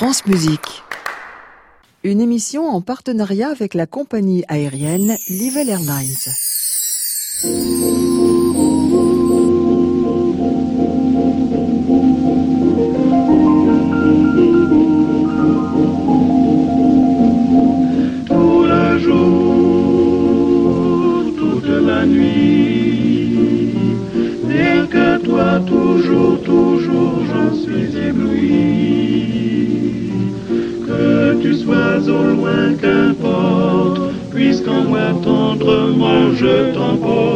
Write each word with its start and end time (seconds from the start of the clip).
France 0.00 0.24
Musique. 0.24 0.82
Une 2.04 2.22
émission 2.22 2.66
en 2.66 2.80
partenariat 2.80 3.50
avec 3.50 3.74
la 3.74 3.86
compagnie 3.86 4.44
aérienne 4.48 5.14
Level 5.28 5.68
Airlines. 5.68 6.16
Tendrement 35.14 36.32
je 36.34 36.72
t'emporte, 36.74 37.29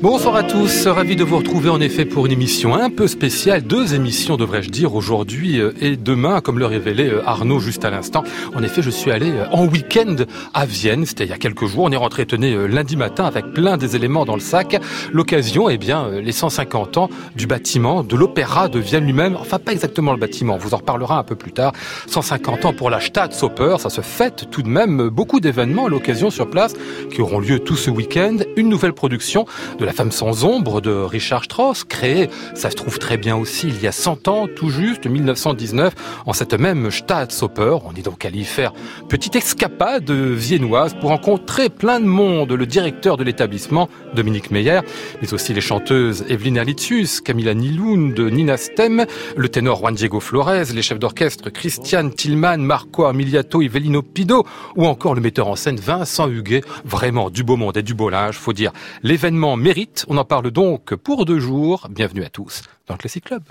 Bonsoir 0.00 0.36
à 0.36 0.44
tous, 0.44 0.86
ravi 0.86 1.16
de 1.16 1.24
vous 1.24 1.38
retrouver 1.38 1.70
en 1.70 1.80
effet 1.80 2.04
pour 2.04 2.24
une 2.24 2.30
émission 2.30 2.76
un 2.76 2.88
peu 2.88 3.08
spéciale, 3.08 3.62
deux 3.62 3.96
émissions 3.96 4.36
devrais-je 4.36 4.68
dire, 4.70 4.94
aujourd'hui 4.94 5.60
euh, 5.60 5.72
et 5.80 5.96
demain, 5.96 6.40
comme 6.40 6.60
le 6.60 6.66
révélait 6.66 7.10
euh, 7.10 7.26
Arnaud 7.26 7.58
juste 7.58 7.84
à 7.84 7.90
l'instant. 7.90 8.22
En 8.54 8.62
effet, 8.62 8.80
je 8.80 8.90
suis 8.90 9.10
allé 9.10 9.32
euh, 9.32 9.46
en 9.50 9.66
week-end 9.66 10.14
à 10.54 10.66
Vienne, 10.66 11.04
c'était 11.04 11.24
il 11.24 11.30
y 11.30 11.32
a 11.32 11.36
quelques 11.36 11.66
jours, 11.66 11.82
on 11.82 11.90
est 11.90 11.96
rentré 11.96 12.26
tenez 12.26 12.68
lundi 12.68 12.96
matin 12.96 13.24
avec 13.24 13.52
plein 13.52 13.76
des 13.76 13.96
éléments 13.96 14.24
dans 14.24 14.36
le 14.36 14.40
sac. 14.40 14.80
L'occasion, 15.12 15.68
eh 15.68 15.78
bien, 15.78 16.08
les 16.10 16.30
150 16.30 16.96
ans 16.96 17.10
du 17.34 17.48
bâtiment, 17.48 18.04
de 18.04 18.14
l'opéra 18.14 18.68
de 18.68 18.78
Vienne 18.78 19.04
lui-même, 19.04 19.34
enfin 19.34 19.58
pas 19.58 19.72
exactement 19.72 20.12
le 20.12 20.18
bâtiment, 20.18 20.54
on 20.54 20.58
vous 20.58 20.74
en 20.74 20.76
reparlera 20.76 21.18
un 21.18 21.24
peu 21.24 21.34
plus 21.34 21.52
tard. 21.52 21.72
150 22.06 22.66
ans 22.66 22.72
pour 22.72 22.88
la 22.88 23.00
Staatsoper, 23.00 23.78
ça 23.80 23.90
se 23.90 24.02
fête 24.02 24.46
tout 24.52 24.62
de 24.62 24.68
même 24.68 25.08
beaucoup 25.08 25.40
d'événements 25.40 25.86
à 25.86 25.88
l'occasion 25.88 26.30
sur 26.30 26.48
place 26.48 26.74
qui 27.12 27.20
auront 27.20 27.40
lieu 27.40 27.58
tout 27.58 27.76
ce 27.76 27.90
week-end. 27.90 28.36
Une 28.54 28.68
nouvelle 28.68 28.92
production 28.92 29.44
de 29.80 29.87
la 29.88 29.94
femme 29.94 30.12
sans 30.12 30.44
ombre 30.44 30.82
de 30.82 30.90
Richard 30.90 31.44
Strauss, 31.44 31.82
créée, 31.82 32.28
ça 32.52 32.70
se 32.70 32.76
trouve 32.76 32.98
très 32.98 33.16
bien 33.16 33.36
aussi, 33.36 33.68
il 33.68 33.80
y 33.80 33.86
a 33.86 33.92
100 33.92 34.28
ans, 34.28 34.46
tout 34.46 34.68
juste, 34.68 35.06
1919, 35.06 35.94
en 36.26 36.34
cette 36.34 36.52
même 36.52 36.90
Staatsoper. 36.90 37.78
On 37.86 37.94
est 37.94 38.02
donc 38.02 38.26
allé 38.26 38.44
faire 38.44 38.74
petite 39.08 39.34
escapade 39.34 40.10
viennoise 40.10 40.92
pour 40.92 41.08
rencontrer 41.08 41.70
plein 41.70 42.00
de 42.00 42.04
monde, 42.04 42.52
le 42.52 42.66
directeur 42.66 43.16
de 43.16 43.24
l'établissement, 43.24 43.88
Dominique 44.14 44.50
Meyer, 44.50 44.80
mais 45.22 45.32
aussi 45.32 45.54
les 45.54 45.62
chanteuses 45.62 46.22
Evelyne 46.28 46.58
Erlitzus, 46.58 47.22
Camilla 47.24 47.54
Nilund, 47.54 48.20
Nina 48.20 48.58
Stem, 48.58 49.06
le 49.36 49.48
ténor 49.48 49.78
Juan 49.78 49.94
Diego 49.94 50.20
Flores, 50.20 50.70
les 50.74 50.82
chefs 50.82 50.98
d'orchestre 50.98 51.48
Christian 51.48 52.10
Tillman, 52.10 52.58
Marco 52.58 53.06
Armiliato, 53.06 53.62
Evelino 53.62 54.02
Pido, 54.02 54.44
ou 54.76 54.86
encore 54.86 55.14
le 55.14 55.22
metteur 55.22 55.48
en 55.48 55.56
scène 55.56 55.76
Vincent 55.76 56.28
Huguet. 56.28 56.60
Vraiment 56.84 57.30
du 57.30 57.42
beau 57.42 57.56
monde 57.56 57.78
et 57.78 57.82
du 57.82 57.94
beau 57.94 58.10
linge, 58.10 58.36
faut 58.36 58.52
dire. 58.52 58.72
L'événement 59.02 59.56
mérite 59.56 59.77
on 60.08 60.16
en 60.16 60.24
parle 60.24 60.50
donc 60.50 60.94
pour 60.96 61.24
deux 61.24 61.38
jours. 61.38 61.86
Bienvenue 61.90 62.24
à 62.24 62.30
tous 62.30 62.62
dans 62.86 62.94
le 62.94 62.98
Classic 62.98 63.24
Club. 63.24 63.42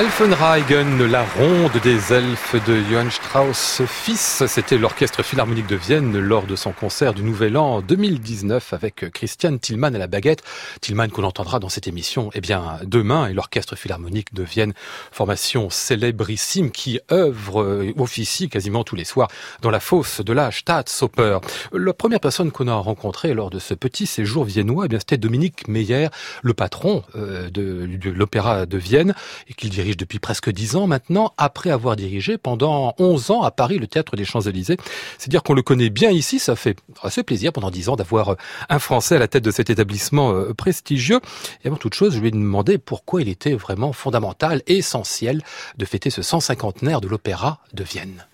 Elfenreigen, 0.00 1.10
la 1.10 1.26
ronde 1.26 1.78
des 1.82 2.14
elfes 2.14 2.56
de 2.66 2.82
Johann 2.90 3.10
Strauss 3.10 3.82
fils, 3.86 4.44
c'était 4.46 4.78
l'orchestre 4.78 5.22
philharmonique 5.22 5.66
de 5.66 5.76
Vienne 5.76 6.18
lors 6.18 6.46
de 6.46 6.56
son 6.56 6.72
concert 6.72 7.12
du 7.12 7.22
Nouvel 7.22 7.58
An 7.58 7.82
2019 7.82 8.72
avec 8.72 9.10
Christian 9.12 9.58
Tillmann 9.58 9.94
à 9.94 9.98
la 9.98 10.06
baguette. 10.06 10.42
Tillmann 10.80 11.10
qu'on 11.10 11.24
entendra 11.24 11.58
dans 11.58 11.68
cette 11.68 11.86
émission, 11.86 12.30
eh 12.32 12.40
bien, 12.40 12.78
demain, 12.84 13.28
et 13.28 13.34
l'orchestre 13.34 13.76
philharmonique 13.76 14.32
de 14.32 14.42
Vienne, 14.42 14.72
formation 15.12 15.68
célébrissime 15.68 16.70
qui 16.70 16.98
œuvre, 17.12 17.60
euh, 17.60 17.92
officie 17.98 18.48
quasiment 18.48 18.84
tous 18.84 18.96
les 18.96 19.04
soirs 19.04 19.28
dans 19.60 19.70
la 19.70 19.80
fosse 19.80 20.22
de 20.22 20.32
la 20.32 20.50
Staatsoper. 20.50 21.40
La 21.74 21.92
première 21.92 22.20
personne 22.20 22.52
qu'on 22.52 22.68
a 22.68 22.74
rencontrée 22.74 23.34
lors 23.34 23.50
de 23.50 23.58
ce 23.58 23.74
petit 23.74 24.06
séjour 24.06 24.44
viennois, 24.44 24.86
eh 24.86 24.88
bien, 24.88 24.98
c'était 24.98 25.18
Dominique 25.18 25.68
Meyer, 25.68 26.08
le 26.40 26.54
patron 26.54 27.04
euh, 27.16 27.50
de 27.50 28.10
l'opéra 28.10 28.64
de 28.64 28.78
Vienne, 28.78 29.14
et 29.46 29.52
qu'il 29.52 29.68
dirige 29.68 29.89
depuis 29.96 30.18
presque 30.18 30.50
dix 30.50 30.76
ans 30.76 30.86
maintenant, 30.86 31.32
après 31.36 31.70
avoir 31.70 31.96
dirigé 31.96 32.38
pendant 32.38 32.94
onze 32.98 33.30
ans 33.30 33.42
à 33.42 33.50
Paris 33.50 33.78
le 33.78 33.86
théâtre 33.86 34.16
des 34.16 34.24
Champs-Élysées. 34.24 34.76
C'est 35.18 35.30
dire 35.30 35.42
qu'on 35.42 35.54
le 35.54 35.62
connaît 35.62 35.90
bien 35.90 36.10
ici, 36.10 36.38
ça 36.38 36.56
fait 36.56 36.76
assez 37.02 37.22
plaisir 37.22 37.52
pendant 37.52 37.70
dix 37.70 37.88
ans 37.88 37.96
d'avoir 37.96 38.36
un 38.68 38.78
Français 38.78 39.16
à 39.16 39.18
la 39.18 39.28
tête 39.28 39.44
de 39.44 39.50
cet 39.50 39.70
établissement 39.70 40.32
euh, 40.32 40.54
prestigieux. 40.54 41.20
Et 41.64 41.68
avant 41.68 41.76
toute 41.76 41.94
chose, 41.94 42.14
je 42.14 42.20
lui 42.20 42.28
ai 42.28 42.32
demandé 42.32 42.78
pourquoi 42.78 43.22
il 43.22 43.28
était 43.28 43.54
vraiment 43.54 43.92
fondamental, 43.92 44.62
essentiel 44.66 45.42
de 45.78 45.84
fêter 45.84 46.10
ce 46.10 46.20
150naire 46.20 47.00
de 47.00 47.08
l'opéra 47.08 47.60
de 47.72 47.84
Vienne. 47.84 48.26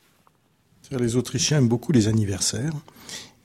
Les 0.91 1.17
Autrichiens 1.17 1.58
aiment 1.58 1.69
beaucoup 1.69 1.93
les 1.93 2.08
anniversaires. 2.08 2.73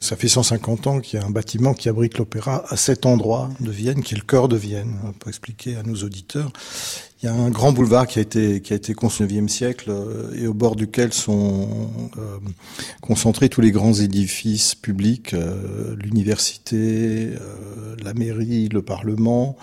Ça 0.03 0.15
fait 0.15 0.27
150 0.27 0.88
ans 0.88 1.00
qu'il 1.00 1.19
y 1.19 1.21
a 1.21 1.25
un 1.27 1.30
bâtiment 1.30 1.75
qui 1.75 1.88
abrite 1.88 2.18
l'opéra 2.18 2.63
à 2.69 2.75
cet 2.75 3.06
endroit 3.06 3.51
de 3.59 3.69
Vienne, 3.69 4.01
qui 4.01 4.15
est 4.15 4.18
le 4.18 4.24
cœur 4.24 4.48
de 4.48 4.57
Vienne. 4.57 4.98
Pour 5.19 5.30
expliquer 5.30 5.75
à 5.75 5.83
nos 5.83 5.94
auditeurs, 5.98 6.51
il 7.21 7.27
y 7.27 7.30
a 7.30 7.33
un 7.36 7.51
grand 7.51 7.71
boulevard 7.71 8.07
qui 8.07 8.18
a 8.18 8.24
été 8.24 8.62
qui 8.62 8.74
a 8.74 8.75
été 8.77 8.95
construit 8.95 9.27
au 9.27 9.30
XIXe 9.30 9.53
siècle 9.53 9.92
euh, 9.92 10.33
et 10.33 10.48
au 10.48 10.56
bord 10.56 10.75
duquel 10.75 11.13
sont 11.13 11.92
euh, 12.18 12.39
concentrés 13.00 13.48
tous 13.48 13.62
les 13.62 13.69
grands 13.69 13.94
édifices 13.94 14.74
publics, 14.74 15.36
euh, 15.36 15.95
l'université, 15.98 17.30
la 18.03 18.15
mairie, 18.15 18.69
le 18.69 18.81
parlement, 18.81 19.56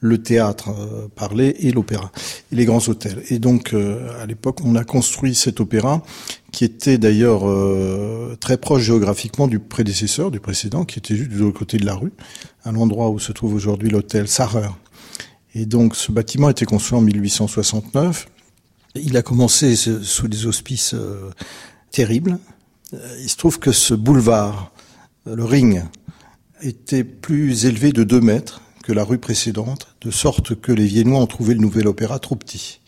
le 0.00 0.18
théâtre 0.18 0.70
parlé 1.16 1.56
et 1.58 1.72
l'opéra 1.72 2.12
les 2.52 2.64
grands 2.64 2.86
hôtels. 2.88 3.22
Et 3.30 3.38
donc 3.38 3.74
à 3.74 4.26
l'époque, 4.26 4.60
on 4.64 4.76
a 4.76 4.84
construit 4.84 5.34
cet 5.34 5.60
opéra 5.60 6.02
qui 6.52 6.64
était 6.64 6.98
d'ailleurs 6.98 7.44
très 8.38 8.58
proche 8.58 8.82
géographiquement 8.82 9.48
du 9.48 9.58
prédécesseur, 9.58 10.30
du 10.30 10.38
précédent, 10.38 10.84
qui 10.84 11.00
était 11.00 11.16
juste 11.16 11.32
de 11.32 11.38
l'autre 11.38 11.58
côté 11.58 11.78
de 11.78 11.86
la 11.86 11.94
rue, 11.94 12.12
à 12.64 12.70
l'endroit 12.70 13.10
où 13.10 13.18
se 13.18 13.32
trouve 13.32 13.54
aujourd'hui 13.54 13.90
l'hôtel 13.90 14.28
Sarrer. 14.28 14.68
Et 15.54 15.66
donc 15.66 15.96
ce 15.96 16.12
bâtiment 16.12 16.48
a 16.48 16.50
été 16.50 16.64
construit 16.64 16.98
en 16.98 17.02
1869. 17.02 18.28
Il 18.94 19.16
a 19.16 19.22
commencé 19.22 19.76
sous 19.76 20.28
des 20.28 20.46
auspices 20.46 20.94
euh, 20.94 21.30
terribles. 21.90 22.38
Euh, 22.94 23.18
il 23.20 23.28
se 23.28 23.36
trouve 23.36 23.58
que 23.58 23.72
ce 23.72 23.94
boulevard, 23.94 24.72
euh, 25.26 25.34
le 25.34 25.44
ring, 25.44 25.82
était 26.60 27.04
plus 27.04 27.66
élevé 27.66 27.92
de 27.92 28.04
2 28.04 28.20
mètres 28.20 28.62
que 28.88 28.94
la 28.94 29.04
rue 29.04 29.18
précédente, 29.18 29.86
de 30.00 30.10
sorte 30.10 30.58
que 30.58 30.72
les 30.72 30.86
Viennois 30.86 31.20
ont 31.20 31.26
trouvé 31.26 31.52
le 31.52 31.60
nouvel 31.60 31.86
opéra 31.88 32.18
trop 32.18 32.36
petit. 32.36 32.80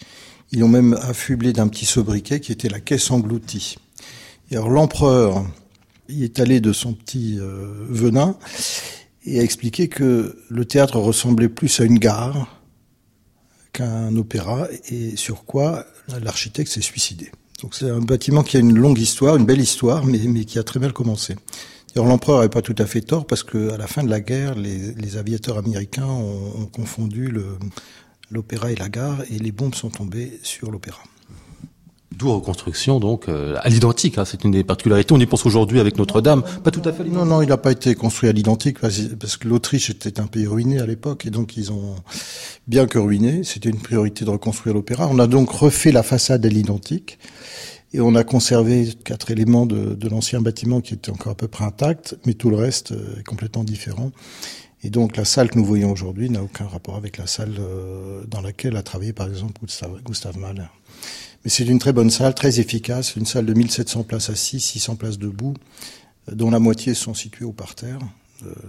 Ils 0.50 0.64
ont 0.64 0.68
même 0.68 0.94
affublé 0.94 1.52
d'un 1.52 1.68
petit 1.68 1.84
sobriquet 1.84 2.40
qui 2.40 2.52
était 2.52 2.70
la 2.70 2.80
caisse 2.80 3.10
engloutie. 3.10 3.76
Et 4.50 4.56
alors 4.56 4.70
l'empereur 4.70 5.44
y 6.08 6.24
est 6.24 6.40
allé 6.40 6.62
de 6.62 6.72
son 6.72 6.94
petit 6.94 7.38
venin 7.38 8.38
et 9.26 9.40
a 9.40 9.42
expliqué 9.42 9.88
que 9.88 10.38
le 10.48 10.64
théâtre 10.64 10.98
ressemblait 10.98 11.50
plus 11.50 11.80
à 11.80 11.84
une 11.84 11.98
gare 11.98 12.62
qu'un 13.74 14.16
opéra 14.16 14.68
et 14.88 15.16
sur 15.16 15.44
quoi 15.44 15.84
l'architecte 16.22 16.72
s'est 16.72 16.80
suicidé. 16.80 17.30
Donc 17.60 17.74
c'est 17.74 17.90
un 17.90 18.00
bâtiment 18.00 18.42
qui 18.42 18.56
a 18.56 18.60
une 18.60 18.78
longue 18.78 18.98
histoire, 18.98 19.36
une 19.36 19.44
belle 19.44 19.60
histoire, 19.60 20.06
mais, 20.06 20.20
mais 20.20 20.46
qui 20.46 20.58
a 20.58 20.62
très 20.62 20.80
mal 20.80 20.94
commencé. 20.94 21.36
Alors 21.96 22.06
l'empereur 22.06 22.38
n'avait 22.38 22.48
pas 22.48 22.62
tout 22.62 22.74
à 22.78 22.86
fait 22.86 23.00
tort 23.00 23.26
parce 23.26 23.42
que 23.42 23.70
à 23.72 23.76
la 23.76 23.86
fin 23.86 24.04
de 24.04 24.10
la 24.10 24.20
guerre, 24.20 24.54
les, 24.54 24.92
les 24.94 25.16
aviateurs 25.16 25.58
américains 25.58 26.06
ont, 26.06 26.62
ont 26.62 26.66
confondu 26.66 27.32
l'opéra 28.30 28.70
et 28.70 28.76
la 28.76 28.88
gare 28.88 29.22
et 29.30 29.38
les 29.38 29.52
bombes 29.52 29.74
sont 29.74 29.90
tombées 29.90 30.38
sur 30.42 30.70
l'opéra. 30.70 31.02
D'où 32.16 32.32
reconstruction 32.34 33.00
donc 33.00 33.28
euh, 33.28 33.56
à 33.62 33.68
l'identique. 33.68 34.18
Hein, 34.18 34.24
c'est 34.24 34.44
une 34.44 34.50
des 34.50 34.62
particularités. 34.62 35.14
On 35.14 35.18
y 35.18 35.26
pense 35.26 35.46
aujourd'hui 35.46 35.80
avec 35.80 35.96
Notre-Dame. 35.96 36.42
Pas 36.62 36.70
tout 36.70 36.82
à 36.84 36.92
fait. 36.92 37.04
Non, 37.04 37.24
non, 37.24 37.40
il 37.40 37.48
n'a 37.48 37.56
pas 37.56 37.72
été 37.72 37.94
construit 37.94 38.28
à 38.28 38.32
l'identique 38.32 38.78
parce 38.80 39.36
que 39.36 39.48
l'Autriche 39.48 39.90
était 39.90 40.20
un 40.20 40.26
pays 40.26 40.46
ruiné 40.46 40.80
à 40.80 40.86
l'époque 40.86 41.24
et 41.24 41.30
donc 41.30 41.56
ils 41.56 41.72
ont 41.72 41.94
bien 42.66 42.86
que 42.86 42.98
ruiné. 42.98 43.42
C'était 43.42 43.70
une 43.70 43.80
priorité 43.80 44.24
de 44.24 44.30
reconstruire 44.30 44.74
l'opéra. 44.74 45.08
On 45.10 45.18
a 45.18 45.26
donc 45.26 45.50
refait 45.50 45.92
la 45.92 46.02
façade 46.02 46.44
à 46.44 46.48
l'identique 46.48 47.18
et 47.92 48.00
on 48.00 48.14
a 48.14 48.24
conservé 48.24 48.88
quatre 49.04 49.30
éléments 49.30 49.66
de, 49.66 49.94
de 49.94 50.08
l'ancien 50.08 50.40
bâtiment 50.40 50.80
qui 50.80 50.94
étaient 50.94 51.10
encore 51.10 51.32
à 51.32 51.34
peu 51.34 51.48
près 51.48 51.64
intacts, 51.64 52.16
mais 52.24 52.34
tout 52.34 52.50
le 52.50 52.56
reste 52.56 52.92
euh, 52.92 53.18
est 53.18 53.24
complètement 53.24 53.64
différent. 53.64 54.12
Et 54.82 54.90
donc 54.90 55.16
la 55.16 55.24
salle 55.24 55.50
que 55.50 55.58
nous 55.58 55.64
voyons 55.64 55.90
aujourd'hui 55.90 56.30
n'a 56.30 56.42
aucun 56.42 56.66
rapport 56.66 56.96
avec 56.96 57.18
la 57.18 57.26
salle 57.26 57.56
euh, 57.58 58.22
dans 58.26 58.40
laquelle 58.40 58.76
a 58.76 58.82
travaillé 58.82 59.12
par 59.12 59.28
exemple 59.28 59.60
Gustave, 59.60 60.00
Gustave 60.04 60.38
Mahler. 60.38 60.68
Mais 61.44 61.50
c'est 61.50 61.66
une 61.66 61.78
très 61.78 61.92
bonne 61.92 62.10
salle, 62.10 62.34
très 62.34 62.60
efficace, 62.60 63.16
une 63.16 63.26
salle 63.26 63.46
de 63.46 63.54
1700 63.54 64.04
places 64.04 64.30
assises, 64.30 64.64
600 64.64 64.96
places 64.96 65.18
debout, 65.18 65.54
euh, 66.28 66.34
dont 66.34 66.50
la 66.50 66.60
moitié 66.60 66.94
sont 66.94 67.14
situées 67.14 67.44
au 67.44 67.52
parterre, 67.52 67.98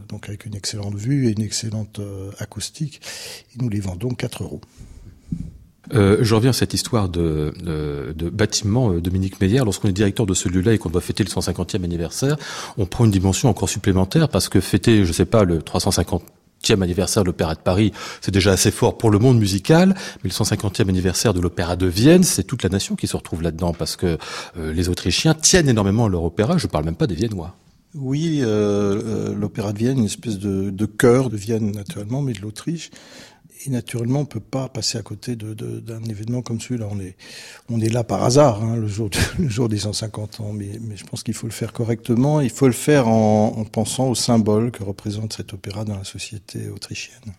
donc 0.10 0.28
avec 0.28 0.46
une 0.46 0.54
excellente 0.54 0.96
vue 0.96 1.28
et 1.28 1.32
une 1.32 1.42
excellente 1.42 2.02
acoustique. 2.40 3.00
Et 3.54 3.62
nous 3.62 3.70
les 3.70 3.80
vendons 3.80 4.10
4 4.10 4.44
euros. 4.44 4.60
Euh, 5.94 6.18
je 6.22 6.36
reviens 6.36 6.52
à 6.52 6.54
cette 6.54 6.74
histoire 6.74 7.10
de, 7.10 7.54
de, 8.16 8.30
bâtiment 8.30 8.92
Dominique 8.94 9.42
Meyer. 9.42 9.62
Lorsqu'on 9.66 9.88
est 9.88 9.94
directeur 9.94 10.26
de 10.26 10.34
ce 10.34 10.50
lieu-là 10.50 10.74
et 10.74 10.78
qu'on 10.78 10.90
doit 10.90 11.02
fêter 11.02 11.24
le 11.24 11.30
150e 11.30 11.84
anniversaire, 11.84 12.38
on 12.78 12.86
prend 12.86 13.06
une 13.06 13.12
dimension 13.12 13.50
encore 13.50 13.70
supplémentaire 13.70 14.30
parce 14.30 14.50
que 14.50 14.60
fêter, 14.60 15.06
je 15.06 15.12
sais 15.12 15.26
pas, 15.26 15.44
le 15.44 15.62
350 15.62 16.24
e 16.70 16.82
anniversaire 16.82 17.24
de 17.24 17.28
l'Opéra 17.28 17.56
de 17.56 17.60
Paris, 17.60 17.92
c'est 18.22 18.32
déjà 18.32 18.52
assez 18.52 18.72
fort 18.72 18.98
pour 18.98 19.10
le 19.10 19.20
monde 19.20 19.40
musical, 19.40 19.96
mais 20.24 20.30
le 20.30 20.34
150e 20.34 20.88
anniversaire 20.90 21.34
de 21.34 21.40
l'Opéra 21.40 21.76
de 21.76 21.88
Vienne, 21.88 22.24
c'est 22.24 22.44
toute 22.44 22.64
la 22.64 22.70
nation 22.70 22.96
qui 22.96 23.08
se 23.08 23.18
retrouve 23.18 23.42
là-dedans, 23.42 23.74
parce 23.74 23.96
que 23.96 24.18
euh, 24.58 24.74
les 24.74 24.90
Autrichiens 24.90 25.34
tiennent 25.34 25.70
énormément 25.70 26.06
à 26.06 26.10
leur 26.10 26.24
opéra, 26.24 26.58
je 26.58 26.68
parle 26.68 26.86
même 26.86 26.96
pas 26.96 27.08
des 27.08 27.16
Viennois. 27.16 27.56
Oui, 27.94 28.40
euh, 28.42 29.02
euh 29.04 29.36
l'Opéra 29.36 29.74
de 29.74 29.80
Vienne, 29.80 29.98
une 29.98 30.06
espèce 30.06 30.40
de, 30.40 30.70
de 30.70 30.86
cœur 30.86 31.30
de 31.30 31.36
Vienne 31.36 31.72
naturellement, 31.72 32.22
mais 32.22 32.34
de 32.34 32.40
l'Autriche. 32.40 32.90
Et 33.66 33.70
naturellement, 33.70 34.22
on 34.22 34.26
peut 34.26 34.40
pas 34.40 34.70
passer 34.70 34.98
à 34.98 35.02
côté 35.02 35.36
d'un 35.36 36.04
événement 36.04 36.42
comme 36.42 36.60
celui-là. 36.60 36.88
On 36.90 37.00
est, 37.00 37.16
on 37.70 37.80
est 37.80 37.90
là 37.90 38.04
par 38.04 38.24
hasard, 38.24 38.64
hein, 38.64 38.76
le, 38.76 38.88
jour 38.88 39.10
le 39.40 39.50
jour 39.50 39.70
des 39.70 39.80
150 39.80 40.40
ans, 40.40 40.52
mais, 40.54 40.80
je 40.96 41.04
pense 41.04 41.24
qu'il 41.24 41.34
faut 41.34 41.48
le 41.48 41.54
faire 41.54 41.74
correctement. 41.74 42.42
Il 42.42 42.50
faut 42.50 42.68
le 42.68 42.74
faire 42.74 43.08
en, 43.08 43.54
en 43.58 43.66
pensant 43.66 44.08
au 44.08 44.16
symbole 44.16 44.72
que 44.72 44.84
représente 44.84 45.34
cet 45.34 45.54
opéra 45.54 45.86
dans 45.86 45.98
la 45.98 46.04
société 46.04 46.70
autrichienne. 46.70 47.34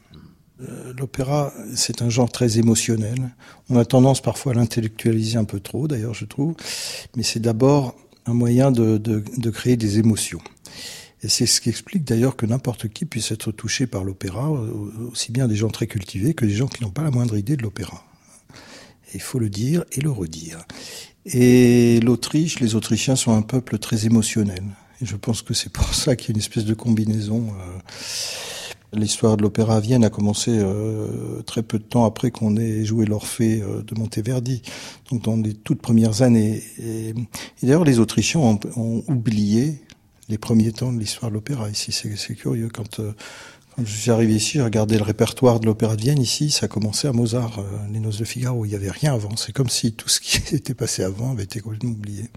Euh, 0.61 0.93
l'opéra, 0.97 1.53
c'est 1.75 2.03
un 2.03 2.09
genre 2.09 2.31
très 2.31 2.59
émotionnel. 2.59 3.31
On 3.69 3.77
a 3.77 3.85
tendance 3.85 4.21
parfois 4.21 4.53
à 4.53 4.55
l'intellectualiser 4.55 5.39
un 5.39 5.45
peu 5.45 5.59
trop, 5.59 5.89
d'ailleurs, 5.89 6.15
je 6.15 6.25
trouve. 6.25 6.55
Mais 7.17 7.23
c'est 7.25 7.41
d'abord 7.41 7.97
un 8.27 8.35
moyen 8.35 8.71
de, 8.71 8.99
de 8.99 9.51
créer 9.51 9.77
des 9.77 9.99
émotions. 9.99 10.41
Et 11.23 11.29
c'est 11.29 11.47
ce 11.47 11.61
qui 11.61 11.69
explique 11.69 12.05
d'ailleurs 12.05 12.37
que 12.37 12.47
n'importe 12.47 12.89
qui 12.89 13.05
puisse 13.05 13.31
être 13.31 13.53
touché 13.53 13.87
par 13.87 14.03
l'opéra, 14.03 14.51
aussi 14.51 15.31
bien 15.31 15.47
des 15.47 15.55
gens 15.55 15.69
très 15.69 15.87
cultivés 15.87 16.35
que 16.35 16.45
des 16.45 16.55
gens 16.55 16.67
qui 16.67 16.83
n'ont 16.83 16.91
pas 16.91 17.03
la 17.03 17.13
moindre 17.13 17.37
idée 17.37 17.57
de 17.57 17.63
l'opéra. 17.63 18.05
Il 19.15 19.21
faut 19.21 19.39
le 19.39 19.49
dire 19.49 19.85
et 19.93 20.01
le 20.01 20.11
redire. 20.11 20.65
Et 21.27 22.01
l'Autriche, 22.01 22.59
les 22.61 22.75
Autrichiens 22.75 23.17
sont 23.17 23.33
un 23.33 23.43
peuple 23.43 23.79
très 23.79 24.07
émotionnel. 24.07 24.65
Et 25.01 25.07
je 25.07 25.17
pense 25.17 25.43
que 25.43 25.55
c'est 25.55 25.71
pour 25.71 25.95
ça 25.95 26.17
qu'il 26.17 26.29
y 26.29 26.33
a 26.33 26.35
une 26.35 26.41
espèce 26.41 26.65
de 26.65 26.75
combinaison. 26.75 27.49
Euh, 27.49 28.99
l'histoire 28.99 29.37
de 29.37 29.43
l'opéra 29.43 29.77
à 29.77 29.81
Vienne 29.81 30.05
a 30.05 30.11
commencé 30.11 30.51
euh, 30.53 31.43
très 31.43 31.63
peu 31.63 31.79
de 31.79 31.85
temps 31.85 32.05
après 32.05 32.31
qu'on 32.31 32.57
ait 32.57 32.85
joué 32.85 33.07
l'Orphée 33.07 33.63
euh, 33.63 33.83
de 33.83 33.99
Monteverdi, 33.99 34.63
donc 35.11 35.23
dans 35.23 35.37
les 35.37 35.55
toutes 35.55 35.81
premières 35.81 36.23
années. 36.23 36.63
Et, 36.81 37.15
d'ailleurs, 37.63 37.85
les 37.85 38.01
Autrichiens 38.01 38.41
ont 38.41 39.05
oublié 39.07 39.81
les 40.33 40.39
premiers 40.39 40.73
temps 40.73 40.93
de 40.93 40.99
l'histoire 40.99 41.31
de 41.31 41.35
l'opéra. 41.35 41.69
Ici, 41.69 41.93
c'est 41.93 42.35
curieux. 42.35 42.71
Quand, 42.73 43.01
euh, 43.01 43.13
quand, 43.77 43.85
je 43.85 43.95
suis 43.95 44.11
arrivé 44.11 44.35
ici, 44.35 44.53
j'ai 44.55 44.63
regardé 44.63 44.97
le 44.97 45.03
répertoire 45.03 45.61
de 45.61 45.67
l'opéra 45.67 45.95
de 45.95 46.01
Vienne. 46.01 46.21
Ici, 46.21 46.51
ça 46.51 46.69
commençait 46.69 47.07
à 47.07 47.13
Mozart, 47.13 47.59
euh, 47.59 47.65
les 47.93 48.01
Noces 48.01 48.17
de 48.17 48.25
Figaro. 48.25 48.65
Il 48.65 48.71
n'y 48.71 48.75
avait 48.75 48.91
rien 48.91 49.13
avant. 49.13 49.37
C'est 49.37 49.53
comme 49.53 49.69
si 49.69 49.93
tout 49.93 50.09
ce 50.09 50.21
qui 50.21 50.39
était 50.55 50.73
passé 50.73 51.03
avant 51.05 51.33
avait 51.33 51.43
été 51.45 51.61
complètement 51.61 51.91
oublié. 51.91 52.31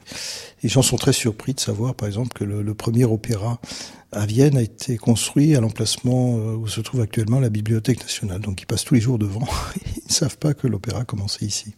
Les 0.62 0.68
gens 0.68 0.82
sont 0.82 0.98
très 0.98 1.14
surpris 1.14 1.54
de 1.54 1.62
savoir, 1.62 1.96
par 1.96 2.08
exemple, 2.08 2.34
que 2.34 2.44
le, 2.44 2.62
le 2.62 2.74
premier 2.74 3.06
opéra 3.06 3.62
à 4.12 4.26
Vienne 4.26 4.58
a 4.58 4.62
été 4.62 4.98
construit 4.98 5.56
à 5.56 5.62
l'emplacement 5.62 6.38
euh, 6.38 6.56
où 6.56 6.68
se 6.68 6.82
trouve 6.82 7.00
actuellement 7.00 7.40
la 7.40 7.50
Bibliothèque 7.50 8.02
nationale. 8.02 8.42
Donc, 8.42 8.62
ils 8.62 8.66
passent 8.66 8.84
tous 8.84 8.96
les 8.96 9.02
jours 9.02 9.18
devant. 9.18 9.48
ils 9.96 10.04
ne 10.06 10.14
savent 10.14 10.38
pas 10.38 10.54
que 10.54 10.68
l'opéra 10.68 11.06
commençait 11.06 11.46
ici. 11.46 11.76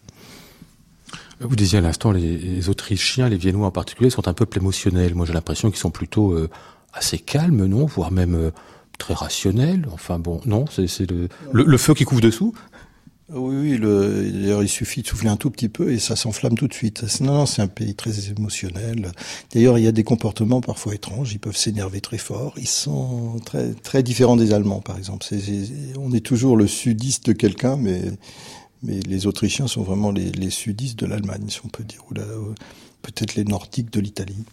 Vous 1.40 1.56
disiez 1.56 1.78
à 1.78 1.82
l'instant, 1.82 2.12
les, 2.12 2.70
Autrichiens, 2.70 3.30
les 3.30 3.38
Viennois 3.38 3.68
en 3.68 3.72
particulier, 3.72 4.10
sont 4.10 4.28
un 4.28 4.34
peuple 4.34 4.58
émotionnel. 4.58 5.14
Moi, 5.14 5.26
j'ai 5.26 5.34
l'impression 5.34 5.70
qu'ils 5.70 5.80
sont 5.80 5.92
plutôt 5.92 6.32
euh, 6.32 6.50
assez 6.94 7.20
calmes, 7.20 7.66
non? 7.66 7.86
Voire 7.86 8.12
même 8.12 8.36
euh, 8.36 8.52
très 8.98 9.14
rationnels. 9.14 9.88
Enfin 9.92 10.18
bon, 10.18 10.42
non, 10.46 10.66
c'est 10.68 11.12
le, 11.12 11.78
feu 11.78 11.94
qui 11.94 12.06
couvre 12.06 12.22
dessous 12.22 12.56
Oui, 13.30 13.56
oui 13.56 13.78
le, 13.78 14.32
d'ailleurs, 14.32 14.64
il 14.64 14.70
suffit 14.70 15.04
de 15.04 15.08
souffler 15.08 15.30
un 15.30 15.38
tout 15.38 15.52
petit 15.52 15.70
peu 15.70 15.92
et 15.92 16.00
ça 16.00 16.16
s'enflamme 16.16 16.56
tout 16.56 16.68
de 16.68 16.74
suite. 16.74 17.04
Non, 17.22 17.34
non, 17.34 17.46
c'est 17.46 17.62
un 17.62 17.68
pays 17.68 17.94
très 17.94 18.32
émotionnel. 18.32 19.12
D'ailleurs, 19.54 19.78
il 19.78 19.84
y 19.84 19.88
a 19.88 19.92
des 19.92 20.04
comportements 20.04 20.62
parfois 20.62 20.96
étranges. 20.96 21.34
Ils 21.34 21.40
peuvent 21.40 21.56
s'énerver 21.56 22.02
très 22.02 22.18
fort. 22.18 22.56
Ils 22.58 22.68
sont 22.68 23.40
très, 23.84 24.02
différents 24.02 24.38
des 24.38 24.54
Allemands, 24.54 24.82
par 24.82 24.98
exemple. 24.98 25.24
On 26.00 26.12
est 26.14 26.26
toujours 26.26 26.58
le 26.58 26.66
sudiste 26.66 27.28
de 27.28 27.34
quelqu'un, 27.34 27.78
mais, 27.78 28.02
mais 28.84 29.00
les 29.00 29.28
Autrichiens 29.28 29.68
sont 29.68 29.84
vraiment 29.84 30.12
les, 30.12 30.50
sudistes 30.50 31.00
de 31.00 31.06
l'Allemagne, 31.06 31.50
si 31.50 31.60
on 31.64 31.70
peut 31.70 31.84
dire, 31.84 32.04
ou 32.10 32.14
peut-être 33.02 33.36
les 33.36 33.44
Nordiques 33.44 33.92
de 33.92 34.00
l'Italie. 34.00 34.46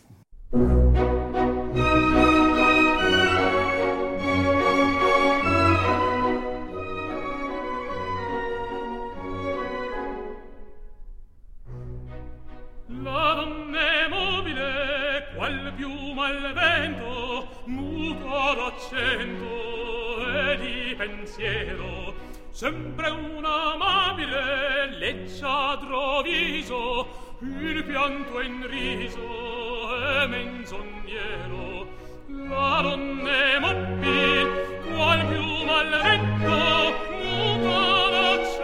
pensiero 21.34 22.13
sempre 22.54 23.10
un 23.10 23.44
amabile 23.44 24.96
leggiadro 24.98 26.22
viso 26.22 27.08
il 27.40 27.82
pianto 27.82 28.40
in 28.40 28.64
riso 28.68 29.18
e 29.98 30.26
menzognero. 30.28 31.88
La 32.28 32.80
donna 32.80 33.58
mobil 33.58 34.46
qual 34.94 35.26
più 35.26 35.64
mal 35.64 36.00
vento 36.00 36.92
muta 37.10 38.10
l'accento 38.14 38.62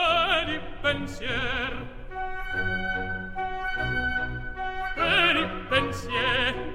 e 0.00 0.44
di 0.46 0.58
pensier. 0.80 1.72
E 4.96 5.32
di 5.34 5.44
pensier 5.68 6.73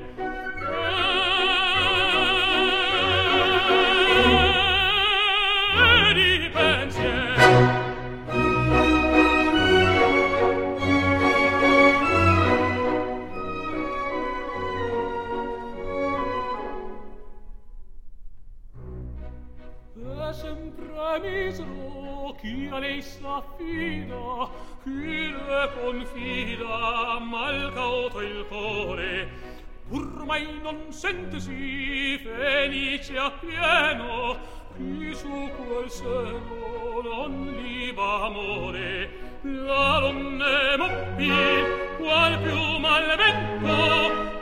questa 23.20 23.44
fida 23.58 24.50
chi 24.84 25.32
le 25.32 25.70
confida 25.82 27.20
mal 27.20 27.72
cauto 27.74 28.22
il 28.22 28.46
cuore, 28.48 29.28
pur 29.88 30.24
mai 30.26 30.48
non 30.62 30.78
sentesi 30.90 32.18
felice 32.18 33.32
pieno 33.42 34.38
chi 34.76 35.14
su 35.14 35.50
quel 35.58 35.90
seno 35.90 37.02
non 37.04 37.56
liba 37.62 38.26
amore. 38.26 39.28
La 39.42 40.00
donne 40.00 40.78
mobbi 40.78 41.32
qual 41.98 42.40
più 42.40 42.78
mal 42.80 43.16
vento 43.18 44.39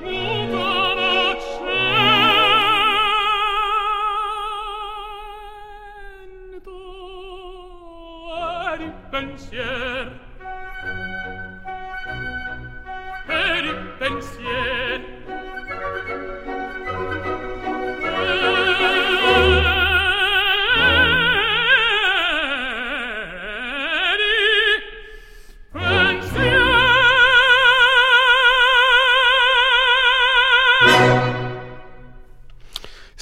pensier 9.18 10.27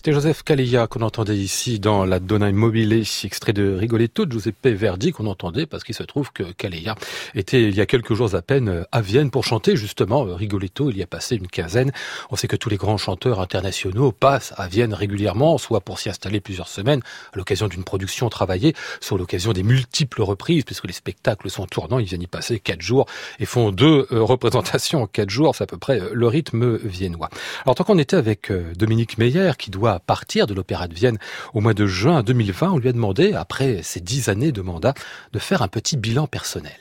C'était 0.05 0.13
Joseph 0.13 0.43
Calia 0.43 0.85
qu'on 0.85 1.01
entendait 1.01 1.35
ici 1.35 1.79
dans 1.79 2.05
la 2.05 2.19
Donna 2.19 2.51
Immobile, 2.51 2.93
extrait 3.23 3.53
de 3.53 3.73
Rigoletto 3.73 4.27
de 4.27 4.33
Giuseppe 4.33 4.67
Verdi 4.67 5.11
qu'on 5.11 5.25
entendait 5.25 5.65
parce 5.65 5.83
qu'il 5.83 5.95
se 5.95 6.03
trouve 6.03 6.31
que 6.31 6.43
Calia 6.43 6.93
était 7.33 7.63
il 7.63 7.75
y 7.75 7.81
a 7.81 7.87
quelques 7.87 8.13
jours 8.13 8.35
à 8.35 8.43
peine 8.43 8.85
à 8.91 9.01
Vienne 9.01 9.31
pour 9.31 9.43
chanter 9.43 9.75
justement 9.75 10.23
Rigoletto. 10.25 10.91
Il 10.91 10.97
y 10.99 11.01
a 11.01 11.07
passé 11.07 11.37
une 11.37 11.47
quinzaine. 11.47 11.91
On 12.29 12.35
sait 12.35 12.47
que 12.47 12.55
tous 12.55 12.69
les 12.69 12.77
grands 12.77 12.97
chanteurs 12.97 13.39
internationaux 13.39 14.11
passent 14.11 14.53
à 14.57 14.67
Vienne 14.67 14.93
régulièrement, 14.93 15.57
soit 15.57 15.81
pour 15.81 15.97
s'y 15.97 16.07
installer 16.07 16.39
plusieurs 16.39 16.67
semaines 16.67 17.01
à 17.33 17.37
l'occasion 17.37 17.67
d'une 17.67 17.83
production 17.83 18.29
travaillée, 18.29 18.75
soit 19.01 19.17
l'occasion 19.17 19.53
des 19.53 19.63
multiples 19.63 20.21
reprises 20.21 20.65
puisque 20.65 20.85
les 20.85 20.93
spectacles 20.93 21.49
sont 21.49 21.65
tournants. 21.65 21.97
Ils 21.97 22.05
viennent 22.05 22.21
y 22.21 22.27
passer 22.27 22.59
quatre 22.59 22.83
jours 22.83 23.07
et 23.39 23.47
font 23.47 23.71
deux 23.71 24.05
euh, 24.11 24.21
représentations 24.21 25.01
en 25.01 25.07
quatre 25.07 25.31
jours. 25.31 25.55
C'est 25.55 25.63
à 25.63 25.67
peu 25.67 25.79
près 25.79 25.99
euh, 25.99 26.11
le 26.13 26.27
rythme 26.27 26.77
viennois. 26.77 27.31
Alors 27.63 27.73
tant 27.73 27.83
qu'on 27.83 27.97
était 27.97 28.17
avec 28.17 28.51
euh, 28.51 28.71
Dominique 28.77 29.17
Meyer 29.17 29.53
qui 29.57 29.71
doit 29.71 29.94
partir 29.99 30.47
de 30.47 30.53
l'Opéra 30.53 30.87
de 30.87 30.93
Vienne 30.93 31.17
au 31.53 31.61
mois 31.61 31.73
de 31.73 31.85
juin 31.85 32.23
2020, 32.23 32.71
on 32.71 32.77
lui 32.77 32.89
a 32.89 32.93
demandé, 32.93 33.33
après 33.33 33.81
ces 33.83 33.99
dix 33.99 34.29
années 34.29 34.51
de 34.51 34.61
mandat, 34.61 34.93
de 35.33 35.39
faire 35.39 35.61
un 35.61 35.67
petit 35.67 35.97
bilan 35.97 36.27
personnel. 36.27 36.79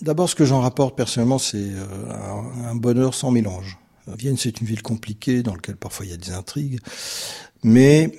D'abord, 0.00 0.28
ce 0.28 0.34
que 0.34 0.44
j'en 0.44 0.60
rapporte 0.60 0.96
personnellement, 0.96 1.38
c'est 1.38 1.58
euh, 1.58 2.70
un 2.70 2.74
bonheur 2.74 3.14
sans 3.14 3.30
mélange. 3.30 3.78
Vienne, 4.16 4.36
c'est 4.36 4.60
une 4.60 4.66
ville 4.66 4.82
compliquée 4.82 5.42
dans 5.42 5.54
laquelle 5.54 5.76
parfois 5.76 6.06
il 6.06 6.10
y 6.10 6.14
a 6.14 6.16
des 6.16 6.32
intrigues, 6.32 6.80
mais 7.62 8.12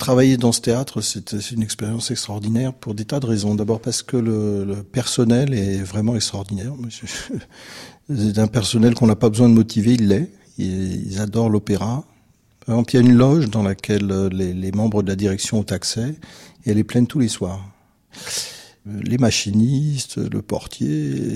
travailler 0.00 0.36
dans 0.36 0.50
ce 0.50 0.60
théâtre, 0.60 1.00
c'est 1.02 1.52
une 1.52 1.62
expérience 1.62 2.10
extraordinaire 2.10 2.72
pour 2.72 2.94
des 2.94 3.04
tas 3.04 3.20
de 3.20 3.26
raisons. 3.26 3.54
D'abord 3.54 3.80
parce 3.80 4.02
que 4.02 4.16
le, 4.16 4.82
personnel 4.82 5.54
est 5.54 5.82
vraiment 5.82 6.16
extraordinaire. 6.16 6.72
C'est 8.12 8.40
un 8.40 8.48
personnel 8.48 8.94
qu'on 8.94 9.06
n'a 9.06 9.14
pas 9.14 9.28
besoin 9.28 9.48
de 9.48 9.54
motiver, 9.54 9.94
il 9.94 10.08
l'est. 10.08 10.32
Ils 10.58 11.20
adorent 11.20 11.48
l'opéra, 11.48 12.04
par 12.70 12.76
exemple, 12.76 12.94
il 12.94 13.00
y 13.00 13.02
a 13.02 13.10
une 13.10 13.18
loge 13.18 13.50
dans 13.50 13.64
laquelle 13.64 14.12
euh, 14.12 14.28
les, 14.28 14.70
membres 14.70 15.02
de 15.02 15.08
la 15.08 15.16
direction 15.16 15.58
ont 15.58 15.72
accès 15.72 16.14
et 16.64 16.70
elle 16.70 16.78
est 16.78 16.84
pleine 16.84 17.08
tous 17.08 17.18
les 17.18 17.26
soirs. 17.26 17.68
Euh, 18.86 19.00
les 19.02 19.18
machinistes, 19.18 20.18
le 20.18 20.40
portier, 20.40 20.86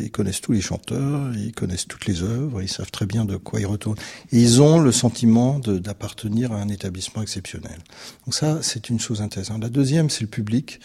ils 0.05 0.13
connaissent 0.13 0.41
tous 0.41 0.53
les 0.53 0.61
chanteurs, 0.61 1.35
ils 1.35 1.51
connaissent 1.51 1.89
toutes 1.89 2.07
les 2.07 2.23
œuvres, 2.23 2.63
ils 2.63 2.69
savent 2.69 2.93
très 2.93 3.07
bien 3.07 3.25
de 3.25 3.37
quoi 3.37 3.59
ils 3.59 3.67
retournent. 3.67 3.99
Et 4.31 4.41
ils 4.41 4.63
ont 4.63 4.79
le 4.79 4.93
sentiment 4.93 5.59
d'appartenir 5.59 6.53
à 6.53 6.61
un 6.61 6.69
établissement 6.69 7.21
exceptionnel. 7.21 7.81
Donc 8.27 8.35
ça, 8.37 8.63
c'est 8.63 8.89
une 8.89 9.01
chose 9.01 9.21
intéressante. 9.21 9.61
La 9.61 9.71
deuxième, 9.71 10.11
c'est 10.11 10.23
le 10.23 10.29
public. 10.29 10.79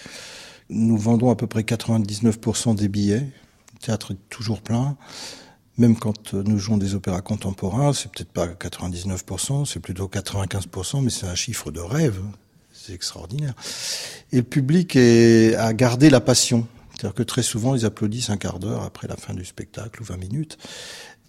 Nous 0.72 0.98
vendons 0.98 1.30
à 1.30 1.36
peu 1.36 1.46
près 1.46 1.62
99% 1.62 2.74
des 2.74 2.88
billets. 2.88 3.28
Le 3.74 3.80
théâtre 3.86 4.14
est 4.14 4.30
toujours 4.32 4.64
plein. 4.64 4.98
Même 5.80 5.98
quand 5.98 6.34
nous 6.34 6.60
jouons 6.60 6.78
des 6.78 6.94
opéras 6.94 7.22
contemporains, 7.22 7.94
c'est 7.94 8.12
peut-être 8.12 8.32
pas 8.32 8.48
99%, 8.48 9.66
c'est 9.66 9.80
plutôt 9.80 10.08
95%, 10.08 11.02
mais 11.02 11.10
c'est 11.10 11.26
un 11.26 11.36
chiffre 11.36 11.72
de 11.72 11.80
rêve. 11.80 12.20
C'est 12.74 12.94
extraordinaire. 12.94 13.54
Et 14.34 14.38
le 14.38 14.44
public 14.44 14.98
a 14.98 15.74
gardé 15.74 16.10
la 16.10 16.20
passion. 16.20 16.68
C'est-à-dire 16.92 17.16
que 17.16 17.24
très 17.24 17.44
souvent, 17.44 17.76
ils 17.76 17.86
applaudissent 17.86 18.30
un 18.30 18.36
quart 18.36 18.60
d'heure 18.60 18.84
après 18.84 19.08
la 19.08 19.16
fin 19.16 19.34
du 19.34 19.46
spectacle 19.46 20.02
ou 20.02 20.06
20 20.06 20.18
minutes. 20.18 20.58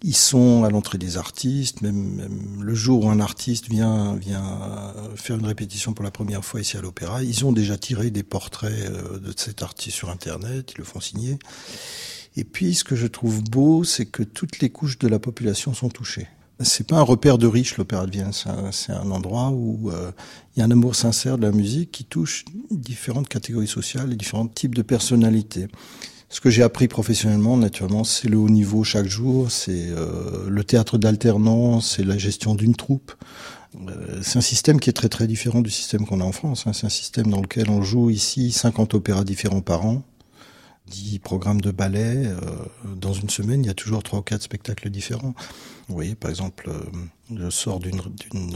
Ils 0.02 0.16
sont 0.16 0.64
à 0.64 0.70
l'entrée 0.70 0.98
des 0.98 1.16
artistes, 1.16 1.82
même, 1.82 2.58
le 2.60 2.74
jour 2.74 3.04
où 3.04 3.10
un 3.10 3.20
artiste 3.20 3.68
vient, 3.68 4.16
vient 4.16 4.94
faire 5.14 5.36
une 5.36 5.46
répétition 5.46 5.92
pour 5.92 6.04
la 6.04 6.10
première 6.10 6.44
fois 6.44 6.60
ici 6.60 6.76
à 6.76 6.80
l'opéra, 6.80 7.22
ils 7.22 7.44
ont 7.44 7.52
déjà 7.52 7.76
tiré 7.76 8.10
des 8.10 8.22
portraits 8.22 8.72
euh, 8.72 9.18
de 9.18 9.32
cet 9.36 9.62
artiste 9.62 9.98
sur 9.98 10.08
Internet, 10.08 10.72
ils 10.74 10.78
le 10.78 10.84
font 10.84 11.00
signer. 11.00 11.38
Et 12.36 12.44
puis, 12.44 12.74
ce 12.74 12.84
que 12.84 12.96
je 12.96 13.06
trouve 13.06 13.42
beau, 13.42 13.84
c'est 13.84 14.06
que 14.06 14.22
toutes 14.22 14.60
les 14.60 14.70
couches 14.70 14.98
de 14.98 15.08
la 15.08 15.18
population 15.18 15.74
sont 15.74 15.88
touchées. 15.88 16.28
C'est 16.62 16.86
pas 16.86 16.98
un 16.98 17.02
repère 17.02 17.38
de 17.38 17.46
riches, 17.46 17.78
l'Opéra 17.78 18.06
de 18.06 18.10
Vienne. 18.10 18.32
C'est 18.72 18.92
un, 18.92 19.10
endroit 19.10 19.48
où 19.48 19.90
euh, 19.90 20.12
il 20.54 20.60
y 20.60 20.62
a 20.62 20.66
un 20.66 20.70
amour 20.70 20.94
sincère 20.94 21.38
de 21.38 21.42
la 21.42 21.52
musique 21.52 21.90
qui 21.90 22.04
touche 22.04 22.44
différentes 22.70 23.28
catégories 23.28 23.66
sociales 23.66 24.12
et 24.12 24.16
différents 24.16 24.46
types 24.46 24.74
de 24.74 24.82
personnalités. 24.82 25.68
Ce 26.28 26.40
que 26.40 26.50
j'ai 26.50 26.62
appris 26.62 26.86
professionnellement, 26.86 27.56
naturellement, 27.56 28.04
c'est 28.04 28.28
le 28.28 28.36
haut 28.36 28.50
niveau 28.50 28.84
chaque 28.84 29.08
jour, 29.08 29.50
c'est 29.50 29.86
euh, 29.88 30.48
le 30.48 30.62
théâtre 30.62 30.98
d'alternance, 30.98 31.96
c'est 31.96 32.04
la 32.04 32.18
gestion 32.18 32.54
d'une 32.54 32.76
troupe. 32.76 33.14
Euh, 33.88 34.20
c'est 34.22 34.38
un 34.38 34.42
système 34.42 34.80
qui 34.80 34.90
est 34.90 34.92
très 34.92 35.08
très 35.08 35.26
différent 35.26 35.62
du 35.62 35.70
système 35.70 36.06
qu'on 36.06 36.20
a 36.20 36.24
en 36.24 36.32
France. 36.32 36.66
Hein. 36.66 36.72
C'est 36.74 36.86
un 36.86 36.90
système 36.90 37.28
dans 37.28 37.40
lequel 37.40 37.70
on 37.70 37.82
joue 37.82 38.10
ici 38.10 38.52
50 38.52 38.94
opéras 38.94 39.24
différents 39.24 39.62
par 39.62 39.86
an 39.86 40.02
dix 40.90 41.18
programmes 41.18 41.60
de 41.60 41.70
ballet, 41.70 42.26
euh, 42.26 42.38
dans 42.96 43.12
une 43.12 43.30
semaine, 43.30 43.64
il 43.64 43.68
y 43.68 43.70
a 43.70 43.74
toujours 43.74 44.02
trois 44.02 44.18
ou 44.18 44.22
quatre 44.22 44.42
spectacles 44.42 44.90
différents. 44.90 45.34
Vous 45.88 45.94
voyez, 45.94 46.14
par 46.14 46.30
exemple, 46.30 46.68
euh, 46.68 46.80
je 47.34 47.48
sors 47.48 47.78
d'une 47.78 48.00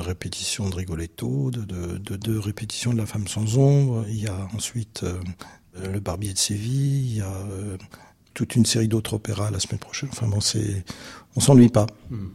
répétition 0.01 0.69
de 0.69 0.75
Rigoletto, 0.75 1.51
de, 1.51 1.65
de, 1.65 2.17
deux 2.17 2.39
répétitions 2.39 2.93
de 2.93 2.99
La 2.99 3.07
femme 3.07 3.29
sans 3.29 3.57
ombre. 3.57 4.05
Il 4.09 4.21
y 4.21 4.27
a 4.27 4.49
ensuite 4.55 5.05
euh, 5.05 5.21
Le 5.93 6.01
Barbier 6.01 6.33
de 6.33 6.39
Séville. 6.39 7.13
Il 7.13 7.17
y 7.17 7.23
a 7.23 7.47
toute 8.35 8.57
une 8.57 8.67
série 8.67 8.89
d'autres 8.89 9.15
opéras 9.15 9.51
la 9.51 9.61
semaine 9.61 9.79
prochaine. 9.79 10.09
Enfin 10.13 10.27
bon, 10.27 10.41
on 11.37 11.41
s'ennuie 11.41 11.69
pas. 11.69 11.87
Hmm. 12.11 12.29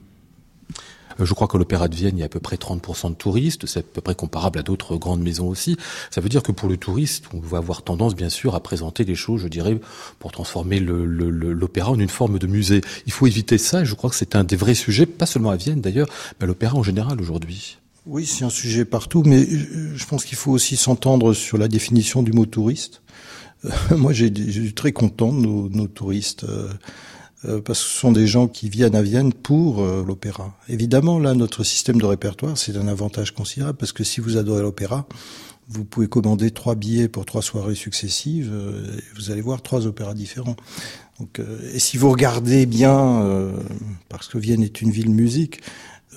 Euh, 1.19 1.25
je 1.25 1.33
crois 1.33 1.47
que 1.47 1.57
l'Opéra 1.57 1.88
de 1.88 1.95
Vienne, 1.95 2.17
il 2.17 2.19
y 2.19 2.23
a 2.23 2.25
à 2.25 2.29
peu 2.29 2.39
près 2.39 2.55
30% 2.55 3.09
de 3.09 3.15
touristes, 3.15 3.65
c'est 3.65 3.79
à 3.79 3.83
peu 3.83 4.01
près 4.01 4.15
comparable 4.15 4.59
à 4.59 4.63
d'autres 4.63 4.97
grandes 4.97 5.21
maisons 5.21 5.47
aussi. 5.47 5.77
Ça 6.11 6.21
veut 6.21 6.29
dire 6.29 6.43
que 6.43 6.51
pour 6.51 6.69
le 6.69 6.77
touriste, 6.77 7.25
on 7.33 7.39
va 7.39 7.57
avoir 7.57 7.81
tendance, 7.81 8.15
bien 8.15 8.29
sûr, 8.29 8.55
à 8.55 8.59
présenter 8.59 9.03
les 9.03 9.15
choses, 9.15 9.41
je 9.41 9.47
dirais, 9.47 9.79
pour 10.19 10.31
transformer 10.31 10.79
l'opéra 10.79 11.91
en 11.91 11.99
une 11.99 12.09
forme 12.09 12.39
de 12.39 12.47
musée. 12.47 12.81
Il 13.05 13.11
faut 13.11 13.27
éviter 13.27 13.57
ça, 13.57 13.83
je 13.83 13.95
crois 13.95 14.09
que 14.09 14.15
c'est 14.15 14.35
un 14.35 14.43
des 14.43 14.55
vrais 14.55 14.75
sujets, 14.75 15.05
pas 15.05 15.25
seulement 15.25 15.51
à 15.51 15.55
Vienne 15.55 15.81
d'ailleurs, 15.81 16.07
mais 16.39 16.45
à 16.45 16.47
l'opéra 16.47 16.75
en 16.75 16.83
général 16.83 17.19
aujourd'hui. 17.21 17.77
Oui, 18.05 18.25
c'est 18.25 18.43
un 18.43 18.49
sujet 18.49 18.85
partout, 18.85 19.23
mais 19.25 19.45
je 19.47 20.05
pense 20.05 20.25
qu'il 20.25 20.38
faut 20.38 20.51
aussi 20.51 20.77
s'entendre 20.77 21.33
sur 21.33 21.57
la 21.57 21.67
définition 21.67 22.23
du 22.23 22.31
mot 22.31 22.45
touriste. 22.45 23.01
Euh, 23.65 23.69
moi, 23.97 24.13
j'ai 24.13 24.33
suis 24.33 24.73
très 24.73 24.91
content 24.91 25.31
de 25.33 25.39
nos, 25.39 25.69
nos 25.69 25.88
touristes. 25.88 26.43
Euh, 26.43 26.69
euh, 27.46 27.62
parce 27.62 27.81
que 27.81 27.89
ce 27.89 28.00
sont 28.00 28.12
des 28.12 28.27
gens 28.27 28.48
qui 28.48 28.69
viennent 28.69 28.96
à 28.96 29.01
Vienne 29.01 29.31
pour 29.31 29.81
euh, 29.81 30.03
l'opéra. 30.05 30.53
Évidemment, 30.67 31.19
là, 31.19 31.34
notre 31.34 31.63
système 31.63 31.98
de 31.98 32.05
répertoire, 32.05 32.58
c'est 32.58 32.75
un 32.75 32.88
avantage 32.88 33.34
considérable, 33.34 33.77
parce 33.77 33.93
que 33.93 34.03
si 34.03 34.19
vous 34.19 34.36
adorez 34.36 34.62
l'opéra, 34.62 35.08
vous 35.69 35.86
pouvez 35.86 36.08
commander 36.08 36.51
trois 36.51 36.75
billets 36.75 37.08
pour 37.08 37.25
trois 37.25 37.41
soirées 37.41 37.75
successives, 37.75 38.51
euh, 38.51 38.98
et 38.98 39.15
vous 39.15 39.31
allez 39.31 39.39
voir 39.39 39.62
trois 39.62 39.88
opéras 39.88 40.15
différents. 40.15 40.58
Donc, 41.19 41.41
et 41.74 41.79
si 41.79 41.98
vous 41.98 42.10
regardez 42.10 42.65
bien, 42.65 43.51
parce 44.08 44.29
que 44.29 44.38
Vienne 44.38 44.63
est 44.63 44.81
une 44.81 44.89
ville 44.89 45.10
musique, 45.10 45.60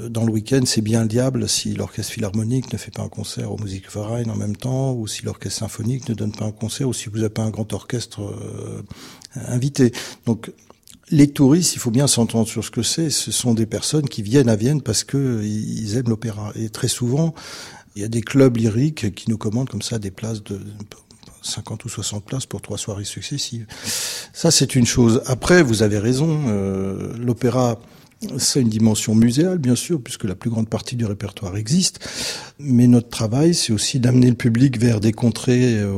dans 0.00 0.24
le 0.24 0.30
week-end, 0.30 0.60
c'est 0.64 0.80
bien 0.80 1.02
le 1.02 1.08
diable 1.08 1.48
si 1.48 1.74
l'orchestre 1.74 2.12
philharmonique 2.12 2.72
ne 2.72 2.78
fait 2.78 2.92
pas 2.92 3.02
un 3.02 3.08
concert 3.08 3.50
au 3.50 3.58
Musikverein 3.58 4.28
en 4.28 4.36
même 4.36 4.54
temps, 4.54 4.92
ou 4.92 5.08
si 5.08 5.24
l'orchestre 5.24 5.58
symphonique 5.58 6.08
ne 6.08 6.14
donne 6.14 6.30
pas 6.30 6.44
un 6.44 6.52
concert, 6.52 6.88
ou 6.88 6.92
si 6.92 7.08
vous 7.08 7.16
n'avez 7.16 7.30
pas 7.30 7.42
un 7.42 7.50
grand 7.50 7.72
orchestre 7.72 8.32
invité. 9.34 9.90
Donc 10.24 10.52
les 11.12 11.28
touristes, 11.28 11.74
il 11.74 11.78
faut 11.78 11.90
bien 11.90 12.06
s'entendre 12.06 12.48
sur 12.48 12.64
ce 12.64 12.70
que 12.70 12.82
c'est. 12.82 13.10
Ce 13.10 13.30
sont 13.30 13.54
des 13.54 13.66
personnes 13.66 14.08
qui 14.08 14.22
viennent 14.22 14.48
à 14.48 14.56
Vienne 14.56 14.80
parce 14.80 15.04
que 15.04 15.42
ils 15.44 15.96
aiment 15.96 16.08
l'opéra. 16.08 16.52
Et 16.56 16.70
très 16.70 16.88
souvent, 16.88 17.34
il 17.94 18.02
y 18.02 18.04
a 18.04 18.08
des 18.08 18.22
clubs 18.22 18.56
lyriques 18.56 19.14
qui 19.14 19.30
nous 19.30 19.36
commandent 19.36 19.68
comme 19.68 19.82
ça 19.82 19.98
des 19.98 20.10
places 20.10 20.42
de 20.42 20.58
50 21.42 21.84
ou 21.84 21.88
60 21.90 22.24
places 22.24 22.46
pour 22.46 22.62
trois 22.62 22.78
soirées 22.78 23.04
successives. 23.04 23.66
Ça, 24.32 24.50
c'est 24.50 24.74
une 24.74 24.86
chose. 24.86 25.22
Après, 25.26 25.62
vous 25.62 25.82
avez 25.82 25.98
raison. 25.98 26.44
Euh, 26.48 27.14
l'opéra 27.18 27.78
c'est 28.38 28.60
une 28.60 28.68
dimension 28.68 29.14
muséale, 29.14 29.58
bien 29.58 29.74
sûr, 29.74 30.00
puisque 30.00 30.24
la 30.24 30.34
plus 30.34 30.50
grande 30.50 30.68
partie 30.68 30.96
du 30.96 31.04
répertoire 31.04 31.56
existe. 31.56 32.00
Mais 32.58 32.86
notre 32.86 33.08
travail, 33.08 33.54
c'est 33.54 33.72
aussi 33.72 33.98
d'amener 34.00 34.28
le 34.28 34.36
public 34.36 34.78
vers 34.78 35.00
des 35.00 35.12
contrées 35.12 35.78
euh, 35.78 35.92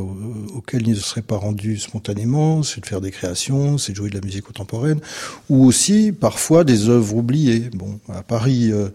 auxquelles 0.55 0.87
il 0.87 0.95
ne 0.95 1.01
serait 1.01 1.23
pas 1.23 1.37
rendu 1.37 1.79
spontanément. 1.79 2.63
C'est 2.63 2.81
de 2.81 2.87
faire 2.87 3.01
des 3.01 3.11
créations, 3.11 3.79
c'est 3.79 3.93
de 3.93 3.97
jouer 3.97 4.11
de 4.11 4.15
la 4.15 4.25
musique 4.25 4.45
contemporaine, 4.45 5.01
ou 5.51 5.65
aussi 5.65 6.13
parfois 6.13 6.65
des 6.65 6.89
œuvres 6.89 7.15
oubliées. 7.15 7.71
Bon, 7.75 8.01
à 8.09 8.23
Paris, 8.23 8.73
euh, 8.73 8.89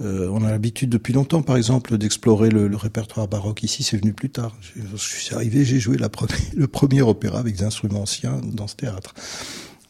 euh, 0.00 0.28
on 0.32 0.44
a 0.44 0.50
l'habitude 0.50 0.90
depuis 0.90 1.12
longtemps, 1.12 1.42
par 1.42 1.56
exemple, 1.56 1.98
d'explorer 1.98 2.50
le, 2.50 2.76
répertoire 2.76 3.26
baroque. 3.26 3.64
Ici, 3.64 3.82
c'est 3.82 3.96
venu 3.96 4.12
plus 4.12 4.30
tard. 4.30 4.56
Je, 4.62 4.96
suis 4.96 5.34
arrivé, 5.34 5.64
j'ai 5.64 5.80
joué 5.80 5.96
le 6.56 6.68
premier 6.68 7.02
opéra 7.02 7.40
avec 7.40 7.56
des 7.56 7.64
instruments 7.64 8.02
anciens 8.02 8.40
dans 8.44 8.68
ce 8.68 8.76
théâtre 8.76 9.14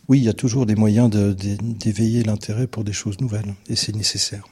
oui, 0.08 0.18
il 0.18 0.24
y 0.24 0.28
a 0.28 0.34
toujours 0.34 0.64
des 0.64 0.74
moyens 0.74 1.10
d'éveiller 1.10 2.22
l'intérêt 2.22 2.66
pour 2.66 2.82
des 2.82 2.94
choses 2.94 3.20
nouvelles, 3.20 3.54
et 3.68 3.76
c'est 3.76 3.94
nécessaire. 3.94 4.44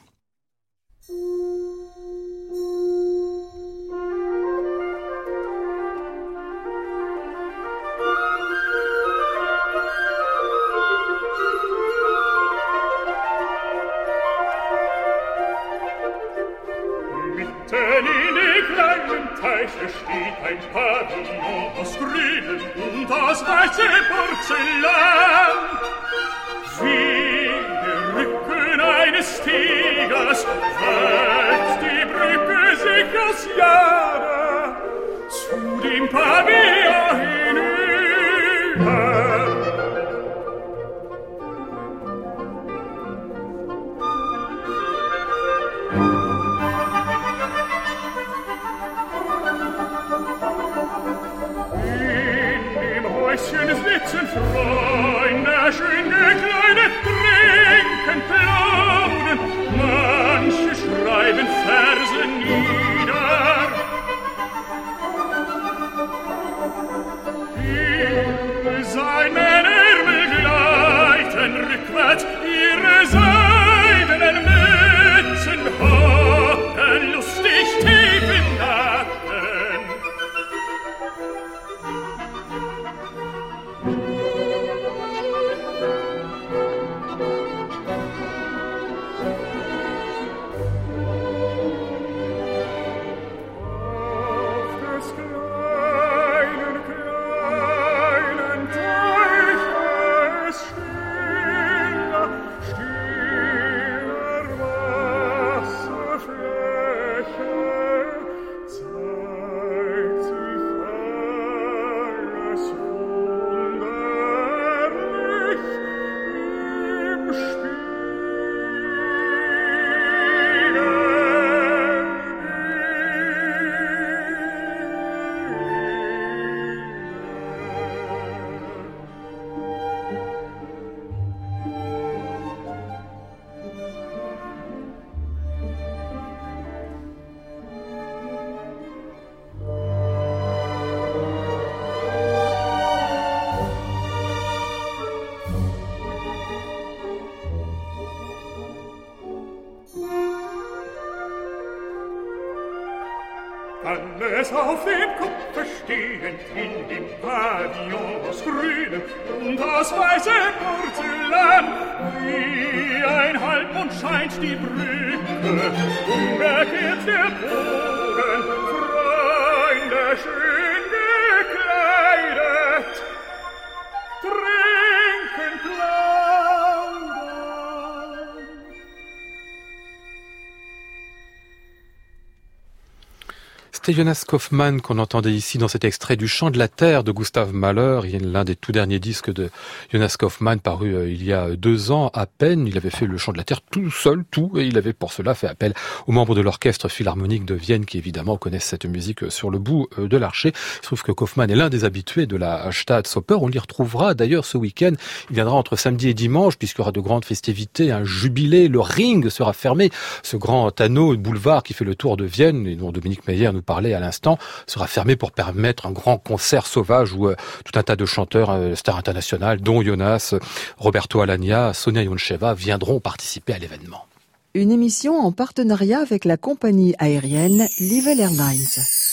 C'était 183.87 183.99
Jonas 183.99 184.25
Kaufmann 184.27 184.81
qu'on 184.81 184.99
entendait 184.99 185.31
ici 185.31 185.57
dans 185.57 185.69
cet 185.69 185.85
extrait 185.85 186.17
du 186.17 186.27
Chant 186.27 186.49
de 186.49 186.57
la 186.57 186.67
Terre 186.67 187.05
de 187.05 187.13
Gustav 187.13 187.53
Mahler, 187.53 188.01
l'un 188.19 188.43
des 188.43 188.57
tout 188.57 188.73
derniers 188.73 188.99
disques 188.99 189.31
de 189.31 189.49
Jonas 189.93 190.17
Kaufmann 190.19 190.59
paru 190.59 190.93
euh, 190.93 191.09
il 191.09 191.23
y 191.23 191.31
a 191.31 191.55
deux 191.55 191.89
ans 191.91 192.11
à 192.13 192.25
peine. 192.25 192.67
Il 192.67 192.75
avait 192.75 192.89
fait 192.89 193.05
le 193.05 193.17
Chant 193.17 193.31
de 193.31 193.37
la 193.37 193.45
Terre 193.45 193.61
tout 193.61 193.89
seul, 193.89 194.25
tout, 194.29 194.51
et 194.57 194.65
il 194.65 194.77
avait 194.77 194.91
pour 194.91 195.13
cela 195.13 195.35
fait 195.35 195.47
appel 195.47 195.73
aux 196.05 196.11
membres 196.11 196.35
de 196.35 196.41
l'orchestre 196.41 196.89
philharmonique 196.89 197.45
de 197.45 197.55
Vienne 197.55 197.85
qui 197.85 197.97
évidemment 197.97 198.35
connaissent 198.35 198.65
cette 198.65 198.83
musique 198.83 199.23
euh, 199.23 199.29
sur 199.29 199.49
le 199.49 199.57
bout 199.57 199.87
euh, 199.97 200.09
de 200.09 200.17
l'archer. 200.17 200.49
Il 200.49 200.75
se 200.75 200.81
trouve 200.81 201.03
que 201.03 201.13
Kaufmann 201.13 201.49
est 201.49 201.55
l'un 201.55 201.69
des 201.69 201.85
habitués 201.85 202.25
de 202.25 202.35
la 202.35 202.69
Staatsoper. 202.73 203.37
On 203.39 203.47
l'y 203.47 203.59
retrouvera 203.59 204.15
d'ailleurs 204.15 204.43
ce 204.43 204.57
week-end. 204.57 204.91
Il 205.29 205.35
viendra 205.35 205.55
entre 205.55 205.77
samedi 205.77 206.09
et 206.09 206.13
dimanche 206.13 206.57
puisqu'il 206.57 206.79
y 206.79 206.81
aura 206.81 206.91
de 206.91 206.99
grandes 206.99 207.23
festivités, 207.23 207.93
un 207.93 208.03
jubilé, 208.03 208.67
le 208.67 208.81
ring 208.81 209.29
sera 209.29 209.53
fermé, 209.53 209.91
ce 210.23 210.35
grand 210.35 210.81
anneau 210.81 211.15
boulevard 211.15 211.63
qui 211.63 211.73
fait 211.73 211.85
le 211.85 211.95
tour 211.95 212.17
de 212.17 212.25
Vienne 212.25 212.67
et 212.67 212.75
dont 212.75 212.91
Dominique 212.91 213.25
Meyer 213.25 213.53
nous 213.53 213.61
parle 213.61 213.76
à 213.85 213.99
l'instant, 213.99 214.37
sera 214.65 214.87
fermé 214.87 215.15
pour 215.15 215.31
permettre 215.31 215.85
un 215.85 215.91
grand 215.91 216.17
concert 216.17 216.65
sauvage 216.65 217.13
où 217.13 217.27
euh, 217.27 217.35
tout 217.65 217.77
un 217.77 217.83
tas 217.83 217.95
de 217.95 218.05
chanteurs, 218.05 218.51
euh, 218.51 218.75
stars 218.75 218.97
internationales, 218.97 219.61
dont 219.61 219.81
Jonas, 219.81 220.35
Roberto 220.77 221.21
Alagna, 221.21 221.73
Sonia 221.73 222.03
Yoncheva, 222.03 222.53
viendront 222.53 222.99
participer 222.99 223.53
à 223.53 223.57
l'événement. 223.57 224.05
Une 224.53 224.71
émission 224.71 225.17
en 225.19 225.31
partenariat 225.31 225.99
avec 225.99 226.25
la 226.25 226.37
compagnie 226.37 226.95
aérienne 226.97 227.67
Livel 227.79 228.19
Airlines. 228.19 229.06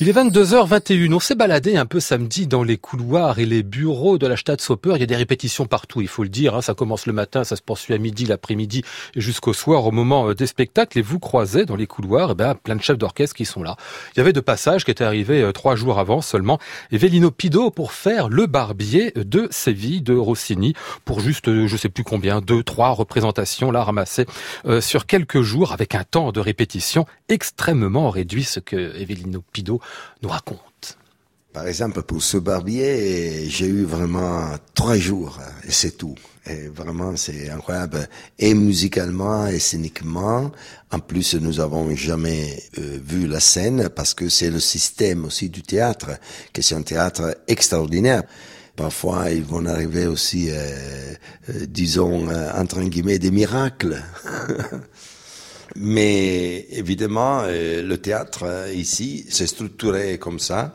Il 0.00 0.08
est 0.08 0.12
22h21. 0.12 1.12
On 1.12 1.18
s'est 1.18 1.34
baladé 1.34 1.76
un 1.76 1.84
peu 1.84 1.98
samedi 1.98 2.46
dans 2.46 2.62
les 2.62 2.76
couloirs 2.76 3.40
et 3.40 3.46
les 3.46 3.64
bureaux 3.64 4.16
de 4.16 4.28
la 4.28 4.36
Staatsoper. 4.36 4.92
Il 4.94 5.00
y 5.00 5.02
a 5.02 5.06
des 5.06 5.16
répétitions 5.16 5.66
partout, 5.66 6.00
il 6.00 6.06
faut 6.06 6.22
le 6.22 6.28
dire. 6.28 6.54
Hein. 6.54 6.62
Ça 6.62 6.74
commence 6.74 7.06
le 7.06 7.12
matin, 7.12 7.42
ça 7.42 7.56
se 7.56 7.62
poursuit 7.62 7.94
à 7.94 7.98
midi, 7.98 8.24
l'après-midi 8.24 8.84
et 9.16 9.20
jusqu'au 9.20 9.52
soir 9.52 9.84
au 9.86 9.90
moment 9.90 10.28
euh, 10.28 10.34
des 10.36 10.46
spectacles. 10.46 11.00
Et 11.00 11.02
vous 11.02 11.18
croisez 11.18 11.64
dans 11.64 11.74
les 11.74 11.88
couloirs 11.88 12.30
eh 12.30 12.34
ben, 12.36 12.54
plein 12.54 12.76
de 12.76 12.80
chefs 12.80 12.96
d'orchestre 12.96 13.34
qui 13.34 13.44
sont 13.44 13.64
là. 13.64 13.74
Il 14.14 14.18
y 14.18 14.20
avait 14.20 14.32
de 14.32 14.38
passages 14.38 14.84
qui 14.84 14.92
étaient 14.92 15.02
arrivés 15.02 15.42
euh, 15.42 15.50
trois 15.50 15.74
jours 15.74 15.98
avant 15.98 16.20
seulement. 16.20 16.60
Et 16.92 16.96
Vellino 16.96 17.32
Pido 17.32 17.72
pour 17.72 17.90
faire 17.90 18.28
le 18.28 18.46
barbier 18.46 19.10
de 19.16 19.48
Séville, 19.50 20.02
de 20.02 20.14
Rossini, 20.14 20.74
pour 21.04 21.18
juste, 21.18 21.48
euh, 21.48 21.66
je 21.66 21.76
sais 21.76 21.88
plus 21.88 22.04
combien, 22.04 22.40
deux, 22.40 22.62
trois 22.62 22.90
représentations 22.90 23.72
là 23.72 23.82
ramassées 23.82 24.26
sur 24.80 25.06
quelques 25.06 25.40
jours 25.42 25.72
avec 25.72 25.96
un 25.96 26.04
temps 26.04 26.30
de 26.30 26.38
répétition 26.38 27.04
extrêmement 27.28 28.10
réduit, 28.10 28.44
ce 28.44 28.60
que 28.60 28.96
Evelino 28.96 29.42
Pido 29.52 29.80
nous 30.22 30.28
raconte. 30.28 30.98
Par 31.52 31.66
exemple, 31.66 32.02
pour 32.02 32.22
ce 32.22 32.36
barbier, 32.36 33.48
j'ai 33.48 33.66
eu 33.66 33.84
vraiment 33.84 34.54
trois 34.74 34.96
jours 34.96 35.40
et 35.66 35.72
c'est 35.72 35.96
tout. 35.96 36.14
Et 36.46 36.68
vraiment, 36.68 37.16
c'est 37.16 37.50
incroyable. 37.50 38.08
Et 38.38 38.54
musicalement 38.54 39.46
et 39.46 39.58
scéniquement. 39.58 40.50
En 40.90 40.98
plus, 40.98 41.34
nous 41.34 41.60
avons 41.60 41.94
jamais 41.94 42.62
euh, 42.78 42.98
vu 43.02 43.26
la 43.26 43.40
scène 43.40 43.88
parce 43.88 44.14
que 44.14 44.28
c'est 44.28 44.50
le 44.50 44.60
système 44.60 45.24
aussi 45.26 45.50
du 45.50 45.62
théâtre, 45.62 46.18
que 46.52 46.62
c'est 46.62 46.74
un 46.74 46.82
théâtre 46.82 47.36
extraordinaire. 47.48 48.22
Parfois, 48.76 49.30
ils 49.30 49.42
vont 49.42 49.66
arriver 49.66 50.06
aussi, 50.06 50.50
euh, 50.50 51.14
euh, 51.50 51.66
disons, 51.66 52.28
entre 52.54 52.80
guillemets, 52.82 53.18
des 53.18 53.32
miracles. 53.32 54.00
Mais 55.80 56.66
évidemment, 56.70 57.42
euh, 57.44 57.82
le 57.82 57.98
théâtre 57.98 58.44
euh, 58.44 58.72
ici, 58.72 59.24
c'est 59.28 59.46
structuré 59.46 60.18
comme 60.18 60.40
ça. 60.40 60.74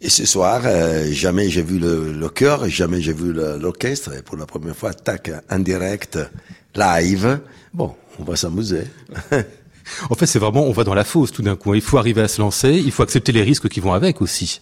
Et 0.00 0.08
ce 0.08 0.26
soir, 0.26 0.62
euh, 0.64 1.12
jamais 1.12 1.48
j'ai 1.48 1.62
vu 1.62 1.78
le, 1.78 2.12
le 2.12 2.28
chœur, 2.28 2.68
jamais 2.68 3.00
j'ai 3.00 3.12
vu 3.12 3.32
l'orchestre. 3.32 4.12
Et 4.14 4.22
pour 4.22 4.36
la 4.36 4.46
première 4.46 4.76
fois, 4.76 4.92
tac, 4.92 5.30
en 5.48 5.58
direct, 5.60 6.18
live. 6.74 7.40
Bon, 7.72 7.94
on 8.18 8.24
va 8.24 8.34
s'amuser. 8.34 8.82
en 10.10 10.14
fait, 10.16 10.26
c'est 10.26 10.40
vraiment, 10.40 10.64
on 10.64 10.72
va 10.72 10.82
dans 10.82 10.94
la 10.94 11.04
fosse 11.04 11.30
tout 11.30 11.42
d'un 11.42 11.54
coup. 11.54 11.74
Il 11.74 11.80
faut 11.80 11.98
arriver 11.98 12.22
à 12.22 12.28
se 12.28 12.40
lancer, 12.40 12.72
il 12.72 12.90
faut 12.90 13.04
accepter 13.04 13.30
les 13.30 13.42
risques 13.42 13.68
qui 13.68 13.78
vont 13.78 13.92
avec 13.92 14.20
aussi. 14.20 14.60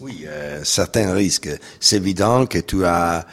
Oui, 0.00 0.24
certains 0.62 1.12
risques. 1.12 1.50
C'est 1.80 1.96
évident 1.96 2.46
que 2.46 2.58
tu 2.58 2.84
as 2.84 3.26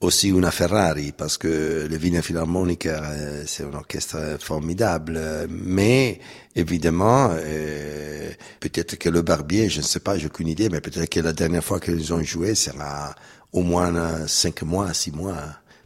aussi 0.00 0.28
une 0.28 0.50
Ferrari 0.50 1.12
parce 1.12 1.38
que 1.38 1.88
le 1.90 1.96
Wiener 1.96 2.22
Philharmonic 2.22 2.86
euh, 2.86 3.42
c'est 3.46 3.64
un 3.64 3.74
orchestre 3.74 4.36
formidable. 4.40 5.20
Mais 5.50 6.20
évidemment 6.54 7.30
euh, 7.32 8.30
peut-être 8.60 8.96
que 8.96 9.08
le 9.08 9.22
Barbier 9.22 9.68
je 9.68 9.78
ne 9.78 9.84
sais 9.84 10.00
pas 10.00 10.16
j'ai 10.18 10.26
aucune 10.26 10.48
idée 10.48 10.68
mais 10.68 10.80
peut-être 10.80 11.08
que 11.08 11.20
la 11.20 11.32
dernière 11.32 11.64
fois 11.64 11.80
qu'ils 11.80 12.12
ont 12.12 12.22
joué 12.22 12.54
sera 12.54 13.14
au 13.52 13.62
moins 13.62 14.26
cinq 14.26 14.62
mois 14.62 14.94
six 14.94 15.12
mois. 15.12 15.36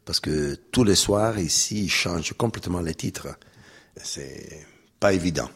Parce 0.05 0.21
que 0.21 0.57
tous 0.73 0.85
les 0.85 0.97
soirs 0.97 1.39
ici 1.39 1.85
ils 1.85 1.91
changent 1.91 2.35
complètement 2.37 2.81
les 2.81 2.95
titres. 2.95 3.29
C'est 4.03 4.67
pas 5.01 5.13
évident 5.13 5.49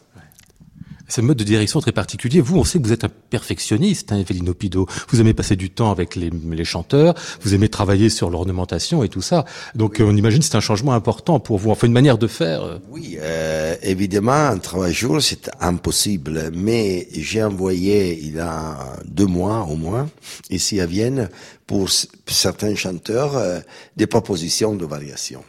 c'est 1.07 1.21
un 1.21 1.25
mode 1.25 1.37
de 1.37 1.43
direction 1.43 1.79
très 1.79 1.91
particulier. 1.91 2.41
Vous, 2.41 2.57
on 2.57 2.63
sait 2.63 2.79
que 2.79 2.85
vous 2.85 2.93
êtes 2.93 3.03
un 3.03 3.09
perfectionniste, 3.29 4.11
hein, 4.11 4.19
Evelino 4.19 4.53
Pido. 4.53 4.87
Vous 5.09 5.21
aimez 5.21 5.33
passer 5.33 5.55
du 5.55 5.69
temps 5.69 5.91
avec 5.91 6.15
les, 6.15 6.29
les 6.29 6.65
chanteurs, 6.65 7.13
vous 7.41 7.53
aimez 7.53 7.69
travailler 7.69 8.09
sur 8.09 8.29
l'ornementation 8.29 9.03
et 9.03 9.09
tout 9.09 9.21
ça. 9.21 9.45
Donc, 9.75 9.97
on 9.99 10.15
imagine 10.15 10.39
que 10.39 10.45
c'est 10.45 10.55
un 10.55 10.61
changement 10.61 10.93
important 10.93 11.39
pour 11.39 11.57
vous, 11.57 11.71
enfin 11.71 11.87
une 11.87 11.93
manière 11.93 12.17
de 12.17 12.27
faire. 12.27 12.63
Euh. 12.63 12.79
Oui, 12.89 13.17
euh, 13.19 13.75
évidemment, 13.81 14.49
en 14.49 14.59
trois 14.59 14.89
jours, 14.89 15.21
c'est 15.21 15.49
impossible. 15.59 16.51
Mais 16.53 17.07
j'ai 17.11 17.43
envoyé, 17.43 18.19
il 18.21 18.35
y 18.35 18.39
a 18.39 18.77
deux 19.05 19.25
mois 19.25 19.67
au 19.69 19.75
moins, 19.75 20.09
ici 20.49 20.79
à 20.79 20.85
Vienne, 20.85 21.29
pour 21.65 21.89
certains 22.27 22.75
chanteurs, 22.75 23.37
euh, 23.37 23.59
des 23.95 24.07
propositions 24.07 24.75
de 24.75 24.85
variation. 24.85 25.43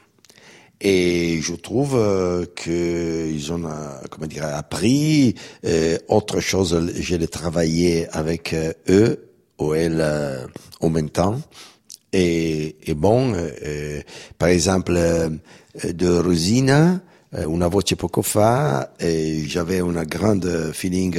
Et 0.81 1.41
je 1.43 1.55
trouve 1.55 1.97
euh, 1.97 2.47
qu'ils 2.55 3.53
ont, 3.53 3.64
euh, 3.64 3.99
comment 4.11 4.27
dire, 4.29 4.45
appris 4.45 5.35
euh, 5.64 5.99
autre 6.07 6.41
chose. 6.41 6.93
J'ai 6.95 7.27
travaillé 7.27 8.07
avec 8.11 8.53
euh, 8.53 8.73
eux 8.88 9.31
ou 9.59 9.75
elles 9.75 10.05
en 10.81 10.88
même 10.88 11.11
temps. 11.11 11.41
Et, 12.12 12.77
et 12.87 12.95
bon, 12.95 13.35
par 14.38 14.51
exemple, 14.51 14.95
de 15.85 16.19
Rosina, 16.19 17.01
una 17.33 17.67
voce 17.67 17.97
poco 17.97 18.23
fa, 18.23 18.95
et 19.01 19.43
j'avais 19.49 19.81
une 19.81 20.05
grande 20.05 20.71
feeling 20.73 21.19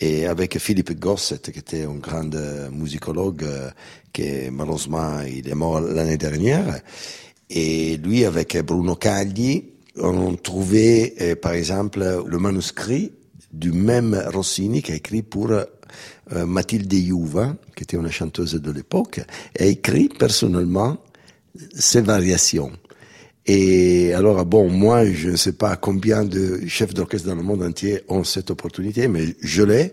et 0.00 0.26
avec 0.26 0.58
Philippe 0.58 0.98
Gosset, 1.00 1.40
qui 1.40 1.58
était 1.58 1.82
un 1.82 1.96
grand 1.96 2.30
musicologue, 2.70 3.44
qui 4.12 4.48
malheureusement 4.52 5.20
il 5.22 5.48
est 5.48 5.54
mort 5.54 5.80
l'année 5.80 6.16
dernière. 6.16 6.80
Et 7.50 7.96
lui, 7.98 8.24
avec 8.24 8.56
Bruno 8.64 8.96
Cagli, 8.96 9.64
on 9.98 10.34
trouvé, 10.34 11.14
euh, 11.20 11.36
par 11.36 11.52
exemple, 11.52 12.04
le 12.26 12.38
manuscrit 12.38 13.12
du 13.52 13.72
même 13.72 14.20
Rossini 14.32 14.82
qui 14.82 14.92
a 14.92 14.96
écrit 14.96 15.22
pour 15.22 15.50
euh, 15.52 15.64
Mathilde 16.46 16.92
Juva, 16.92 17.54
qui 17.76 17.84
était 17.84 17.96
une 17.96 18.10
chanteuse 18.10 18.54
de 18.54 18.70
l'époque, 18.70 19.20
et 19.56 19.62
a 19.62 19.66
écrit 19.66 20.08
personnellement 20.08 20.98
ces 21.74 22.00
variations. 22.00 22.72
Et 23.46 24.14
alors, 24.14 24.44
bon, 24.46 24.70
moi, 24.70 25.04
je 25.04 25.30
ne 25.30 25.36
sais 25.36 25.52
pas 25.52 25.76
combien 25.76 26.24
de 26.24 26.66
chefs 26.66 26.94
d'orchestre 26.94 27.28
dans 27.28 27.34
le 27.34 27.42
monde 27.42 27.62
entier 27.62 28.00
ont 28.08 28.24
cette 28.24 28.50
opportunité, 28.50 29.06
mais 29.06 29.36
je 29.40 29.62
l'ai. 29.62 29.92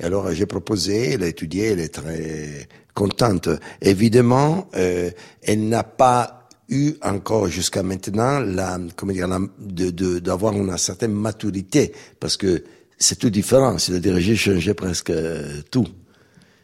Et 0.00 0.04
alors, 0.04 0.32
j'ai 0.32 0.46
proposé, 0.46 1.12
elle 1.12 1.22
a 1.22 1.28
étudié, 1.28 1.66
elle 1.66 1.80
est 1.80 1.94
très 1.94 2.68
contente. 2.94 3.48
Évidemment, 3.80 4.68
euh, 4.76 5.10
elle 5.42 5.68
n'a 5.68 5.84
pas 5.84 6.37
eu 6.68 6.94
encore 7.02 7.48
jusqu'à 7.48 7.82
maintenant 7.82 8.40
la, 8.40 8.78
comment 8.96 9.12
dire, 9.12 9.28
de, 9.58 10.18
d'avoir 10.18 10.54
une 10.54 10.76
certaine 10.76 11.12
maturité, 11.12 11.92
parce 12.20 12.36
que 12.36 12.64
c'est 12.98 13.18
tout 13.18 13.30
différent. 13.30 13.78
C'est-à-dire, 13.78 14.18
j'ai 14.18 14.36
changé 14.36 14.74
presque 14.74 15.10
euh, 15.10 15.62
tout. 15.70 15.86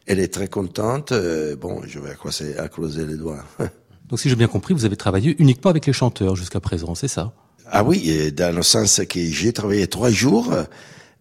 Elle 0.06 0.20
est 0.20 0.32
très 0.32 0.48
contente. 0.48 1.12
Euh, 1.12 1.56
bon, 1.56 1.82
je 1.86 1.98
vais 1.98 2.10
à, 2.10 2.62
à 2.62 2.68
creuser 2.68 3.06
les 3.06 3.16
doigts. 3.16 3.44
Donc, 4.08 4.20
si 4.20 4.28
j'ai 4.28 4.36
bien 4.36 4.48
compris, 4.48 4.74
vous 4.74 4.84
avez 4.84 4.96
travaillé 4.96 5.34
uniquement 5.38 5.70
avec 5.70 5.86
les 5.86 5.92
chanteurs 5.92 6.36
jusqu'à 6.36 6.60
présent, 6.60 6.94
c'est 6.94 7.08
ça? 7.08 7.32
Ah 7.70 7.82
oui, 7.82 8.30
dans 8.32 8.54
le 8.54 8.62
sens 8.62 9.00
que 9.08 9.18
j'ai 9.18 9.54
travaillé 9.54 9.86
trois 9.86 10.10
jours, 10.10 10.52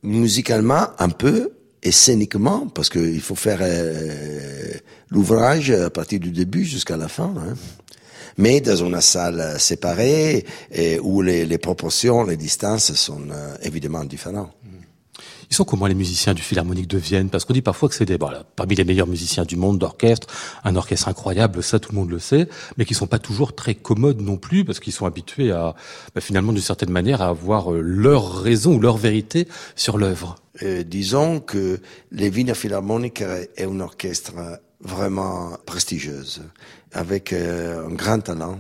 musicalement 0.04 0.88
un 1.00 1.08
peu, 1.08 1.54
et 1.84 1.92
scéniquement, 1.92 2.68
parce 2.68 2.90
qu'il 2.90 3.22
faut 3.22 3.36
faire 3.36 3.60
euh, 3.62 4.74
l'ouvrage 5.10 5.72
à 5.72 5.90
partir 5.90 6.20
du 6.20 6.32
début 6.32 6.64
jusqu'à 6.64 6.98
la 6.98 7.08
fin. 7.08 7.34
Hein 7.38 7.56
mais 8.38 8.62
dans 8.62 8.76
une 8.76 9.00
salle 9.02 9.60
séparée 9.60 10.46
et 10.72 11.00
où 11.00 11.22
les, 11.22 11.46
les 11.46 11.58
proportions, 11.58 12.24
les 12.24 12.38
distances 12.38 12.94
sont 12.94 13.22
euh, 13.32 13.56
évidemment 13.62 14.04
différentes. 14.04 14.52
Ils 15.50 15.56
sont 15.56 15.66
comment 15.66 15.86
les 15.86 15.94
musiciens 15.94 16.34
du 16.34 16.42
Philharmonique 16.42 16.88
de 16.88 16.98
Vienne? 16.98 17.30
Parce 17.30 17.46
qu'on 17.46 17.54
dit 17.54 17.62
parfois 17.62 17.88
que 17.88 17.94
c'est 17.94 18.06
des, 18.06 18.18
voilà, 18.18 18.44
parmi 18.56 18.74
les 18.74 18.84
meilleurs 18.84 19.06
musiciens 19.06 19.46
du 19.46 19.56
monde 19.56 19.78
d'orchestre, 19.78 20.28
un 20.64 20.76
orchestre 20.76 21.10
incroyable, 21.10 21.62
ça 21.62 21.80
tout 21.80 21.92
le 21.92 22.00
monde 22.00 22.10
le 22.10 22.18
sait, 22.18 22.48
mais 22.78 22.86
qui 22.86 22.96
sont 22.96 23.06
pas 23.06 23.20
toujours 23.20 23.54
très 23.54 23.76
commodes 23.76 24.20
non 24.22 24.38
plus, 24.38 24.66
parce 24.66 24.80
qu'ils 24.80 24.94
sont 24.94 25.06
habitués 25.06 25.52
à, 25.52 25.76
bah, 26.16 26.22
finalement 26.22 26.54
d'une 26.54 26.62
certaine 26.62 26.90
manière, 26.90 27.22
à 27.22 27.28
avoir 27.28 27.72
euh, 27.72 27.82
leur 27.82 28.42
raison 28.42 28.76
ou 28.76 28.80
leur 28.80 28.98
vérité 28.98 29.48
sur 29.76 30.00
l'œuvre. 30.00 30.38
Euh, 30.64 30.82
disons 30.82 31.40
que 31.40 31.80
les 32.12 32.30
Wiener 32.30 32.56
Philharmonic 32.56 33.22
est 33.22 33.64
un 33.64 33.80
orchestre 33.80 34.34
vraiment 34.80 35.52
prestigieuse, 35.68 36.42
avec 36.94 37.34
euh, 37.34 37.88
un 37.88 37.94
grand 37.94 38.20
talent. 38.20 38.60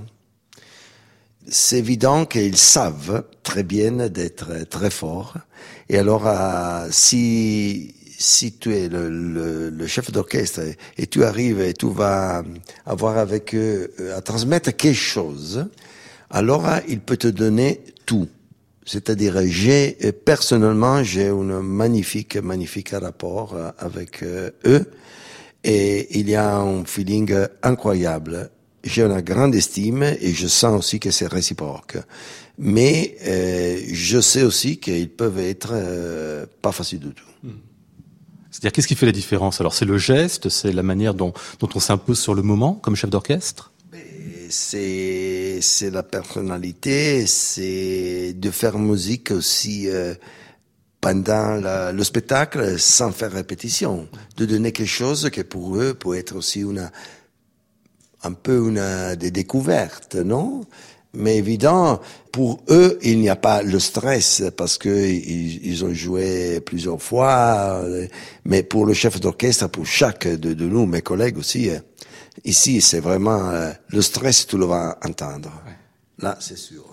c'est 1.47 1.79
évident 1.79 2.25
qu'ils 2.25 2.57
savent 2.57 3.25
très 3.43 3.63
bien 3.63 4.09
d'être 4.09 4.67
très 4.69 4.89
forts. 4.89 5.37
Et 5.89 5.97
alors, 5.97 6.27
euh, 6.27 6.87
si 6.91 7.95
si 8.17 8.53
tu 8.53 8.73
es 8.73 8.87
le, 8.87 9.09
le, 9.09 9.69
le 9.69 9.87
chef 9.87 10.11
d'orchestre 10.11 10.61
et 10.97 11.07
tu 11.07 11.25
arrives 11.25 11.59
et 11.59 11.73
tu 11.73 11.89
vas 11.89 12.43
avoir 12.85 13.17
avec 13.17 13.53
eux 13.53 13.91
à 14.15 14.21
transmettre 14.21 14.73
quelque 14.75 14.93
chose, 14.95 15.67
alors 16.29 16.65
il 16.87 17.01
peut 17.01 17.17
te 17.17 17.27
donner 17.27 17.81
tout. 18.05 18.29
C'est-à-dire, 18.85 19.41
j'ai 19.45 19.97
personnellement, 20.25 21.03
j'ai 21.03 21.27
un 21.27 21.61
magnifique, 21.61 22.37
magnifique 22.37 22.89
rapport 22.91 23.57
avec 23.77 24.23
eux 24.23 24.85
et 25.63 26.19
il 26.19 26.29
y 26.29 26.35
a 26.35 26.57
un 26.57 26.85
feeling 26.85 27.33
incroyable. 27.61 28.51
J'ai 28.83 29.03
une 29.03 29.21
grande 29.21 29.55
estime 29.55 30.03
et 30.03 30.33
je 30.33 30.47
sens 30.47 30.77
aussi 30.77 30.99
que 30.99 31.09
c'est 31.09 31.27
réciproque. 31.27 31.97
Mais 32.57 33.15
euh, 33.25 33.79
je 33.91 34.19
sais 34.19 34.43
aussi 34.43 34.77
qu'ils 34.77 35.09
peuvent 35.09 35.39
être 35.39 35.69
euh, 35.71 36.45
pas 36.61 36.71
faciles 36.71 36.99
du 36.99 37.13
tout. 37.13 37.23
Hmm. 37.43 37.51
C'est-à-dire, 38.51 38.73
qu'est-ce 38.73 38.87
qui 38.87 38.95
fait 38.95 39.07
la 39.07 39.11
différence? 39.13 39.61
Alors, 39.61 39.73
c'est 39.73 39.85
le 39.85 39.97
geste, 39.97 40.49
c'est 40.49 40.71
la 40.71 40.83
manière 40.83 41.15
dont, 41.15 41.33
dont 41.59 41.69
on 41.73 41.79
s'impose 41.79 42.19
sur 42.19 42.35
le 42.35 42.43
moment 42.43 42.73
comme 42.73 42.95
chef 42.95 43.09
d'orchestre? 43.09 43.71
C'est 44.49 45.59
c'est 45.61 45.89
la 45.89 46.03
personnalité, 46.03 47.25
c'est 47.25 48.33
de 48.33 48.51
faire 48.51 48.77
musique 48.77 49.31
aussi 49.31 49.87
euh, 49.87 50.13
pendant 51.03 51.55
la, 51.55 51.91
le 51.91 52.03
spectacle 52.03 52.79
sans 52.79 53.11
faire 53.11 53.31
répétition, 53.31 54.07
de 54.37 54.45
donner 54.45 54.71
quelque 54.71 54.87
chose 54.87 55.29
qui 55.31 55.43
pour 55.43 55.77
eux 55.77 55.93
peut 55.93 56.17
être 56.17 56.35
aussi 56.35 56.61
une 56.61 56.89
un 58.25 58.31
peu 58.31 58.69
une 58.69 59.15
des 59.17 59.31
découvertes, 59.31 60.15
non? 60.15 60.65
Mais 61.13 61.37
évident, 61.37 61.99
pour 62.31 62.63
eux, 62.69 62.97
il 63.03 63.19
n'y 63.19 63.29
a 63.29 63.35
pas 63.35 63.61
le 63.61 63.77
stress 63.79 64.43
parce 64.55 64.77
que 64.77 64.89
ils, 64.89 65.63
ils, 65.67 65.85
ont 65.85 65.93
joué 65.93 66.59
plusieurs 66.61 67.01
fois. 67.01 67.83
Mais 68.45 68.63
pour 68.63 68.85
le 68.85 68.93
chef 68.93 69.19
d'orchestre, 69.19 69.67
pour 69.67 69.85
chaque 69.85 70.25
de, 70.25 70.53
de 70.53 70.65
nous, 70.65 70.87
mes 70.87 71.01
collègues 71.01 71.37
aussi, 71.37 71.69
Ici, 72.43 72.81
c'est 72.81 72.99
vraiment 72.99 73.49
euh, 73.49 73.71
le 73.89 74.01
stress, 74.01 74.47
tu 74.47 74.57
le 74.57 74.65
vas 74.65 74.97
entendre. 75.03 75.51
Là, 76.17 76.37
c'est 76.39 76.57
sûr. 76.57 76.83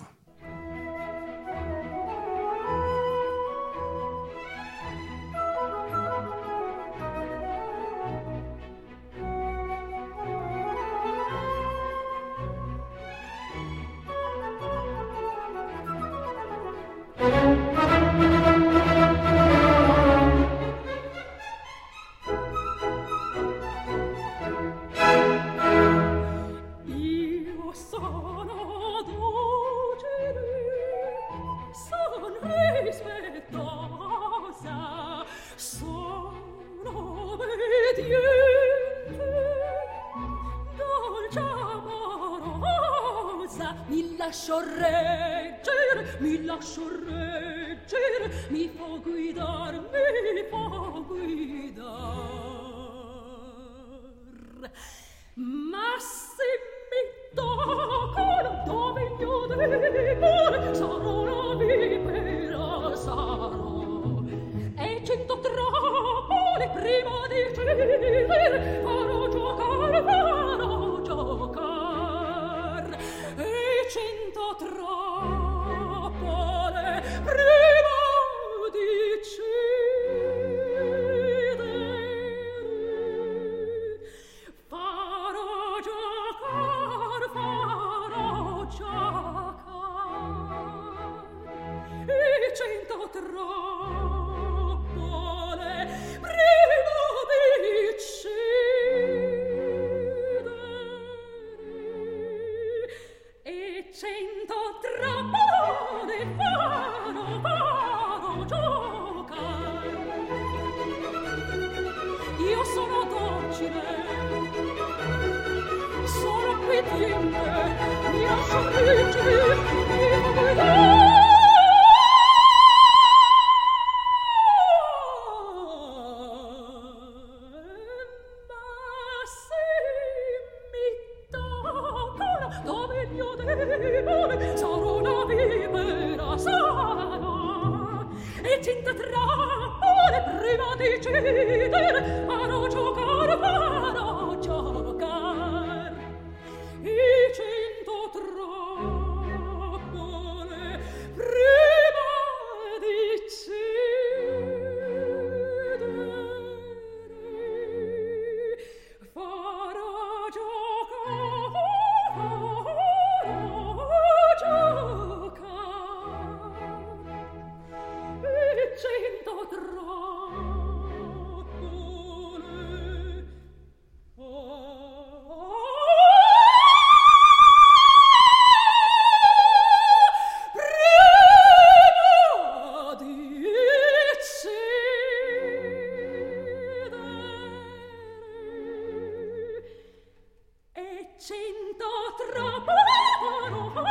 cento 191.20 191.84
troppo 192.32 192.70
eh, 192.70 193.89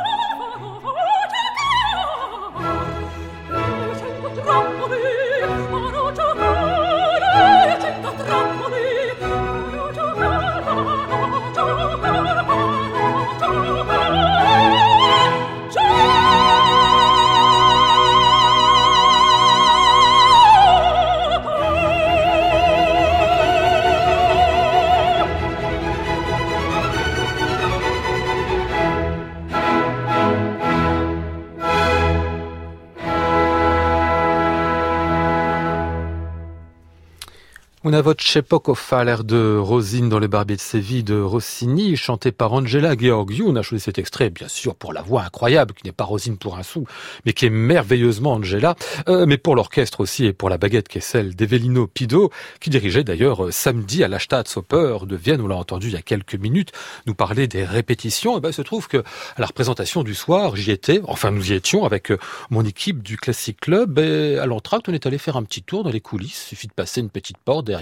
Una 37.89 38.01
voce 38.01 38.43
poco 38.43 38.75
fa, 38.75 39.03
l'air 39.03 39.23
de 39.23 39.57
Rosine 39.57 40.09
dans 40.09 40.19
le 40.19 40.27
Barbier 40.27 40.55
de 40.55 40.61
Séville 40.61 41.03
de 41.03 41.19
Rossini, 41.19 41.95
chanté 41.95 42.31
par 42.31 42.53
Angela 42.53 42.95
Georgiou. 42.95 43.49
On 43.49 43.55
a 43.55 43.63
choisi 43.63 43.83
cet 43.83 43.97
extrait, 43.97 44.29
bien 44.29 44.47
sûr, 44.47 44.75
pour 44.75 44.93
la 44.93 45.01
voix 45.01 45.23
incroyable, 45.23 45.73
qui 45.73 45.87
n'est 45.87 45.91
pas 45.91 46.03
Rosine 46.03 46.37
pour 46.37 46.59
un 46.59 46.61
sou, 46.61 46.85
mais 47.25 47.33
qui 47.33 47.47
est 47.47 47.49
merveilleusement 47.49 48.33
Angela, 48.33 48.75
euh, 49.07 49.25
mais 49.25 49.39
pour 49.39 49.55
l'orchestre 49.55 50.01
aussi 50.01 50.25
et 50.25 50.33
pour 50.33 50.51
la 50.51 50.59
baguette 50.59 50.87
qui 50.87 50.99
est 50.99 51.01
celle 51.01 51.35
d'Evelino 51.35 51.87
Pido, 51.87 52.29
qui 52.59 52.69
dirigeait 52.69 53.03
d'ailleurs 53.03 53.45
euh, 53.45 53.51
samedi 53.51 54.03
à 54.03 54.07
la 54.07 54.19
Staatsoper 54.19 55.07
de 55.07 55.15
Vienne, 55.15 55.41
on 55.41 55.47
l'a 55.47 55.55
entendu 55.55 55.87
il 55.87 55.93
y 55.93 55.97
a 55.97 56.03
quelques 56.03 56.35
minutes, 56.35 56.71
nous 57.07 57.15
parler 57.15 57.47
des 57.47 57.63
répétitions. 57.63 58.37
Et 58.37 58.39
ben, 58.39 58.49
il 58.49 58.53
se 58.53 58.61
trouve 58.61 58.87
que 58.87 58.97
à 58.97 59.39
la 59.39 59.47
représentation 59.47 60.03
du 60.03 60.13
soir, 60.13 60.55
j'y 60.55 60.69
étais, 60.69 61.01
enfin 61.05 61.31
nous 61.31 61.51
y 61.51 61.55
étions 61.55 61.85
avec 61.85 62.11
euh, 62.11 62.19
mon 62.51 62.63
équipe 62.63 63.01
du 63.01 63.17
Classic 63.17 63.59
Club, 63.59 63.97
et 63.97 64.37
à 64.37 64.45
l'entracte, 64.45 64.87
on 64.89 64.93
est 64.93 65.07
allé 65.07 65.17
faire 65.17 65.37
un 65.37 65.43
petit 65.43 65.63
tour 65.63 65.83
dans 65.83 65.89
les 65.89 66.01
coulisses, 66.01 66.43
il 66.45 66.49
suffit 66.49 66.67
de 66.67 66.73
passer 66.73 67.01
une 67.01 67.09
petite 67.09 67.39
porte 67.39 67.65
derrière, 67.65 67.78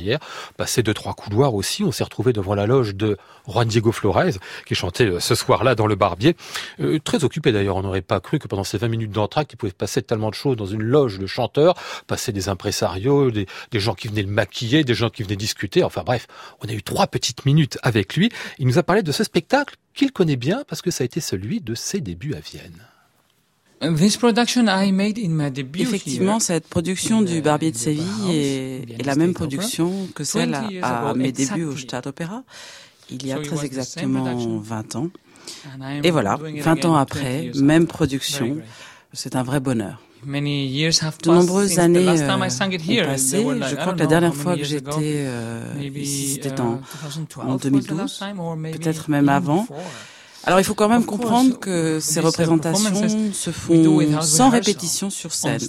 passer 0.57 0.83
deux 0.83 0.93
trois 0.93 1.13
couloirs 1.13 1.53
aussi. 1.53 1.83
On 1.83 1.91
s'est 1.91 2.03
retrouvé 2.03 2.33
devant 2.33 2.55
la 2.55 2.65
loge 2.65 2.95
de 2.95 3.17
Juan 3.47 3.67
Diego 3.67 3.91
Flores 3.91 4.37
qui 4.65 4.75
chantait 4.75 5.05
euh, 5.05 5.19
ce 5.19 5.35
soir-là 5.35 5.75
dans 5.75 5.87
le 5.87 5.95
Barbier. 5.95 6.35
Euh, 6.79 6.99
très 6.99 7.23
occupé 7.23 7.51
d'ailleurs. 7.51 7.75
On 7.77 7.83
n'aurait 7.83 8.01
pas 8.01 8.19
cru 8.19 8.39
que 8.39 8.47
pendant 8.47 8.63
ces 8.63 8.77
20 8.77 8.87
minutes 8.87 9.11
d'entracte, 9.11 9.53
il 9.53 9.57
pouvait 9.57 9.71
passer 9.71 10.01
tellement 10.01 10.29
de 10.29 10.35
choses 10.35 10.57
dans 10.57 10.65
une 10.65 10.83
loge 10.83 11.19
de 11.19 11.27
chanteurs, 11.27 11.75
passer 12.07 12.31
des 12.31 12.49
impresarios, 12.49 13.31
des, 13.31 13.47
des 13.71 13.79
gens 13.79 13.93
qui 13.93 14.07
venaient 14.07 14.23
le 14.23 14.27
maquiller, 14.31 14.83
des 14.83 14.95
gens 14.95 15.09
qui 15.09 15.23
venaient 15.23 15.35
discuter. 15.35 15.83
Enfin 15.83 16.03
bref, 16.05 16.27
on 16.63 16.67
a 16.67 16.73
eu 16.73 16.83
trois 16.83 17.07
petites 17.07 17.45
minutes 17.45 17.77
avec 17.83 18.15
lui. 18.15 18.29
Il 18.59 18.67
nous 18.67 18.77
a 18.77 18.83
parlé 18.83 19.03
de 19.03 19.11
ce 19.11 19.23
spectacle 19.23 19.75
qu'il 19.93 20.11
connaît 20.11 20.35
bien 20.35 20.63
parce 20.67 20.81
que 20.81 20.91
ça 20.91 21.03
a 21.03 21.05
été 21.05 21.19
celui 21.19 21.61
de 21.61 21.75
ses 21.75 22.01
débuts 22.01 22.35
à 22.35 22.39
Vienne. 22.39 22.96
Effectivement, 25.79 26.39
cette 26.39 26.67
production 26.67 27.21
du 27.21 27.41
Barbier 27.41 27.71
de 27.71 27.77
Séville 27.77 28.03
est, 28.31 28.99
est 28.99 29.05
la 29.05 29.15
même 29.15 29.33
production 29.33 30.07
que 30.15 30.23
celle 30.23 30.53
à, 30.81 31.09
à 31.09 31.13
mes 31.13 31.31
débuts 31.31 31.63
au 31.65 31.77
Stade 31.77 32.07
Opéra, 32.07 32.43
il 33.09 33.25
y 33.25 33.31
a 33.31 33.39
très 33.39 33.65
exactement 33.65 34.23
20 34.59 34.95
ans. 34.95 35.09
Et 36.03 36.11
voilà, 36.11 36.37
20 36.37 36.85
ans 36.85 36.95
après, 36.95 37.51
même 37.55 37.87
production, 37.87 38.57
c'est 39.13 39.35
un 39.35 39.43
vrai 39.43 39.59
bonheur. 39.59 40.01
De 40.25 41.31
nombreuses 41.31 41.77
années 41.79 42.07
euh, 42.07 42.35
ont 42.35 42.39
passé. 43.05 43.37
Je 43.69 43.75
crois 43.75 43.93
que 43.93 43.99
la 43.99 44.07
dernière 44.07 44.33
fois 44.35 44.57
que 44.57 44.63
j'étais 44.63 44.89
euh, 45.27 45.89
ici, 45.95 46.29
c'était 46.41 46.59
en, 46.59 46.81
en 47.45 47.55
2012, 47.55 48.23
peut-être 48.73 49.09
même 49.09 49.29
avant. 49.29 49.67
Alors 50.47 50.61
il 50.61 50.63
faut 50.63 50.75
quand 50.75 50.87
même 50.87 51.05
comprendre 51.05 51.59
que 51.59 51.99
ces 51.99 52.21
représentations 52.21 53.33
se 53.33 53.51
font 53.51 54.21
sans 54.21 54.49
répétition 54.49 55.09
sur 55.09 55.33
scène. 55.33 55.59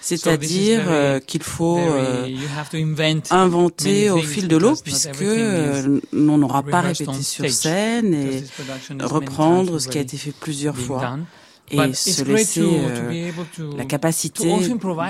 C'est-à-dire 0.00 0.82
euh, 0.88 1.20
qu'il 1.20 1.42
faut 1.42 1.78
euh, 1.78 2.28
inventer 3.30 4.10
au 4.10 4.18
fil 4.18 4.48
de 4.48 4.56
l'eau 4.56 4.74
puisque 4.76 5.22
euh, 5.22 6.00
on 6.12 6.38
n'aura 6.38 6.62
pas 6.62 6.80
répété 6.80 7.22
sur 7.22 7.48
scène 7.50 8.14
et 8.14 8.44
reprendre 9.00 9.78
ce 9.78 9.88
qui 9.88 9.98
a 9.98 10.00
été 10.00 10.16
fait 10.16 10.32
plusieurs 10.32 10.76
fois 10.76 11.18
et 11.70 11.92
se 11.92 12.22
laisser 12.24 12.80
la 13.76 13.84
capacité 13.84 14.50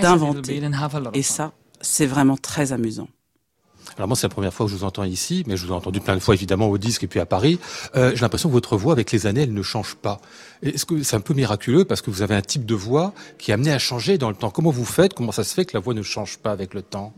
d'inventer. 0.01 0.63
Et 1.15 1.23
ça, 1.23 1.53
c'est 1.81 2.07
vraiment 2.07 2.37
très 2.37 2.73
amusant. 2.73 3.09
Alors 3.97 4.09
moi, 4.09 4.17
c'est 4.17 4.27
la 4.27 4.31
première 4.31 4.53
fois 4.53 4.67
que 4.67 4.73
je 4.73 4.77
vous 4.77 4.85
entends 4.85 5.05
ici, 5.05 5.45
mais 5.47 5.57
je 5.57 5.67
vous 5.67 5.73
ai 5.73 5.77
entendu 5.77 6.01
plein 6.01 6.15
de 6.15 6.21
fois 6.21 6.35
évidemment 6.35 6.69
au 6.69 6.79
disque 6.79 7.05
et 7.05 7.07
puis 7.07 7.21
à 7.21 7.27
Paris. 7.27 7.59
Euh, 7.95 8.13
J'ai 8.15 8.21
l'impression 8.23 8.49
que 8.49 8.55
votre 8.55 8.77
voix, 8.77 8.93
avec 8.93 9.13
les 9.13 9.27
années, 9.27 9.43
elle 9.43 9.55
ne 9.55 9.63
change 9.63 9.95
pas. 9.97 10.21
Est-ce 10.63 10.87
que 10.87 11.03
c'est 11.03 11.17
un 11.17 11.21
peu 11.21 11.35
miraculeux 11.35 11.85
parce 11.85 12.01
que 12.01 12.11
vous 12.11 12.23
avez 12.23 12.35
un 12.35 12.41
type 12.43 12.65
de 12.65 12.75
voix 12.75 13.13
qui 13.39 13.51
est 13.51 13.55
amené 13.55 13.73
à 13.73 13.79
changer 13.79 14.19
dans 14.19 14.29
le 14.31 14.37
temps? 14.37 14.51
Comment 14.51 14.71
vous 14.71 14.85
faites? 14.85 15.15
Comment 15.15 15.33
ça 15.33 15.45
se 15.45 15.55
fait 15.55 15.65
que 15.65 15.77
la 15.77 15.81
voix 15.81 15.95
ne 15.95 16.03
change 16.03 16.39
pas 16.39 16.53
avec 16.53 16.75
le 16.75 16.83
temps? 16.83 17.13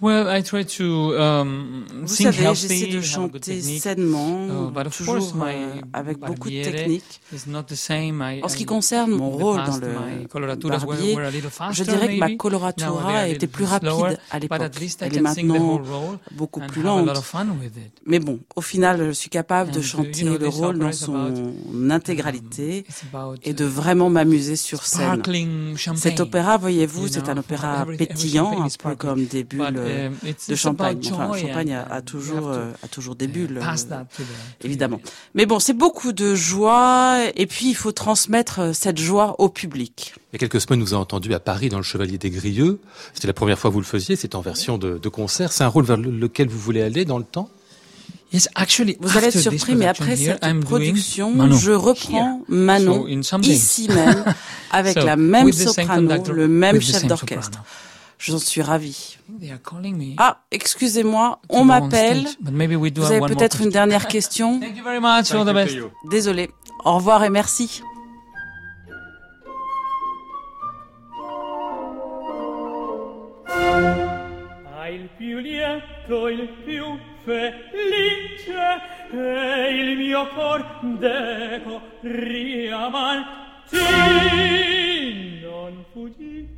Well, 0.00 0.28
I 0.28 0.42
try 0.44 0.64
to, 0.64 1.16
um, 1.18 1.84
Vous 2.02 2.06
savez, 2.14 2.54
j'essaie 2.54 2.86
de 2.86 3.00
chanter 3.00 3.60
sainement, 3.60 4.70
uh, 4.70 4.90
toujours 4.90 5.34
euh, 5.42 5.74
avec 5.92 6.18
beaucoup 6.20 6.48
de 6.48 6.62
technique. 6.62 7.20
En 8.42 8.48
ce 8.48 8.56
qui 8.56 8.64
concerne 8.64 9.10
mon 9.10 9.30
rôle 9.30 9.60
dans 9.64 9.76
le 9.78 10.68
barbier, 10.68 11.16
je 11.72 11.82
dirais 11.82 12.14
que 12.14 12.18
ma 12.20 12.36
coloratura 12.36 13.28
était 13.28 13.48
plus 13.48 13.64
rapide 13.64 14.18
à 14.30 14.38
l'époque. 14.38 14.60
Elle 15.00 15.16
est 15.16 15.20
maintenant 15.20 15.82
beaucoup 16.30 16.60
plus 16.60 16.82
lente. 16.82 17.08
Mais 18.06 18.20
bon, 18.20 18.38
au 18.54 18.60
final, 18.60 19.06
je 19.08 19.12
suis 19.12 19.30
capable 19.30 19.72
de 19.72 19.80
chanter 19.80 20.22
le 20.22 20.48
rôle 20.48 20.78
dans 20.78 20.92
son 20.92 21.32
intégralité 21.90 22.84
et 23.42 23.52
de 23.52 23.64
vraiment 23.64 24.10
m'amuser 24.10 24.54
sur 24.54 24.84
scène. 24.84 25.22
Cet 25.96 26.20
opéra, 26.20 26.56
voyez-vous, 26.56 27.08
c'est 27.08 27.28
un 27.28 27.36
opéra 27.38 27.84
pétillant, 27.98 28.62
un 28.62 28.68
peu 28.68 28.94
comme 28.94 29.24
des 29.24 29.42
bulles 29.42 29.87
euh, 29.88 30.10
de 30.48 30.54
champagne. 30.54 31.00
Enfin, 31.12 31.36
champagne 31.36 31.74
a, 31.74 31.82
a 31.82 32.02
toujours 32.02 32.48
euh, 32.48 32.70
a 32.82 32.88
toujours 32.88 33.14
des 33.14 33.26
bulles, 33.26 33.60
euh, 33.62 34.04
évidemment. 34.62 35.00
Mais 35.34 35.46
bon, 35.46 35.58
c'est 35.58 35.72
beaucoup 35.72 36.12
de 36.12 36.34
joie, 36.34 37.20
et 37.36 37.46
puis 37.46 37.70
il 37.70 37.74
faut 37.74 37.92
transmettre 37.92 38.60
euh, 38.60 38.72
cette 38.72 38.98
joie 38.98 39.36
au 39.40 39.48
public. 39.48 40.14
Il 40.32 40.34
y 40.34 40.36
a 40.36 40.38
quelques 40.38 40.60
semaines, 40.60 40.80
nous 40.80 40.92
avons 40.92 41.02
entendu 41.02 41.32
à 41.34 41.40
Paris 41.40 41.68
dans 41.68 41.78
le 41.78 41.82
Chevalier 41.82 42.18
des 42.18 42.30
Grieux. 42.30 42.80
C'était 43.14 43.28
la 43.28 43.32
première 43.32 43.58
fois 43.58 43.70
que 43.70 43.74
vous 43.74 43.80
le 43.80 43.86
faisiez. 43.86 44.16
C'est 44.16 44.34
en 44.34 44.40
version 44.40 44.78
de, 44.78 44.98
de 44.98 45.08
concert. 45.08 45.52
C'est 45.52 45.64
un 45.64 45.68
rôle 45.68 45.84
vers 45.84 45.96
lequel 45.96 46.48
vous 46.48 46.58
voulez 46.58 46.82
aller 46.82 47.04
dans 47.04 47.18
le 47.18 47.24
temps? 47.24 47.48
Yes, 48.32 48.48
actually, 48.54 48.98
vous 49.00 49.16
allez 49.16 49.28
être 49.28 49.38
surpris, 49.38 49.74
mais 49.74 49.86
après 49.86 50.16
cette 50.16 50.60
production, 50.60 51.50
je 51.50 51.72
reprends 51.72 52.42
Manon 52.48 53.06
ici 53.42 53.88
même, 53.88 54.24
avec 54.70 54.96
la 54.96 55.16
même 55.16 55.50
soprano, 55.52 56.12
le 56.30 56.46
même 56.46 56.80
chef 56.80 57.06
d'orchestre. 57.06 57.62
J'en 58.18 58.38
suis 58.38 58.62
ravie. 58.62 59.16
Ah, 60.18 60.42
excusez-moi, 60.50 61.40
on 61.48 61.64
m'appelle. 61.64 62.26
Vous 62.40 63.12
avez 63.12 63.20
peut-être 63.20 63.62
une 63.62 63.70
dernière 63.70 64.06
question. 64.08 64.60
Désolé. 66.10 66.50
Au 66.84 66.94
revoir 66.96 67.24
et 67.24 67.30
merci. 67.30 67.82
il 74.90 75.08
più 75.18 75.38
lieto, 75.38 76.28
il 76.28 76.48
più 76.64 76.98
felice, 77.24 78.80
e 79.12 79.70
il 79.70 79.98
mio 79.98 80.28
cor 80.34 80.64
deco 80.98 81.80
riamanti 82.00 83.76
non 85.42 85.84
fuggì 85.92 86.57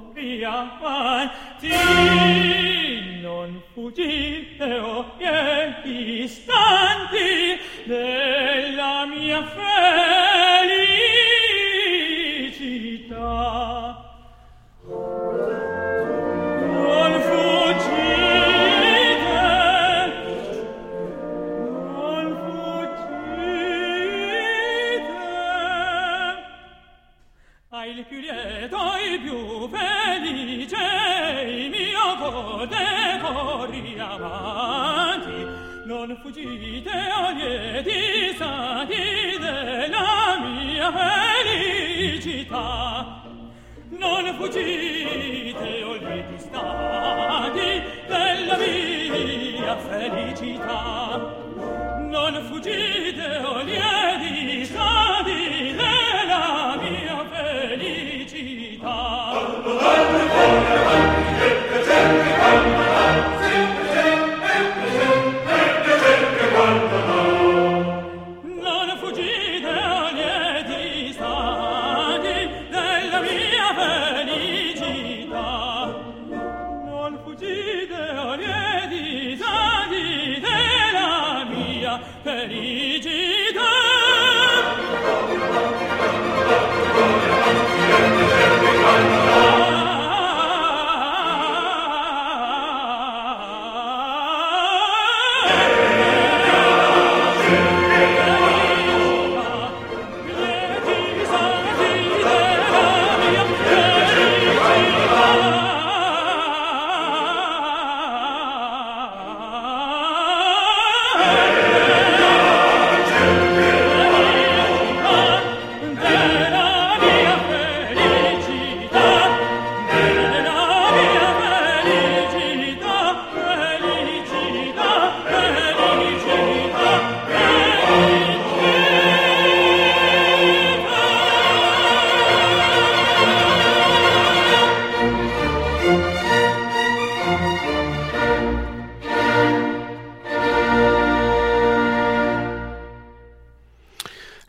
fuggire 3.73 4.79
o 4.79 4.97
oh, 4.97 5.05
istanti 5.83 7.59
della 7.85 9.05
mia 9.05 9.43
fede 9.43 10.20
non 43.89 44.35
fuggite 44.37 45.83
o 45.83 45.93
lieti 45.95 46.37
stati 46.37 47.81
della 48.07 48.57
mia 48.57 49.77
felicità. 49.77 51.35
Non 52.09 52.43
fuggite 52.47 53.41
o 53.43 53.61
lieti 53.63 54.40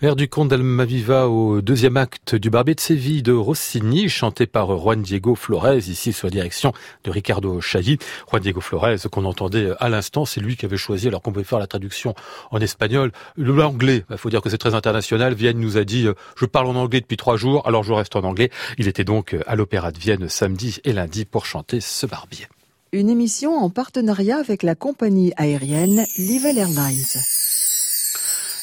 L'air 0.02 0.16
du 0.16 0.28
conte 0.28 0.48
d'Almaviva 0.48 1.28
au 1.28 1.60
deuxième 1.60 1.96
acte 1.96 2.34
du 2.34 2.50
Barbier 2.50 2.74
de 2.74 2.80
Séville 2.80 3.22
de 3.22 3.32
Rossini, 3.32 4.08
chanté 4.08 4.48
par 4.48 4.76
Juan 4.76 5.00
Diego 5.00 5.36
Flores, 5.36 5.76
ici 5.76 6.12
sous 6.12 6.26
la 6.26 6.30
direction 6.30 6.72
de 7.04 7.12
Ricardo 7.12 7.60
Chailly. 7.60 7.98
Juan 8.28 8.42
Diego 8.42 8.60
Flores, 8.60 8.98
qu'on 9.12 9.24
entendait 9.24 9.70
à 9.78 9.88
l'instant, 9.88 10.24
c'est 10.24 10.40
lui 10.40 10.56
qui 10.56 10.64
avait 10.64 10.76
choisi, 10.76 11.06
alors 11.06 11.22
qu'on 11.22 11.30
pouvait 11.30 11.44
faire 11.44 11.60
la 11.60 11.68
traduction 11.68 12.16
en 12.50 12.58
espagnol, 12.58 13.12
l'anglais. 13.36 14.04
Il 14.10 14.16
faut 14.16 14.28
dire 14.28 14.40
que 14.40 14.50
c'est 14.50 14.58
très 14.58 14.74
international. 14.74 15.34
Vienne 15.34 15.60
nous 15.60 15.76
a 15.76 15.84
dit, 15.84 16.08
euh, 16.08 16.14
je 16.34 16.46
parle 16.46 16.66
en 16.66 16.74
anglais 16.74 17.00
depuis 17.00 17.16
trois 17.16 17.36
jours, 17.36 17.64
alors 17.68 17.84
je 17.84 17.92
reste 17.92 18.16
en 18.16 18.24
anglais. 18.24 18.50
Il 18.78 18.88
était 18.88 19.04
donc 19.04 19.36
à 19.46 19.54
l'Opéra 19.54 19.92
de 19.92 20.00
Vienne 20.00 20.28
samedi 20.28 20.80
et 20.82 20.92
lundi 20.92 21.24
pour 21.26 21.46
chanter 21.46 21.80
ce 21.80 22.06
Barbier. 22.06 22.48
Une 22.90 23.08
émission 23.08 23.54
en 23.54 23.70
partenariat 23.70 24.38
avec 24.38 24.64
la 24.64 24.74
compagnie 24.74 25.32
aérienne 25.36 26.04
Livel 26.18 26.58
Airlines. 26.58 27.22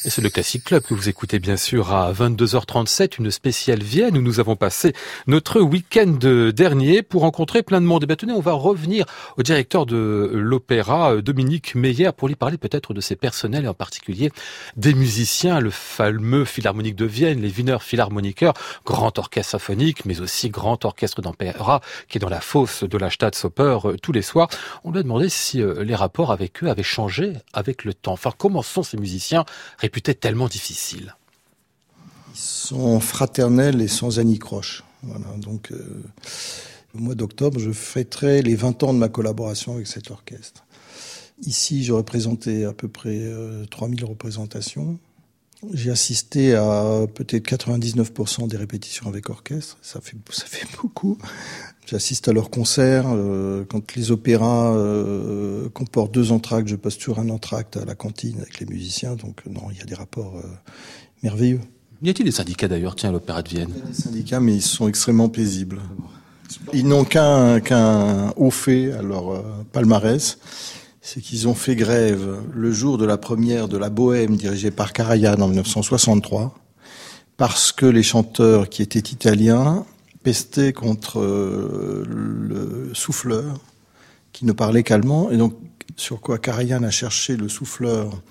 Et 0.02 0.08
c'est 0.08 0.22
le 0.22 0.30
Classic 0.30 0.64
Club 0.64 0.82
que 0.82 0.94
vous 0.94 1.10
écoutez 1.10 1.38
bien 1.40 1.58
sûr 1.58 1.92
à 1.92 2.10
22h37, 2.10 3.16
une 3.18 3.30
spéciale 3.30 3.82
Vienne 3.82 4.16
où 4.16 4.22
nous 4.22 4.40
avons 4.40 4.56
passé 4.56 4.94
notre 5.26 5.60
week-end 5.60 6.16
dernier 6.54 7.02
pour 7.02 7.20
rencontrer 7.20 7.62
plein 7.62 7.82
de 7.82 7.86
monde. 7.86 8.04
Et 8.04 8.06
bien 8.06 8.16
tenez, 8.16 8.32
on 8.32 8.40
va 8.40 8.52
revenir 8.52 9.04
au 9.36 9.42
directeur 9.42 9.84
de 9.84 10.30
l'opéra, 10.32 11.20
Dominique 11.20 11.74
Meyer, 11.74 12.12
pour 12.16 12.28
lui 12.28 12.34
parler 12.34 12.56
peut-être 12.56 12.94
de 12.94 13.02
ses 13.02 13.14
personnels 13.14 13.66
et 13.66 13.68
en 13.68 13.74
particulier 13.74 14.30
des 14.74 14.94
musiciens, 14.94 15.60
le 15.60 15.68
fameux 15.68 16.46
Philharmonique 16.46 16.96
de 16.96 17.04
Vienne, 17.04 17.42
les 17.42 17.50
Wiener 17.50 17.76
Philharmoniker, 17.80 18.54
grand 18.86 19.18
orchestre 19.18 19.50
symphonique, 19.50 20.06
mais 20.06 20.22
aussi 20.22 20.48
grand 20.48 20.82
orchestre 20.86 21.20
d'opéra 21.20 21.82
qui 22.08 22.16
est 22.16 22.22
dans 22.22 22.30
la 22.30 22.40
fosse 22.40 22.84
de 22.84 22.96
la 22.96 23.10
Staatsoper 23.10 23.78
euh, 23.84 23.96
tous 24.00 24.12
les 24.12 24.22
soirs. 24.22 24.48
On 24.82 24.92
lui 24.92 25.00
a 25.00 25.02
demandé 25.02 25.28
si 25.28 25.60
euh, 25.60 25.84
les 25.84 25.94
rapports 25.94 26.32
avec 26.32 26.64
eux 26.64 26.70
avaient 26.70 26.82
changé 26.82 27.34
avec 27.52 27.84
le 27.84 27.92
temps. 27.92 28.12
Enfin, 28.12 28.32
comment 28.38 28.62
sont 28.62 28.82
ces 28.82 28.96
musiciens 28.96 29.44
réputés 29.90 30.14
tellement 30.14 30.46
difficiles 30.46 31.16
Ils 32.32 32.38
sont 32.38 33.00
fraternels 33.00 33.82
et 33.82 33.88
sans 33.88 34.20
anicroche. 34.20 34.84
Voilà, 35.02 35.26
donc, 35.36 35.72
euh, 35.72 36.04
au 36.94 36.98
mois 36.98 37.16
d'octobre, 37.16 37.58
je 37.58 37.72
fêterai 37.72 38.40
les 38.42 38.54
20 38.54 38.84
ans 38.84 38.94
de 38.94 38.98
ma 39.00 39.08
collaboration 39.08 39.74
avec 39.74 39.88
cet 39.88 40.12
orchestre. 40.12 40.64
Ici, 41.44 41.82
j'ai 41.82 41.92
représenté 41.92 42.64
à 42.64 42.72
peu 42.72 42.86
près 42.86 43.18
euh, 43.18 43.64
3000 43.66 44.04
représentations. 44.04 44.96
J'ai 45.74 45.90
assisté 45.90 46.54
à 46.54 47.06
peut-être 47.14 47.46
99% 47.46 48.48
des 48.48 48.56
répétitions 48.56 49.08
avec 49.08 49.28
orchestre. 49.28 49.76
Ça 49.82 50.00
fait, 50.00 50.16
ça 50.30 50.46
fait 50.46 50.66
beaucoup. 50.82 51.18
J'assiste 51.86 52.28
à 52.28 52.32
leurs 52.32 52.50
concerts. 52.50 53.06
Euh, 53.08 53.64
quand 53.68 53.94
les 53.94 54.10
opéras 54.10 54.74
euh, 54.74 55.68
comportent 55.70 56.12
deux 56.12 56.32
entractes, 56.32 56.68
je 56.68 56.76
passe 56.76 56.96
toujours 56.96 57.18
un 57.18 57.28
entracte 57.28 57.76
à 57.76 57.84
la 57.84 57.94
cantine 57.94 58.38
avec 58.40 58.58
les 58.60 58.66
musiciens. 58.66 59.16
Donc 59.16 59.44
non, 59.46 59.62
il 59.70 59.78
y 59.78 59.82
a 59.82 59.84
des 59.84 59.94
rapports 59.94 60.36
euh, 60.36 60.48
merveilleux. 61.22 61.60
Y 62.02 62.08
a-t-il 62.08 62.24
des 62.24 62.32
syndicats 62.32 62.68
d'ailleurs, 62.68 62.96
tiens, 62.96 63.10
à 63.10 63.12
l'Opéra 63.12 63.42
de 63.42 63.48
Vienne 63.50 63.70
Il 63.74 63.80
y 63.80 63.82
a 63.82 63.86
des 63.86 63.94
syndicats, 63.94 64.40
mais 64.40 64.54
ils 64.54 64.62
sont 64.62 64.88
extrêmement 64.88 65.28
paisibles. 65.28 65.80
Ils 66.72 66.86
n'ont 66.86 67.04
qu'un 67.04 67.60
qu'un 67.60 68.32
haut 68.36 68.50
fait 68.50 68.92
à 68.92 69.02
leur 69.02 69.44
palmarès 69.72 70.38
c'est 71.12 71.20
qu'ils 71.20 71.48
ont 71.48 71.56
fait 71.56 71.74
grève 71.74 72.38
le 72.54 72.70
jour 72.70 72.96
de 72.96 73.04
la 73.04 73.18
première 73.18 73.66
de 73.66 73.76
la 73.76 73.90
Bohème 73.90 74.36
dirigée 74.36 74.70
par 74.70 74.92
Karajan 74.92 75.40
en 75.40 75.48
1963, 75.48 76.54
parce 77.36 77.72
que 77.72 77.84
les 77.84 78.04
chanteurs 78.04 78.68
qui 78.68 78.80
étaient 78.80 79.00
italiens 79.00 79.84
pestaient 80.22 80.72
contre 80.72 81.18
euh, 81.18 82.04
le 82.06 82.94
souffleur 82.94 83.58
qui 84.32 84.44
ne 84.44 84.52
parlait 84.52 84.84
qu'allemand, 84.84 85.32
et 85.32 85.36
donc 85.36 85.54
sur 85.96 86.20
quoi 86.20 86.38
Karajan 86.38 86.84
a 86.84 86.90
cherché 86.90 87.36
le 87.36 87.48
souffleur 87.48 88.22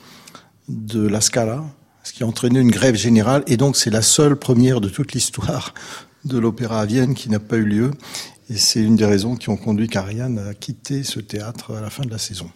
de 0.69 1.05
la 1.05 1.19
Scala, 1.19 1.65
ce 2.05 2.13
qui 2.13 2.23
a 2.23 2.27
entraîné 2.27 2.61
une 2.61 2.71
grève 2.71 2.95
générale, 2.95 3.43
et 3.47 3.57
donc 3.57 3.75
c'est 3.75 3.89
la 3.89 4.01
seule 4.01 4.38
première 4.38 4.80
de 4.80 4.88
toute 4.88 5.11
l'histoire 5.11 5.73
de 6.23 6.38
l'opéra 6.38 6.80
à 6.80 6.86
Vienne 6.86 7.13
qui 7.13 7.30
n'a 7.30 7.39
pas 7.39 7.57
eu 7.57 7.65
lieu. 7.65 7.91
Et 8.49 8.57
c'est 8.57 8.82
une 8.82 8.95
des 8.95 9.05
raisons 9.05 9.36
qui 9.36 9.49
ont 9.49 9.57
conduit 9.57 9.89
Karajan 9.89 10.38
à 10.38 10.53
quitter 10.53 11.03
ce 11.03 11.19
théâtre 11.19 11.75
à 11.75 11.82
la 11.82 11.89
fin 11.89 12.03
de 12.03 12.09
la 12.09 12.17
saison. 12.17 12.49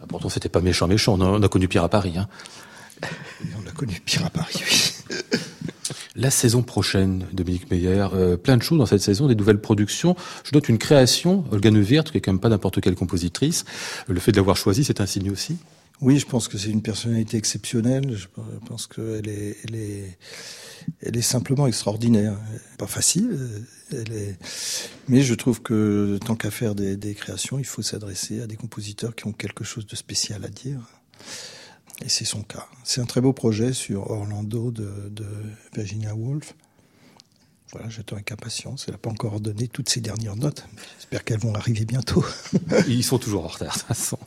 Ah, 0.00 0.06
pourtant, 0.08 0.28
c'était 0.28 0.48
pas 0.48 0.60
méchant, 0.60 0.86
méchant. 0.86 1.16
On 1.18 1.20
a, 1.20 1.26
on 1.26 1.42
a 1.42 1.48
connu 1.48 1.68
pire 1.68 1.84
à 1.84 1.88
Paris. 1.88 2.14
Hein. 2.16 2.28
On 3.62 3.68
a 3.68 3.70
connu 3.70 4.00
pire 4.04 4.26
à 4.26 4.30
Paris, 4.30 4.60
oui. 4.60 5.16
La 6.16 6.30
saison 6.30 6.62
prochaine, 6.62 7.26
Dominique 7.32 7.70
Meyer, 7.70 8.08
euh, 8.12 8.36
plein 8.36 8.56
de 8.56 8.62
choses 8.62 8.78
dans 8.78 8.86
cette 8.86 9.00
saison, 9.02 9.28
des 9.28 9.36
nouvelles 9.36 9.60
productions. 9.60 10.16
Je 10.42 10.50
note 10.52 10.68
une 10.68 10.78
création, 10.78 11.44
Olga 11.52 11.70
Neuwirth, 11.70 12.10
qui 12.10 12.18
est 12.18 12.20
quand 12.20 12.32
même 12.32 12.40
pas 12.40 12.48
n'importe 12.48 12.80
quelle 12.80 12.96
compositrice. 12.96 13.64
Le 14.08 14.18
fait 14.18 14.32
de 14.32 14.36
l'avoir 14.36 14.56
choisie, 14.56 14.82
c'est 14.82 15.00
un 15.00 15.06
signe 15.06 15.30
aussi. 15.30 15.58
Oui, 16.00 16.18
je 16.18 16.26
pense 16.26 16.46
que 16.46 16.58
c'est 16.58 16.70
une 16.70 16.82
personnalité 16.82 17.36
exceptionnelle. 17.36 18.16
Je 18.16 18.28
pense 18.66 18.86
qu'elle 18.86 19.28
est, 19.28 19.56
elle 21.02 21.16
est, 21.16 21.22
simplement 21.22 21.66
extraordinaire. 21.66 22.38
Pas 22.78 22.86
facile, 22.86 23.36
mais 25.08 25.22
je 25.22 25.34
trouve 25.34 25.60
que 25.60 26.18
tant 26.24 26.36
qu'à 26.36 26.52
faire 26.52 26.76
des, 26.76 26.96
des 26.96 27.14
créations, 27.14 27.58
il 27.58 27.64
faut 27.64 27.82
s'adresser 27.82 28.42
à 28.42 28.46
des 28.46 28.56
compositeurs 28.56 29.16
qui 29.16 29.26
ont 29.26 29.32
quelque 29.32 29.64
chose 29.64 29.86
de 29.86 29.96
spécial 29.96 30.44
à 30.44 30.48
dire. 30.48 30.80
Et 32.04 32.08
c'est 32.08 32.24
son 32.24 32.42
cas. 32.42 32.68
C'est 32.84 33.00
un 33.00 33.06
très 33.06 33.20
beau 33.20 33.32
projet 33.32 33.72
sur 33.72 34.08
Orlando 34.10 34.70
de, 34.70 35.10
de 35.10 35.26
Virginia 35.74 36.14
Woolf. 36.14 36.54
Voilà, 37.72 37.90
j'attends 37.90 38.16
avec 38.16 38.32
impatience. 38.32 38.84
Elle 38.86 38.94
n'a 38.94 38.98
pas 38.98 39.10
encore 39.10 39.40
donné 39.40 39.68
toutes 39.68 39.90
ses 39.90 40.00
dernières 40.00 40.36
notes. 40.36 40.64
J'espère 40.96 41.22
qu'elles 41.22 41.38
vont 41.38 41.54
arriver 41.54 41.84
bientôt. 41.84 42.24
Ils 42.88 43.04
sont 43.04 43.18
toujours 43.18 43.44
en 43.44 43.48
retard, 43.48 43.74
de 43.74 43.78
toute 43.78 43.88
façon. 43.88 44.18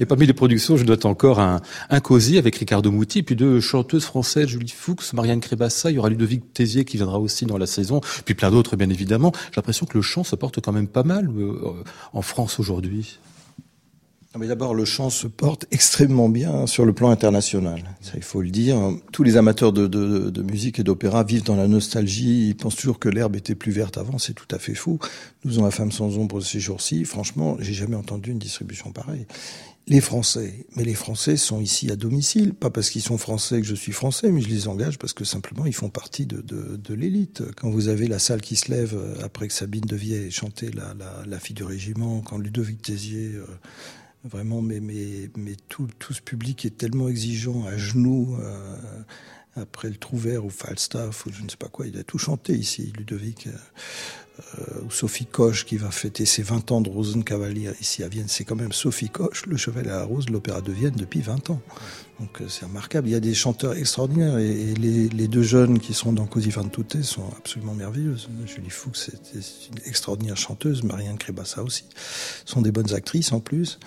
Et 0.00 0.04
parmi 0.04 0.26
les 0.26 0.34
productions, 0.34 0.76
je 0.76 0.84
note 0.84 1.06
encore 1.06 1.40
un, 1.40 1.62
un 1.88 2.00
cosy 2.00 2.36
avec 2.36 2.56
Ricardo 2.56 2.90
Muti, 2.90 3.22
puis 3.22 3.36
deux 3.36 3.60
chanteuses 3.60 4.04
françaises, 4.04 4.48
Julie 4.48 4.68
Fuchs, 4.68 5.14
Marianne 5.14 5.40
Crébassa. 5.40 5.90
Il 5.90 5.94
y 5.94 5.98
aura 5.98 6.10
Ludovic 6.10 6.52
Tézier 6.52 6.84
qui 6.84 6.98
viendra 6.98 7.18
aussi 7.18 7.46
dans 7.46 7.56
la 7.56 7.66
saison, 7.66 8.02
puis 8.26 8.34
plein 8.34 8.50
d'autres, 8.50 8.76
bien 8.76 8.90
évidemment. 8.90 9.32
J'ai 9.46 9.56
l'impression 9.56 9.86
que 9.86 9.96
le 9.96 10.02
chant 10.02 10.24
se 10.24 10.36
porte 10.36 10.60
quand 10.60 10.72
même 10.72 10.88
pas 10.88 11.04
mal 11.04 11.30
euh, 11.30 11.72
en 12.12 12.22
France 12.22 12.60
aujourd'hui. 12.60 13.18
D'abord, 14.34 14.74
le 14.74 14.84
chant 14.84 15.08
se 15.08 15.26
porte 15.26 15.66
extrêmement 15.70 16.28
bien 16.28 16.66
sur 16.66 16.84
le 16.84 16.92
plan 16.92 17.08
international. 17.10 17.96
Ça, 18.00 18.12
il 18.14 18.22
faut 18.22 18.42
le 18.42 18.50
dire. 18.50 18.76
Tous 19.10 19.22
les 19.22 19.36
amateurs 19.36 19.72
de, 19.72 20.42
musique 20.42 20.78
et 20.78 20.84
d'opéra 20.84 21.24
vivent 21.24 21.44
dans 21.44 21.56
la 21.56 21.66
nostalgie. 21.66 22.48
Ils 22.48 22.56
pensent 22.56 22.76
toujours 22.76 22.98
que 22.98 23.08
l'herbe 23.08 23.36
était 23.36 23.54
plus 23.54 23.72
verte 23.72 23.96
avant. 23.96 24.18
C'est 24.18 24.34
tout 24.34 24.46
à 24.54 24.58
fait 24.58 24.74
faux. 24.74 24.98
Nous 25.44 25.54
avons 25.54 25.64
la 25.64 25.70
femme 25.70 25.92
sans 25.92 26.18
ombre 26.18 26.40
ces 26.40 26.60
jours-ci. 26.60 27.04
Franchement, 27.04 27.56
j'ai 27.58 27.72
jamais 27.72 27.96
entendu 27.96 28.30
une 28.30 28.38
distribution 28.38 28.92
pareille. 28.92 29.26
Les 29.86 30.02
Français, 30.02 30.66
mais 30.76 30.84
les 30.84 30.94
Français 30.94 31.38
sont 31.38 31.62
ici 31.62 31.90
à 31.90 31.96
domicile, 31.96 32.52
pas 32.52 32.68
parce 32.68 32.90
qu'ils 32.90 33.00
sont 33.00 33.16
français 33.16 33.62
que 33.62 33.66
je 33.66 33.74
suis 33.74 33.92
français, 33.92 34.30
mais 34.30 34.42
je 34.42 34.48
les 34.50 34.68
engage 34.68 34.98
parce 34.98 35.14
que 35.14 35.24
simplement 35.24 35.64
ils 35.64 35.74
font 35.74 35.88
partie 35.88 36.26
de, 36.26 36.94
l'élite. 36.94 37.42
Quand 37.56 37.70
vous 37.70 37.88
avez 37.88 38.06
la 38.06 38.18
salle 38.18 38.42
qui 38.42 38.56
se 38.56 38.70
lève 38.70 38.94
après 39.22 39.48
que 39.48 39.54
Sabine 39.54 39.86
Devier 39.86 40.26
ait 40.26 40.30
chanté 40.30 40.70
la, 40.72 40.92
la, 40.92 41.24
la 41.26 41.38
fille 41.38 41.54
du 41.54 41.64
régiment, 41.64 42.20
quand 42.20 42.36
Ludovic 42.36 42.82
Tézier 42.82 43.30
euh, 43.36 43.46
Vraiment, 44.24 44.62
mais, 44.62 44.80
tout, 45.68 45.88
ce 46.10 46.20
public 46.20 46.64
est 46.64 46.76
tellement 46.76 47.08
exigeant, 47.08 47.64
à 47.64 47.76
genoux, 47.76 48.36
euh, 48.40 48.76
après 49.54 49.88
le 49.88 49.96
Trouvert 49.96 50.44
ou 50.44 50.50
Falstaff 50.50 51.26
ou 51.26 51.32
je 51.32 51.42
ne 51.42 51.48
sais 51.48 51.56
pas 51.56 51.68
quoi, 51.68 51.86
il 51.86 51.96
a 51.98 52.04
tout 52.04 52.18
chanté 52.18 52.54
ici, 52.54 52.92
Ludovic. 52.96 53.48
Euh, 54.38 54.82
ou 54.86 54.90
Sophie 54.90 55.26
Koch 55.26 55.64
qui 55.64 55.76
va 55.76 55.90
fêter 55.90 56.24
ses 56.24 56.42
20 56.42 56.70
ans 56.70 56.80
de 56.80 56.88
Rosenkavalier 56.88 57.70
ici 57.80 58.04
à 58.04 58.08
Vienne. 58.08 58.28
C'est 58.28 58.44
quand 58.44 58.54
même 58.54 58.72
Sophie 58.72 59.08
Koch, 59.08 59.46
le 59.46 59.56
cheval 59.56 59.88
à 59.88 59.96
la 59.96 60.04
rose 60.04 60.26
de 60.26 60.32
l'Opéra 60.32 60.60
de 60.60 60.70
Vienne 60.70 60.94
depuis 60.96 61.20
20 61.20 61.50
ans. 61.50 61.60
Donc 62.20 62.40
c'est 62.48 62.64
remarquable. 62.64 63.08
Il 63.08 63.12
y 63.12 63.16
a 63.16 63.20
des 63.20 63.34
chanteurs 63.34 63.74
extraordinaires 63.74 64.38
et, 64.38 64.74
les, 64.74 65.28
deux 65.28 65.42
jeunes 65.42 65.80
qui 65.80 65.92
sont 65.92 66.12
dans 66.12 66.26
Così 66.26 66.52
fan 66.52 66.70
tutte 66.70 67.02
sont 67.02 67.28
absolument 67.36 67.74
merveilleuses. 67.74 68.28
Julie 68.46 68.70
Fuchs 68.70 68.96
c'est 68.96 69.70
une 69.72 69.86
extraordinaire 69.86 70.36
chanteuse, 70.36 70.84
Marianne 70.84 71.18
Crébassa 71.18 71.62
aussi. 71.62 71.84
sont 72.44 72.62
des 72.62 72.70
bonnes 72.70 72.94
actrices 72.94 73.32
en 73.32 73.40
plus. 73.40 73.78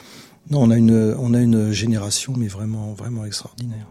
Non, 0.49 0.64
on 0.64 0.72
a 0.72 0.78
une, 0.78 1.16
on 1.18 1.34
a 1.34 1.39
une 1.39 1.72
génération 1.72 2.34
mais 2.36 2.47
vraiment, 2.47 2.93
vraiment 2.93 3.26
extraordinaire. 3.26 3.88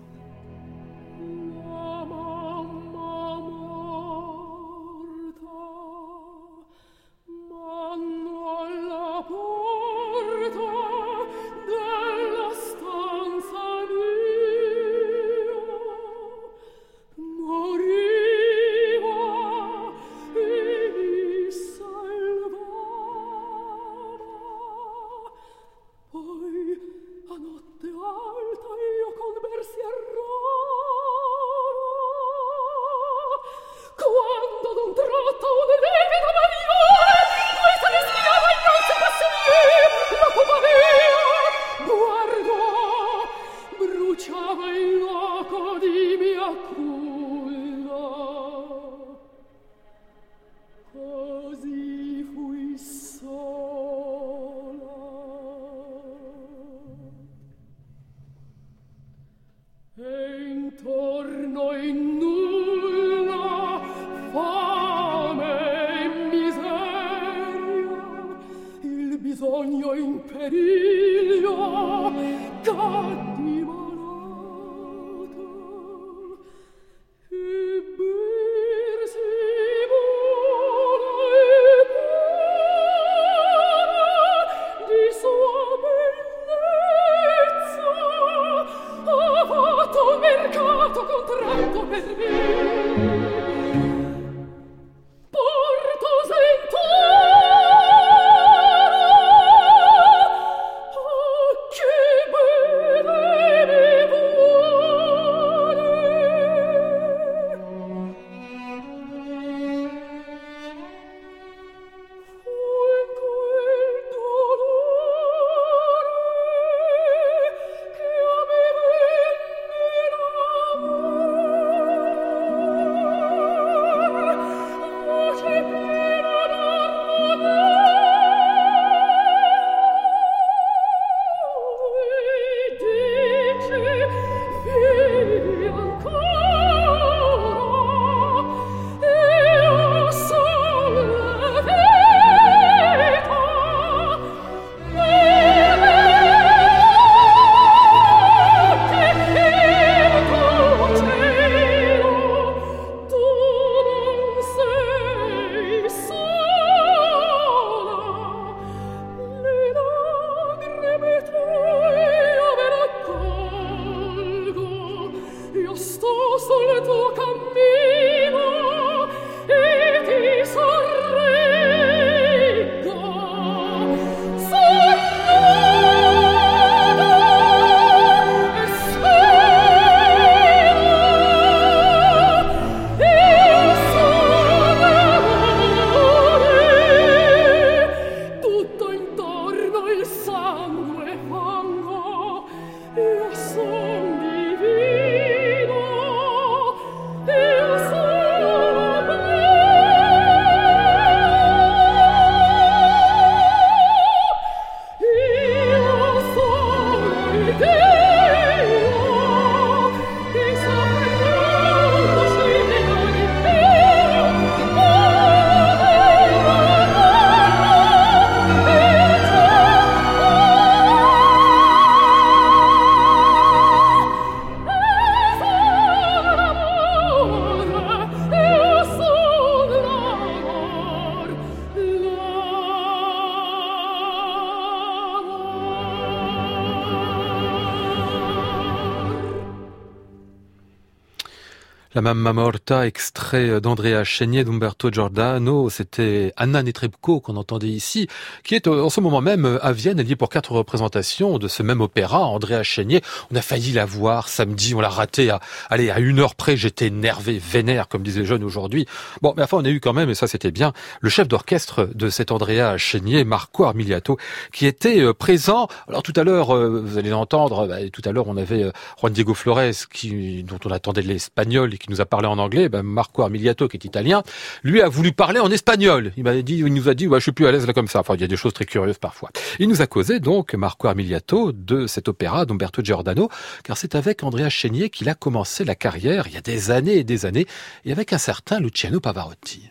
La 242.01 242.15
Mamma 242.15 242.33
Morta, 242.33 242.87
extrait 242.87 243.61
d'Andrea 243.61 244.05
Chenier 244.05 244.43
d'Umberto 244.43 244.91
Giordano, 244.91 245.69
c'était 245.69 246.33
Anna 246.39 246.63
Netrebko 246.63 247.21
qu'on 247.21 247.37
entendait 247.37 247.69
ici, 247.69 248.09
qui 248.43 248.55
est 248.55 248.67
euh, 248.69 248.85
en 248.85 248.89
ce 248.89 249.03
moment 249.03 249.21
même 249.21 249.59
à 249.61 249.73
Vienne, 249.73 250.01
elle 250.01 250.11
est 250.11 250.17
pour 250.17 250.31
quatre 250.31 250.53
représentations 250.53 251.37
de 251.37 251.47
ce 251.47 251.63
même 251.63 251.83
opéra, 251.83 252.21
Andrea 252.21 252.63
Chenier. 252.63 253.03
On 253.31 253.37
a 253.37 253.43
failli 253.43 253.73
la 253.73 253.85
voir 253.85 254.31
samedi, 254.31 254.75
on 254.75 254.81
l'a 254.81 254.89
raté 254.89 255.29
à, 255.29 255.41
allez, 255.69 255.91
à 255.91 255.99
une 255.99 256.21
heure 256.21 256.37
près, 256.37 256.57
j'étais 256.57 256.87
énervé, 256.87 257.39
vénère, 257.39 257.87
comme 257.87 258.03
disent 258.03 258.17
les 258.17 258.25
jeunes 258.25 258.45
aujourd'hui. 258.45 258.87
Bon, 259.21 259.35
mais 259.37 259.43
enfin, 259.43 259.59
on 259.59 259.65
a 259.67 259.69
eu 259.69 259.81
quand 259.81 259.93
même, 259.93 260.09
et 260.09 260.15
ça 260.15 260.27
c'était 260.27 260.53
bien, 260.53 260.73
le 261.03 261.11
chef 261.11 261.29
d'orchestre 261.29 261.87
de 261.95 262.09
cet 262.09 262.33
Andrea 262.33 262.79
Chenier, 262.79 263.25
Marco 263.25 263.65
Armiliato, 263.65 264.17
qui 264.55 264.65
était 264.65 265.01
euh, 265.01 265.13
présent. 265.13 265.69
Alors 265.87 266.03
tout 266.03 266.15
à 266.17 266.25
l'heure, 266.25 266.57
euh, 266.57 266.81
vous 266.83 266.97
allez 266.97 267.11
l'entendre, 267.11 267.67
bah, 267.67 267.77
tout 267.93 268.03
à 268.07 268.13
l'heure 268.13 268.29
on 268.29 268.39
avait 268.39 268.73
Juan 268.99 269.13
Diego 269.13 269.35
Flores, 269.35 269.87
qui, 269.93 270.45
dont 270.45 270.61
on 270.65 270.71
attendait 270.71 271.03
l'espagnol 271.03 271.75
nous 271.91 272.01
a 272.01 272.07
parlé 272.07 272.27
en 272.27 272.39
anglais, 272.39 272.69
ben 272.69 272.83
Marco 272.83 273.23
Armiliato, 273.23 273.69
qui 273.69 273.77
est 273.77 273.85
italien, 273.85 274.23
lui 274.63 274.81
a 274.81 274.89
voulu 274.89 275.13
parler 275.13 275.41
en 275.41 275.51
espagnol. 275.51 276.13
Il 276.17 276.25
m'a 276.25 276.41
dit, 276.41 276.59
il 276.59 276.73
nous 276.73 276.89
a 276.89 276.95
dit, 276.95 277.07
ouais, 277.07 277.19
je 277.19 277.25
suis 277.25 277.33
plus 277.33 277.47
à 277.47 277.53
l'aise 277.53 277.67
là 277.67 277.73
comme 277.73 277.89
ça. 277.89 278.01
Enfin, 278.01 278.15
il 278.15 278.21
y 278.21 278.25
a 278.25 278.29
des 278.29 278.37
choses 278.37 278.55
très 278.55 278.65
curieuses 278.65 278.99
parfois. 278.99 279.31
Il 279.59 279.69
nous 279.69 279.83
a 279.83 279.87
causé 279.87 280.21
donc 280.21 280.55
Marco 280.55 280.89
Armiliato 280.89 281.53
de 281.53 281.87
cet 281.87 282.09
opéra 282.09 282.47
d'Umberto 282.47 282.83
Giordano, 282.83 283.29
car 283.65 283.77
c'est 283.77 283.95
avec 283.95 284.23
Andrea 284.23 284.49
Chenier 284.49 284.91
qu'il 284.91 285.09
a 285.09 285.15
commencé 285.15 285.65
la 285.65 285.75
carrière 285.75 286.27
il 286.27 286.35
y 286.35 286.37
a 286.37 286.41
des 286.41 286.71
années 286.71 286.97
et 286.99 287.05
des 287.05 287.27
années, 287.27 287.47
et 287.85 287.93
avec 287.93 288.13
un 288.13 288.19
certain 288.19 288.61
Luciano 288.61 289.01
Pavarotti. 289.01 289.71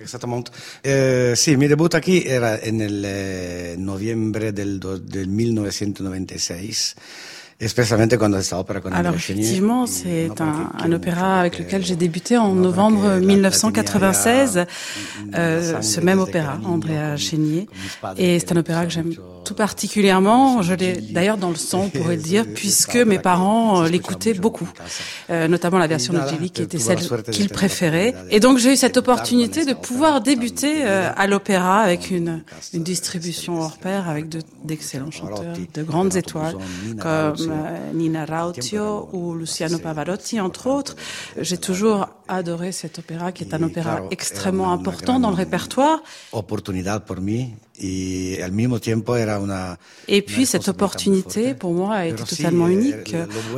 Exactement. 0.00 0.44
Eh, 0.82 1.32
sì, 1.34 1.56
mi 1.56 1.66
debutto 1.66 1.98
qui 1.98 2.24
era 2.24 2.58
novembre 3.76 4.52
del, 4.52 4.78
del 4.78 5.28
1996 5.28 6.94
alors 8.92 9.14
effectivement, 9.14 9.86
c'est 9.86 10.30
un, 10.40 10.70
un, 10.78 10.92
opéra 10.92 11.40
avec 11.40 11.58
lequel 11.58 11.84
j'ai 11.84 11.96
débuté 11.96 12.36
en 12.38 12.54
novembre 12.54 13.16
1996, 13.18 14.64
euh, 15.34 15.82
ce 15.82 16.00
même 16.00 16.20
opéra, 16.20 16.60
Andrea 16.64 17.16
Chénier. 17.16 17.68
Et 18.16 18.38
c'est 18.38 18.52
un 18.52 18.58
opéra 18.58 18.86
que 18.86 18.92
j'aime 18.92 19.12
tout 19.48 19.54
particulièrement. 19.54 20.60
Je 20.60 20.74
l'ai 20.74 20.92
d'ailleurs 21.16 21.38
dans 21.38 21.48
le 21.48 21.56
sang, 21.56 21.84
on 21.86 21.88
pourrait 21.88 22.16
le 22.16 22.22
dire, 22.22 22.44
puisque 22.54 22.96
mes 22.96 23.18
parents 23.18 23.82
euh, 23.82 23.88
l'écoutaient 23.88 24.34
beaucoup, 24.34 24.68
euh, 25.30 25.48
notamment 25.48 25.78
la 25.78 25.86
version 25.86 26.12
de 26.12 26.18
qui 26.48 26.62
était 26.62 26.78
celle 26.78 27.00
qu'ils 27.30 27.48
préféraient. 27.48 28.14
Et 28.30 28.40
donc 28.40 28.58
j'ai 28.58 28.74
eu 28.74 28.76
cette 28.76 28.98
opportunité 28.98 29.64
de 29.64 29.72
pouvoir 29.72 30.20
débuter 30.20 30.84
euh, 30.84 31.10
à 31.16 31.26
l'opéra 31.26 31.80
avec 31.80 32.10
une, 32.10 32.42
une 32.74 32.82
distribution 32.82 33.60
hors 33.60 33.78
pair, 33.78 34.08
avec 34.08 34.26
d'excellents 34.64 35.10
chanteurs, 35.10 35.54
de 35.74 35.82
grandes 35.82 36.16
étoiles, 36.16 36.56
comme 37.00 37.36
euh, 37.50 37.92
Nina 37.94 38.26
Rautio 38.26 39.08
ou 39.12 39.34
Luciano 39.34 39.78
Pavarotti, 39.78 40.40
entre 40.40 40.66
autres. 40.66 40.94
J'ai 41.40 41.58
toujours 41.58 42.08
adoré 42.28 42.72
cet 42.72 42.98
opéra, 42.98 43.32
qui 43.32 43.44
est 43.44 43.54
un 43.54 43.62
opéra 43.62 44.02
extrêmement 44.10 44.72
important 44.72 45.20
dans 45.20 45.30
le 45.30 45.36
répertoire. 45.36 46.02
Pour 46.30 46.42
moi 46.42 46.48
et 50.08 50.18
Et 50.18 50.22
puis 50.22 50.46
cette 50.46 50.68
opportunité 50.68 51.54
pour 51.54 51.72
moi 51.72 51.94
a 51.94 52.06
été 52.06 52.24
totalement 52.24 52.68
unique. 52.68 53.14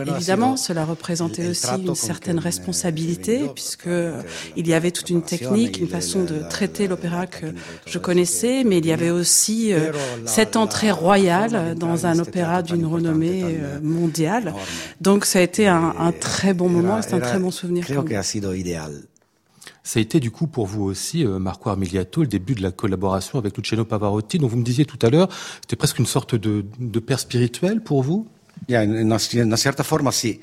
Évidemment, 0.07 0.57
cela 0.57 0.85
représentait 0.85 1.49
aussi 1.49 1.69
une 1.87 1.95
certaine 1.95 2.39
responsabilité 2.39 3.43
puisque 3.55 3.89
il 4.57 4.69
y 4.69 4.75
avait 4.75 4.91
toute 4.91 5.11
une 5.11 5.23
technique, 5.23 5.79
une 5.79 5.89
façon 5.89 6.25
de 6.25 6.43
traiter 6.49 6.87
l'opéra 6.87 7.27
que 7.27 7.47
je 7.87 7.99
connaissais, 7.99 8.63
mais 8.65 8.79
il 8.79 8.87
y 8.87 8.93
avait 8.93 9.11
aussi 9.11 9.73
euh, 9.73 9.93
cette 10.27 10.57
entrée 10.57 10.91
royale 10.91 11.75
dans 11.77 12.07
un 12.07 12.19
opéra 12.19 12.63
d'une 12.63 12.87
renommée 12.87 13.43
euh, 13.45 13.81
mondiale. 13.83 14.55
Donc 15.01 15.25
ça 15.25 15.39
a 15.39 15.43
été 15.43 15.67
un, 15.67 15.95
un 15.99 16.13
très 16.13 16.53
bon 16.53 16.69
moment, 16.69 17.01
c'est 17.03 17.15
un 17.15 17.21
très 17.21 17.39
bon 17.39 17.51
souvenir. 17.51 17.87
Ça 19.83 19.99
a 19.99 20.03
été 20.03 20.21
du 20.21 20.31
coup 20.31 20.47
pour 20.47 20.67
vous 20.67 20.85
aussi, 20.85 21.25
euh, 21.25 21.39
Marco 21.39 21.71
Armiliato, 21.71 22.23
le 22.23 22.27
début 22.27 22.55
de 22.55 22.63
la 22.63 22.71
collaboration 22.71 23.39
avec 23.39 23.57
Luciano 23.57 23.85
Pavarotti, 23.85 24.39
dont 24.39 24.47
vous 24.47 24.57
me 24.57 24.65
disiez 24.65 24.85
tout 24.85 24.99
à 25.03 25.11
l'heure, 25.11 25.29
c'était 25.63 25.77
presque 25.77 25.99
une 25.99 26.07
sorte 26.07 26.35
de, 26.35 26.65
de 26.79 27.01
père 27.01 27.19
spirituel 27.19 27.83
pour 27.83 28.03
vous? 28.03 28.27
Il 28.69 28.73
y 28.73 28.77
a 28.77 28.85
une, 28.85 28.95
une 28.95 29.57
certaine 29.57 29.85
forme, 29.85 30.09
aussi. 30.09 30.41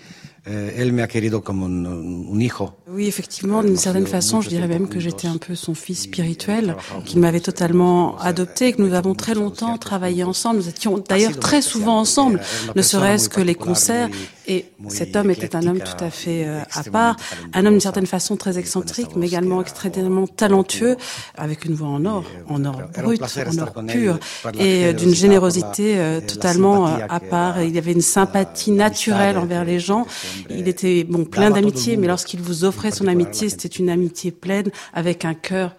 Eh, 0.47 0.51
elle 0.77 0.91
m'a 0.91 1.07
querido 1.07 1.39
comme 1.41 1.61
un, 1.63 2.33
un 2.35 2.39
hijo. 2.39 2.71
Oui, 2.89 3.05
effectivement, 3.05 3.63
d'une 3.63 3.77
certaine 3.77 4.07
façon, 4.07 4.41
je 4.41 4.49
dirais 4.49 4.67
même 4.67 4.87
que 4.87 4.99
j'étais 4.99 5.27
un 5.27 5.37
peu 5.37 5.55
son 5.55 5.75
fils 5.75 6.03
spirituel, 6.03 6.75
qu'il 7.05 7.19
m'avait 7.19 7.41
totalement 7.41 8.17
adopté, 8.17 8.73
que 8.73 8.81
nous 8.81 8.93
avons 8.93 9.13
très 9.13 9.35
longtemps 9.35 9.77
travaillé 9.77 10.23
ensemble. 10.23 10.57
Nous 10.57 10.69
étions 10.69 10.97
d'ailleurs 10.97 11.37
très 11.37 11.61
souvent 11.61 11.99
ensemble, 11.99 12.41
ne 12.75 12.81
serait-ce 12.81 13.29
que 13.29 13.41
les 13.41 13.55
concerts. 13.55 14.09
Et 14.47 14.65
cet 14.87 15.15
homme 15.17 15.29
était 15.29 15.55
un 15.57 15.67
homme 15.67 15.79
tout 15.79 16.03
à 16.03 16.09
fait 16.09 16.45
euh, 16.45 16.61
à 16.73 16.83
part, 16.83 17.17
un 17.53 17.65
homme 17.65 17.73
d'une 17.73 17.81
certaine 17.81 18.05
façon 18.05 18.37
très 18.37 18.57
excentrique, 18.57 19.09
mais 19.17 19.27
également 19.27 19.61
extrêmement 19.61 20.25
talentueux, 20.25 20.95
avec 21.35 21.65
une 21.65 21.73
voix 21.73 21.89
en 21.89 22.05
or, 22.05 22.23
en 22.47 22.63
or 22.63 22.81
brut, 22.97 23.21
en 23.21 23.57
or 23.57 23.73
pur, 23.85 24.19
et 24.57 24.85
euh, 24.85 24.93
d'une 24.93 25.13
générosité 25.13 25.97
euh, 25.97 26.21
totalement 26.21 26.85
à 26.85 27.19
part. 27.19 27.61
Il 27.61 27.75
y 27.75 27.77
avait 27.77 27.91
une 27.91 28.01
sympathie 28.01 28.71
naturelle 28.71 29.37
envers 29.37 29.65
les 29.65 29.79
gens. 29.79 30.07
Il 30.49 30.69
était 30.69 31.03
bon 31.03 31.25
plein 31.25 31.51
d'amitié, 31.51 31.97
mais 31.97 32.07
lorsqu'il 32.07 32.41
vous 32.41 32.63
offrait 32.63 32.91
son 32.91 33.07
amitié, 33.07 33.49
c'était 33.49 33.67
une 33.67 33.89
amitié 33.89 34.31
pleine 34.31 34.71
avec 34.93 35.25
un 35.25 35.33
cœur 35.33 35.75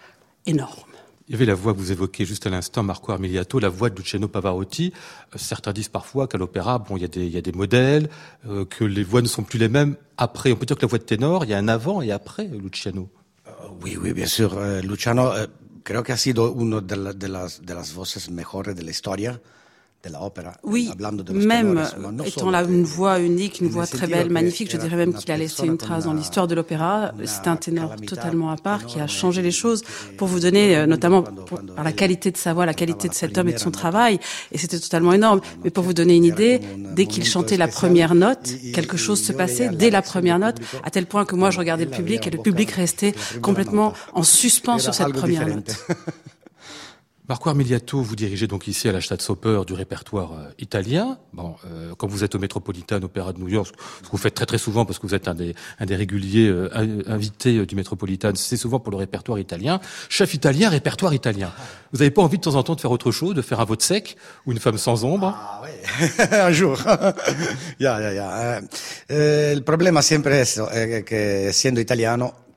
énorme. 0.47 0.88
Il 1.29 1.33
y 1.33 1.35
avait 1.35 1.45
la 1.45 1.55
voix 1.55 1.75
que 1.75 1.79
vous 1.79 1.93
évoquez 1.93 2.25
juste 2.25 2.47
à 2.47 2.51
l'instant, 2.51 2.83
Marco 2.83 3.13
Armiliato, 3.13 3.59
la 3.59 3.69
voix 3.69 3.91
de 3.91 3.97
Luciano 3.97 4.29
Pavarotti. 4.29 4.95
Euh, 5.35 5.39
certains 5.39 5.75
disent 5.75 5.91
parfois 5.91 6.27
qu'à 6.27 6.39
l'opéra, 6.39 6.79
bon, 6.79 6.97
il 6.97 7.03
y 7.03 7.37
a 7.37 7.41
des, 7.43 7.53
modèles, 7.53 8.09
euh, 8.49 8.65
que 8.65 8.83
les 8.83 9.05
voix 9.05 9.21
ne 9.21 9.27
sont 9.27 9.43
plus 9.43 9.59
les 9.59 9.69
mêmes. 9.69 9.97
Après, 10.17 10.51
on 10.53 10.57
peut 10.57 10.65
dire 10.65 10.77
que 10.77 10.83
la 10.83 10.89
voix 10.89 10.99
de 10.99 11.05
ténor, 11.05 11.45
il 11.45 11.51
y 11.51 11.55
a 11.55 11.59
un 11.59 11.69
avant 11.69 12.01
et 12.01 12.13
après 12.13 12.47
Luciano. 12.47 13.11
Euh, 13.47 13.51
oui, 13.83 13.99
oui, 14.01 14.15
bien 14.15 14.27
sûr. 14.27 14.59
Luciano, 14.83 15.33
creo 15.85 16.03
que 16.03 16.13
ha 16.13 16.17
sido 16.17 16.51
uno 16.51 16.81
de, 16.81 17.13
de, 17.13 17.29
las, 17.29 17.61
de 17.61 17.75
las 17.75 17.93
voces 17.93 18.31
mejores 18.31 18.75
de 18.75 18.83
la 18.83 18.91
historia. 18.91 19.39
Oui, 20.63 20.91
même 21.33 21.85
étant 22.25 22.51
là 22.51 22.63
une 22.63 22.85
voix 22.85 23.19
unique, 23.19 23.61
une 23.61 23.69
voix 23.69 23.87
très 23.87 24.07
belle, 24.07 24.31
magnifique, 24.31 24.71
je 24.71 24.77
dirais 24.77 24.97
même 24.97 25.13
qu'il 25.13 25.31
a 25.33 25.37
laissé 25.37 25.67
une 25.67 25.77
trace 25.77 26.05
dans 26.05 26.15
l'histoire 26.15 26.47
de 26.47 26.55
l'opéra. 26.55 27.13
C'est 27.25 27.49
un 27.49 27.57
ténor 27.57 27.97
totalement 28.07 28.51
à 28.51 28.57
part 28.57 28.87
qui 28.87 29.01
a 29.01 29.07
changé 29.07 29.43
les 29.43 29.51
choses 29.51 29.83
pour 30.17 30.29
vous 30.29 30.41
donner, 30.41 30.77
euh, 30.77 30.87
notamment 30.87 31.23
par 31.75 31.85
la 31.85 31.93
qualité 31.93 32.31
de 32.31 32.37
sa 32.37 32.55
voix, 32.55 32.65
la 32.65 32.75
qualité 32.75 33.09
de 33.09 33.15
cet 33.15 33.37
homme 33.39 33.49
et 33.49 33.53
de 33.53 33.59
son 33.59 33.71
travail. 33.71 34.21
Et 34.53 34.59
c'était 34.59 34.79
totalement 34.79 35.13
énorme. 35.13 35.41
Mais 35.65 35.71
pour 35.71 35.83
vous 35.83 35.95
donner 35.95 36.15
une 36.15 36.25
idée, 36.25 36.61
dès 36.95 37.07
qu'il 37.07 37.25
chantait 37.25 37.57
la 37.57 37.69
première 37.69 38.15
note, 38.15 38.55
quelque 38.73 38.97
chose 38.97 39.21
se 39.21 39.33
passait 39.33 39.69
dès 39.71 39.91
la 39.91 40.03
première 40.03 40.39
note, 40.39 40.57
à 40.85 40.91
tel 40.91 41.07
point 41.07 41.25
que 41.25 41.35
moi 41.35 41.51
je 41.51 41.59
regardais 41.59 41.85
le 41.85 41.91
public 41.91 42.27
et 42.27 42.31
le 42.31 42.39
public 42.39 42.71
restait 42.71 43.15
complètement 43.43 43.93
en 44.15 44.23
suspens 44.23 44.79
sur 44.79 44.95
cette 44.95 45.13
première 45.13 45.47
note. 45.47 45.77
Marco 47.29 47.51
Armiliato, 47.51 48.01
vous 48.01 48.17
dirigez 48.17 48.47
donc 48.47 48.69
ici 48.69 48.89
à 48.89 48.93
la 48.93 49.03
Staatsoper 49.03 49.61
du 49.67 49.75
répertoire 49.75 50.33
euh, 50.33 50.51
italien. 50.59 51.19
Bon, 51.35 51.57
euh, 51.67 51.93
quand 51.99 52.07
vous 52.07 52.25
êtes 52.25 52.35
au 52.35 52.39
Metropolitan 52.39 53.03
Opera 53.03 53.35
de 53.35 53.39
New 53.39 53.49
York, 53.49 53.75
ce 53.99 54.07
que 54.07 54.13
vous 54.13 54.17
faites 54.17 54.33
très 54.33 54.47
très 54.47 54.57
souvent 54.57 54.87
parce 54.87 54.99
que 54.99 55.07
vous 55.07 55.15
êtes 55.15 55.29
un 55.29 55.35
des, 55.35 55.55
un 55.79 55.85
des 55.85 55.95
réguliers 55.95 56.49
euh, 56.49 56.71
invités 57.07 57.67
du 57.67 57.75
Metropolitan, 57.75 58.33
c'est 58.35 58.57
souvent 58.57 58.81
pour 58.81 58.93
le 58.93 58.97
répertoire 58.97 59.39
italien. 59.39 59.79
Chef 60.09 60.33
italien, 60.33 60.71
répertoire 60.71 61.13
italien. 61.13 61.53
Vous 61.93 61.99
n'avez 61.99 62.11
pas 62.11 62.23
envie 62.23 62.39
de 62.39 62.43
temps 62.43 62.55
en 62.55 62.63
temps 62.63 62.77
de 62.77 62.81
faire 62.81 62.93
autre 62.93 63.11
chose, 63.11 63.35
de 63.35 63.43
faire 63.43 63.61
un 63.61 63.67
vote 63.67 63.83
sec 63.83 64.17
ou 64.47 64.53
une 64.53 64.59
femme 64.59 64.79
sans 64.79 65.05
ombre? 65.05 65.37
Ah 65.37 65.61
oui, 65.63 66.09
un 66.31 66.51
jour. 66.51 66.79
ya, 67.79 68.11
ya. 68.11 68.63
Eh, 69.11 69.55
le 69.55 69.61
problème 69.61 70.01
sempre 70.01 70.41
è 70.41 71.03
che 71.05 71.49
essendo 71.49 71.79
italiano 71.79 72.48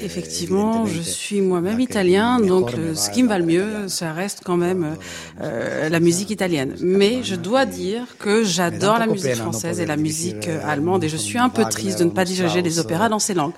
Effectivement, 0.00 0.86
je 0.86 1.00
suis 1.00 1.40
moi-même 1.40 1.80
italien, 1.80 2.40
donc 2.40 2.72
ce 2.94 3.10
qui 3.10 3.22
me 3.22 3.28
va 3.28 3.38
le 3.38 3.44
mieux, 3.44 3.88
ça 3.88 4.12
reste 4.12 4.40
quand 4.44 4.56
même 4.56 4.96
euh, 5.40 5.88
la 5.88 6.00
musique 6.00 6.30
italienne. 6.30 6.76
Mais 6.80 7.22
je 7.22 7.34
dois 7.34 7.66
dire 7.66 8.16
que 8.18 8.44
j'adore 8.44 8.98
la 8.98 9.06
musique 9.06 9.34
française 9.34 9.80
et 9.80 9.86
la 9.86 9.96
musique 9.96 10.48
euh, 10.48 10.60
allemande, 10.66 11.04
et 11.04 11.08
je 11.08 11.16
suis 11.16 11.38
un 11.38 11.48
peu 11.48 11.64
triste 11.64 11.98
de 11.98 12.04
ne 12.04 12.10
pas 12.10 12.24
diriger 12.24 12.62
des 12.62 12.78
opéras 12.78 13.08
dans 13.08 13.18
ces 13.18 13.34
langues. 13.34 13.52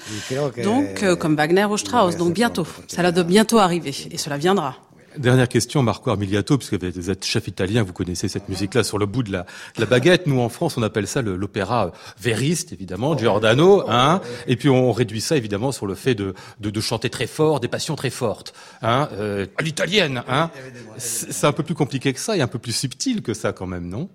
Donc, 0.62 1.03
euh, 1.03 1.17
comme 1.17 1.37
Wagner 1.37 1.64
ou 1.64 1.77
Strauss, 1.77 2.17
donc 2.17 2.33
bientôt. 2.33 2.67
Ça 2.89 3.11
doit 3.11 3.25
bientôt 3.25 3.59
arriver, 3.59 3.95
et 4.11 4.19
cela 4.19 4.37
viendra. 4.37 4.86
Dernière 5.19 5.49
question, 5.49 5.83
Marco 5.83 6.11
Armiliato, 6.11 6.59
puisque 6.59 6.83
vous 6.83 7.11
êtes 7.11 7.25
chef 7.25 7.49
italien, 7.49 7.83
vous 7.83 7.93
connaissez 7.93 8.29
cette 8.29 8.49
musique-là 8.49 8.85
sur 8.85 8.99
le 8.99 9.07
bout 9.07 9.23
de 9.23 9.33
la, 9.33 9.47
la, 9.79 9.87
baguette. 9.87 10.27
Nous, 10.27 10.39
en 10.41 10.49
France, 10.49 10.77
on 10.77 10.83
appelle 10.83 11.07
ça 11.07 11.23
l'opéra 11.23 11.93
vériste, 12.21 12.73
évidemment, 12.73 13.17
Giordano, 13.17 13.85
hein. 13.89 14.21
Et 14.47 14.57
puis 14.57 14.69
on 14.69 14.93
réduit 14.93 15.21
ça, 15.21 15.37
évidemment, 15.37 15.73
sur 15.73 15.87
le 15.87 15.95
fait 15.95 16.14
de, 16.14 16.35
de, 16.61 16.71
de 16.71 16.81
chanter 16.81 17.11
très 17.11 17.27
fort, 17.27 17.61
des 17.61 17.69
passions 17.69 17.97
très 17.97 18.11
fortes, 18.11 18.53
hein, 18.83 19.09
euh, 19.12 19.47
à 19.57 19.62
l'italienne, 19.62 20.23
hein. 20.29 20.51
C'est 20.99 21.47
un 21.47 21.53
peu 21.53 21.62
plus 21.62 21.75
compliqué 21.75 22.12
que 22.12 22.21
ça 22.21 22.37
et 22.37 22.41
un 22.41 22.49
peu 22.49 22.59
plus 22.59 22.73
subtil 22.73 23.23
que 23.23 23.35
ça, 23.35 23.53
quand 23.53 23.67
même, 23.67 23.89
non? 23.89 24.09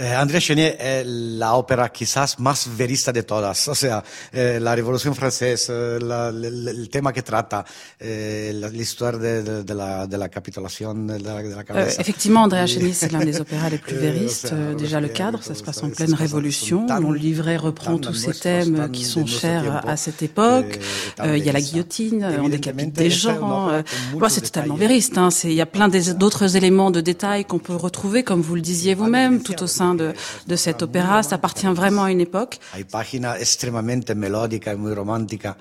Eh, 0.00 0.38
Chenier 0.38 0.76
è 0.76 1.02
la 1.02 1.56
opera 1.56 1.90
quizás 1.90 2.38
más 2.38 2.68
verista 2.76 3.10
de 3.10 3.24
todas, 3.24 3.66
o 3.66 3.74
sea, 3.74 4.04
eh, 4.30 4.60
la 4.60 4.76
Revolución 4.76 5.12
Francesa, 5.12 5.98
la, 5.98 6.28
el, 6.28 6.68
el, 6.68 6.88
tema 6.88 7.12
que 7.12 7.22
trata, 7.22 7.64
eh, 7.98 8.52
l'histoire 8.70 9.18
de, 9.18 9.42
de, 9.42 9.64
de, 9.64 9.74
la, 9.74 10.06
de 10.06 10.16
la 10.16 10.28
capitulación 10.28 11.08
de 11.08 11.18
la, 11.18 11.42
de 11.42 11.56
la 11.56 11.64
cabeza. 11.64 11.98
Euh, 11.98 12.00
effectivement, 12.00 12.42
Andrea 12.44 12.66
Chenier, 12.68 12.92
c'est 12.92 13.10
l'un 13.10 13.24
des 13.24 13.40
opéras 13.44 13.70
les 13.70 13.78
plus 13.78 13.96
véristes. 13.96 14.54
déjà 14.76 15.00
le 15.00 15.08
cadre, 15.08 15.42
ça 15.42 15.56
se 15.56 15.64
passe 15.64 15.82
en 15.82 15.90
pleine 15.90 16.14
Révolution. 16.14 16.86
Mon 17.00 17.10
livret 17.10 17.56
reprend 17.56 17.98
tous 17.98 18.14
ces 18.14 18.34
thèmes 18.34 18.92
qui 18.92 19.04
sont 19.04 19.26
chers 19.26 19.84
à 19.88 19.96
cette 19.96 20.22
époque. 20.22 20.78
il 21.24 21.44
y 21.44 21.48
a 21.48 21.52
la 21.52 21.60
guillotine, 21.60 22.24
on 22.40 22.48
décapite 22.48 22.92
des 22.92 23.10
gens. 23.10 23.82
Bon, 24.12 24.28
c'est 24.28 24.42
totalement 24.42 24.76
vériste. 24.76 25.18
Hein. 25.18 25.30
Il 25.42 25.54
y 25.54 25.60
a 25.60 25.66
plein 25.66 25.88
d'autres 25.88 26.56
éléments 26.56 26.92
de 26.92 27.00
détails 27.00 27.44
qu'on 27.44 27.58
peut 27.58 27.74
retrouver, 27.74 28.22
comme 28.22 28.42
vous 28.42 28.54
le 28.54 28.60
disiez 28.60 28.94
vous-même, 28.94 29.42
tout 29.42 29.60
au 29.60 29.66
sein 29.66 29.87
de, 29.94 30.14
de 30.46 30.56
cet 30.56 30.82
opéra. 30.82 31.22
Ça 31.22 31.36
appartient 31.36 31.66
vraiment 31.66 32.04
à 32.04 32.10
une 32.10 32.20
époque. 32.20 32.58
Hay 32.74 32.84
páginas 32.84 33.38
extremadamente 33.38 34.14
melódicas 34.14 34.74
y 34.74 34.76
muy 34.76 34.94
románticas 34.94 35.56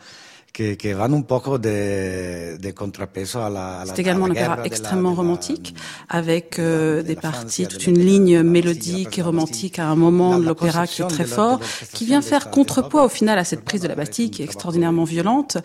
que, 0.54 0.76
que 0.76 0.94
van 0.94 1.14
un 1.14 1.22
poco 1.22 1.58
de, 1.58 2.58
de 2.58 2.72
contrapeso 2.72 3.40
à 3.40 3.50
la, 3.50 3.80
à 3.80 3.86
la 3.86 3.94
C'est 3.94 4.02
également 4.02 4.26
un 4.26 4.32
opéra 4.32 4.58
extrêmement 4.64 5.14
romantique, 5.14 5.76
avec 6.10 6.60
euh, 6.60 7.04
des 7.04 7.16
parties, 7.16 7.68
toute 7.68 7.86
une 7.88 8.00
ligne 8.00 8.42
mélodique 8.42 9.18
et 9.18 9.22
romantique 9.22 9.80
à 9.80 9.88
un 9.88 9.96
moment 9.96 10.40
de 10.40 10.46
l'opéra 10.46 10.88
qui 10.88 11.02
est 11.02 11.08
très 11.08 11.26
fort, 11.26 11.60
qui 11.94 12.06
vient 12.06 12.22
faire 12.22 12.50
contrepoids 12.50 13.06
au 13.06 13.10
final 13.10 13.38
à 13.38 13.44
cette 13.44 13.64
prise 13.64 13.82
de 13.82 13.88
la 13.88 13.96
Bastille 13.96 14.32
qui 14.32 14.42
est 14.42 14.46
extraordinairement 14.46 15.04
violente. 15.04 15.58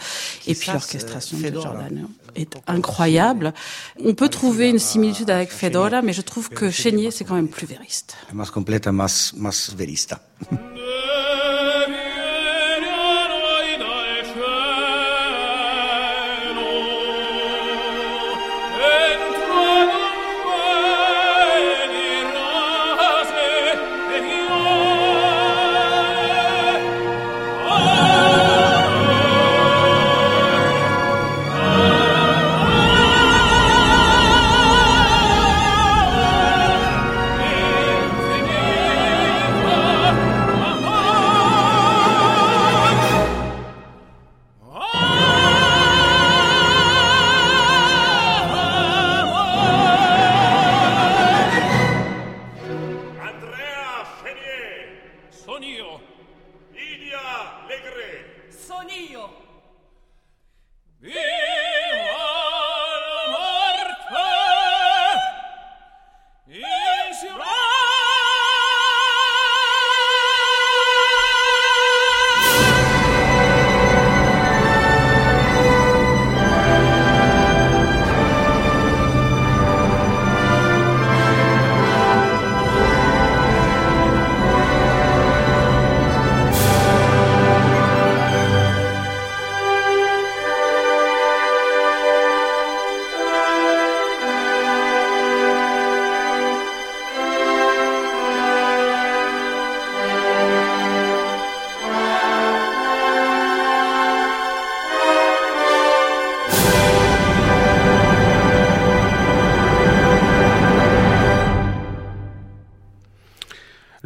Et 0.46 0.54
puis 0.54 0.70
l'orchestration 0.70 1.38
de 1.38 1.48
Giordano 1.48 2.08
est 2.34 2.54
incroyable. 2.66 3.52
On 4.04 4.14
peut 4.14 4.28
trouver 4.28 4.70
une 4.70 4.78
similitude 4.78 5.30
avec 5.30 5.50
Fedora, 5.50 6.02
mais 6.02 6.12
je 6.12 6.22
trouve 6.22 6.48
que 6.48 6.70
Chénier, 6.70 7.10
c'est 7.10 7.24
quand 7.24 7.34
même 7.34 7.48
plus 7.48 7.66
vériste. 7.66 8.16
Más 8.32 8.50
completa, 8.50 8.92
más, 8.92 9.32
más 9.36 9.74
verista. 9.76 10.20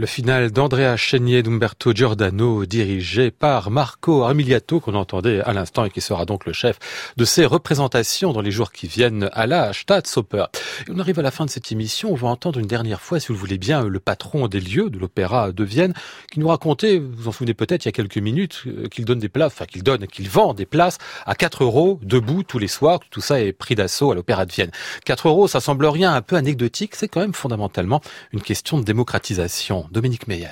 Le 0.06 0.08
final 0.08 0.52
d'Andrea 0.52 0.96
Chenier 0.96 1.42
d'Umberto 1.42 1.92
Giordano, 1.92 2.64
dirigé 2.64 3.32
par 3.32 3.72
Marco 3.72 4.22
Armiliato, 4.22 4.78
qu'on 4.78 4.94
entendait 4.94 5.40
à 5.40 5.52
l'instant 5.52 5.84
et 5.84 5.90
qui 5.90 6.00
sera 6.00 6.24
donc 6.24 6.46
le 6.46 6.52
chef 6.52 6.78
de 7.16 7.24
ces 7.24 7.44
représentations 7.44 8.32
dans 8.32 8.40
les 8.40 8.52
jours 8.52 8.70
qui 8.70 8.86
viennent 8.86 9.28
à 9.32 9.48
la 9.48 9.72
Staatsoper. 9.72 10.44
Et 10.86 10.92
on 10.92 11.00
arrive 11.00 11.18
à 11.18 11.22
la 11.22 11.32
fin 11.32 11.44
de 11.44 11.50
cette 11.50 11.72
émission. 11.72 12.12
On 12.12 12.14
va 12.14 12.28
entendre 12.28 12.60
une 12.60 12.68
dernière 12.68 13.00
fois, 13.00 13.18
si 13.18 13.26
vous 13.26 13.32
le 13.34 13.40
voulez 13.40 13.58
bien, 13.58 13.82
le 13.82 13.98
patron 13.98 14.46
des 14.46 14.60
lieux 14.60 14.90
de 14.90 14.98
l'Opéra 15.00 15.50
de 15.50 15.64
Vienne, 15.64 15.92
qui 16.30 16.38
nous 16.38 16.46
racontait, 16.46 16.98
vous 16.98 17.10
vous 17.12 17.26
en 17.28 17.32
souvenez 17.32 17.54
peut-être 17.54 17.84
il 17.84 17.88
y 17.88 17.90
a 17.90 17.92
quelques 17.92 18.18
minutes, 18.18 18.62
euh, 18.68 18.86
qu'il 18.86 19.06
donne 19.06 19.18
des 19.18 19.28
places, 19.28 19.54
enfin 19.54 19.66
qu'il 19.66 19.82
donne, 19.82 20.06
qu'il 20.06 20.28
vend 20.28 20.54
des 20.54 20.66
places 20.66 20.98
à 21.26 21.34
4 21.34 21.64
euros 21.64 21.98
debout 22.04 22.44
tous 22.44 22.60
les 22.60 22.68
soirs. 22.68 23.00
Tout 23.10 23.20
ça 23.20 23.40
est 23.40 23.52
pris 23.52 23.74
d'assaut 23.74 24.12
à 24.12 24.14
l'Opéra 24.14 24.46
de 24.46 24.52
Vienne. 24.52 24.70
4 25.04 25.26
euros, 25.26 25.48
ça 25.48 25.58
semble 25.58 25.84
rien, 25.86 26.14
un 26.14 26.22
peu 26.22 26.36
anecdotique. 26.36 26.94
C'est 26.94 27.08
quand 27.08 27.20
même 27.20 27.34
fondamentalement 27.34 28.00
une 28.32 28.40
question 28.40 28.78
de 28.78 28.84
démocratisation. 28.84 29.88
Dominique 29.96 30.28
Meyer. 30.28 30.48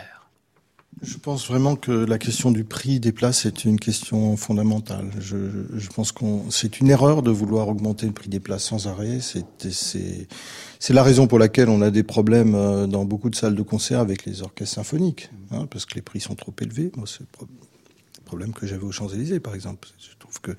Je 1.03 1.18
pense 1.18 1.47
vraiment 1.47 1.76
que 1.76 1.92
la 1.92 2.16
question 2.16 2.51
du 2.51 2.64
prix 2.64 2.99
des 2.99 3.12
places 3.12 3.45
est 3.45 3.66
une 3.66 3.78
question 3.78 4.38
fondamentale. 4.38 5.11
Je, 5.20 5.86
pense 5.95 6.12
qu'on 6.12 6.51
c'est 6.51 6.80
une 6.80 6.88
erreur 6.88 7.20
de 7.20 7.30
vouloir 7.30 7.68
augmenter 7.68 8.07
le 8.07 8.12
prix 8.12 8.30
des 8.30 8.40
places 8.40 8.64
sans 8.64 8.88
arrêt. 8.88 9.18
C'est 9.20 10.95
la 10.95 11.03
raison 11.03 11.26
pour 11.26 11.38
laquelle 11.38 11.68
on 11.68 11.82
a 11.82 11.90
des 11.90 12.03
problèmes 12.03 12.55
euh, 12.55 12.86
dans 12.86 13.05
beaucoup 13.05 13.28
de 13.28 13.34
salles 13.34 13.55
de 13.55 13.62
concert 13.62 14.01
avec 14.01 14.24
les 14.24 14.40
orchestres 14.40 14.76
symphoniques, 14.76 15.28
hein, 15.51 15.66
parce 15.70 15.84
que 15.84 15.95
les 15.97 16.03
prix 16.03 16.20
sont 16.20 16.36
trop 16.36 16.55
élevés. 16.62 16.90
Moi, 16.97 17.07
c'est 17.07 17.20
le 17.20 17.47
problème 18.24 18.55
que 18.55 18.66
j'avais 18.66 18.84
aux 18.84 18.92
Champs-Élysées, 18.92 19.40
par 19.40 19.55
exemple. 19.55 19.88
Je 19.99 20.16
trouve 20.18 20.40
que 20.40 20.53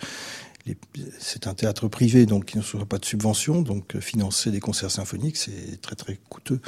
c'est 1.18 1.48
un 1.48 1.56
théâtre 1.56 1.88
privé, 1.88 2.28
donc 2.28 2.54
il 2.54 2.58
ne 2.58 2.62
reçoit 2.62 2.86
pas 2.86 3.00
de 3.00 3.06
subvention, 3.06 3.64
donc 3.64 3.98
financer 4.00 4.52
des 4.52 4.60
concerts 4.60 4.92
symphoniques, 4.92 5.38
c'est 5.38 5.82
très 5.82 5.96
très 5.96 6.20
coûteux. 6.30 6.62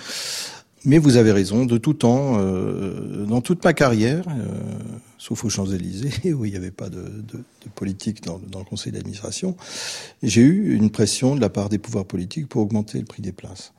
Mais 0.87 0.99
vous 0.99 1.17
avez 1.17 1.33
raison, 1.33 1.65
de 1.65 1.77
tout 1.77 1.93
temps, 1.93 2.37
euh, 2.39 3.25
dans 3.25 3.41
toute 3.41 3.61
ma 3.65 3.73
carrière, 3.73 4.23
euh, 4.29 4.79
sauf 5.17 5.43
aux 5.43 5.49
Champs-Élysées, 5.49 6.31
où 6.33 6.45
il 6.45 6.51
n'y 6.51 6.55
avait 6.57 6.71
pas 6.71 6.87
de, 6.87 7.01
de, 7.01 7.39
de 7.39 7.69
politique 7.75 8.23
dans, 8.23 8.39
dans, 8.39 8.59
le 8.59 8.65
conseil 8.65 8.93
d'administration, 8.93 9.57
j'ai 10.23 10.43
eu 10.43 10.77
une 10.77 10.89
pression 10.89 11.35
de 11.35 11.41
la 11.41 11.49
part 11.49 11.67
des 11.67 11.77
pouvoirs 11.77 12.05
politiques 12.05 12.47
pour 12.47 12.61
augmenter 12.61 12.99
le 12.99 13.03
prix 13.03 13.21
des 13.21 13.33
places. 13.33 13.73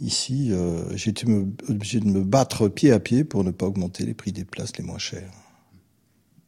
Ici, 0.00 0.48
euh, 0.50 0.82
j'ai 0.96 1.10
été 1.10 1.24
obligé 1.68 2.00
de 2.00 2.06
me 2.06 2.24
battre 2.24 2.66
pied 2.66 2.90
à 2.90 2.98
pied 2.98 3.22
pour 3.22 3.44
ne 3.44 3.52
pas 3.52 3.66
augmenter 3.66 4.04
les 4.04 4.14
prix 4.14 4.32
des 4.32 4.44
places 4.44 4.76
les 4.76 4.82
moins 4.82 4.98
chères. 4.98 5.30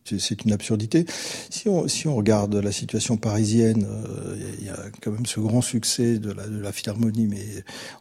C'est 0.05 0.45
une 0.45 0.53
absurdité. 0.53 1.07
Si 1.51 1.69
on, 1.69 2.17
regarde 2.17 2.55
la 2.57 2.73
situation 2.73 3.17
parisienne, 3.17 3.87
euh, 3.89 4.37
il 4.59 4.67
y 4.67 4.69
a 4.69 4.77
quand 5.01 5.13
même 5.13 5.27
ce 5.27 5.39
grand 5.39 5.63
succès 5.63 6.19
de 6.19 6.33
la, 6.33 6.73
Philharmonie, 6.73 7.29
mais 7.29 7.45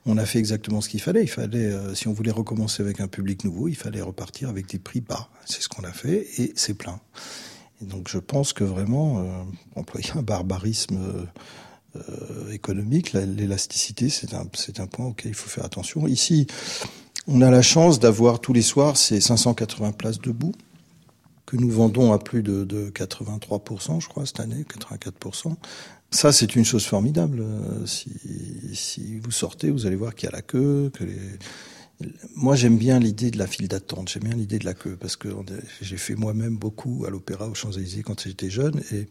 on 0.06 0.18
a 0.18 0.26
fait 0.26 0.40
exactement 0.40 0.82
ce 0.82 0.90
qu'il 0.90 1.02
fallait. 1.02 1.24
Il 1.24 1.30
fallait, 1.30 1.66
euh, 1.66 1.94
si 1.94 2.08
on 2.08 2.14
voulait 2.14 2.32
recommencer 2.32 2.82
avec 2.82 3.02
un 3.02 3.08
public 3.08 3.44
nouveau, 3.44 3.68
il 3.68 3.76
fallait 3.76 4.02
repartir 4.02 4.50
avec 4.50 4.68
des 4.68 4.80
prix 4.80 5.02
bas. 5.02 5.30
C'est 5.46 5.62
ce 5.62 5.70
qu'on 5.70 5.84
a 5.84 5.92
fait 5.92 6.28
et 6.40 6.54
c'est 6.56 6.74
plein. 6.74 7.00
Et 7.82 7.86
donc 7.86 8.10
je 8.10 8.18
pense 8.18 8.54
que 8.54 8.64
vraiment, 8.64 9.20
euh, 9.20 9.24
employer 9.76 10.12
un 10.16 10.24
barbarisme 10.24 11.00
économique, 12.54 13.12
l'élasticité, 13.12 14.08
c'est 14.08 14.34
un, 14.34 14.46
un 14.78 14.88
point 14.88 15.08
auquel 15.08 15.32
il 15.32 15.36
faut 15.36 15.50
faire 15.50 15.66
attention. 15.66 16.08
Ici, 16.08 16.48
on 17.28 17.42
a 17.42 17.52
la 17.52 17.62
chance 17.62 18.00
d'avoir 18.00 18.40
tous 18.40 18.54
les 18.54 18.62
soirs 18.62 18.96
ces 18.96 19.20
580 19.20 19.92
places 19.92 20.20
debout 20.20 20.54
que 21.52 21.58
nous 21.58 21.70
vendons 21.70 22.14
à 22.14 22.18
plus 22.18 22.44
de, 22.44 22.64
de 22.64 22.90
83%, 22.92 24.00
je 24.00 24.08
crois, 24.08 24.26
cette 24.26 24.40
année, 24.40 24.64
84%. 24.64 25.54
Ça, 26.10 26.32
c'est 26.32 26.56
une 26.56 26.64
chose 26.64 26.86
formidable. 26.86 27.44
Si, 27.86 28.10
si 28.74 29.20
vous 29.20 29.32
sortez, 29.32 29.70
vous 29.70 29.86
allez 29.86 29.98
voir 29.98 30.16
qu'il 30.16 30.30
y 30.30 30.32
a 30.32 30.36
la 30.36 30.42
queue. 30.42 30.92
Moi, 32.36 32.56
j'aime 32.56 32.78
bien 32.78 33.00
l'idée 33.00 33.32
de 33.32 33.38
la 33.38 33.48
file 33.48 33.68
d'attente, 33.68 34.10
j'aime 34.10 34.24
bien 34.24 34.36
l'idée 34.36 34.60
de 34.60 34.66
la 34.66 34.74
queue, 34.74 34.96
parce 34.98 35.18
que 35.18 35.28
j'ai 35.82 35.98
fait 35.98 36.16
moi-même 36.16 36.56
beaucoup 36.56 37.04
à 37.06 37.10
l'Opéra 37.10 37.50
aux 37.50 37.54
Champs-Élysées 37.54 38.04
quand 38.04 38.22
j'étais 38.22 38.50
jeune, 38.50 38.82
et 38.94 39.10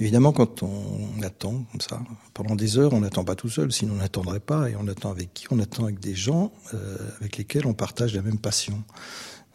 Évidemment, 0.00 0.32
quand 0.32 0.64
on 0.64 1.22
attend 1.22 1.64
comme 1.70 1.80
ça, 1.80 2.00
pendant 2.32 2.56
des 2.56 2.78
heures, 2.78 2.92
on 2.94 3.00
n'attend 3.00 3.22
pas 3.22 3.36
tout 3.36 3.48
seul, 3.48 3.70
sinon 3.70 3.94
on 3.94 3.98
n'attendrait 3.98 4.40
pas. 4.40 4.68
Et 4.68 4.74
on 4.76 4.88
attend 4.88 5.12
avec 5.12 5.32
qui? 5.32 5.46
On 5.50 5.60
attend 5.60 5.84
avec 5.84 6.00
des 6.00 6.16
gens 6.16 6.52
euh, 6.74 6.96
avec 7.20 7.36
lesquels 7.36 7.64
on 7.66 7.74
partage 7.74 8.12
la 8.14 8.22
même 8.22 8.38
passion. 8.38 8.82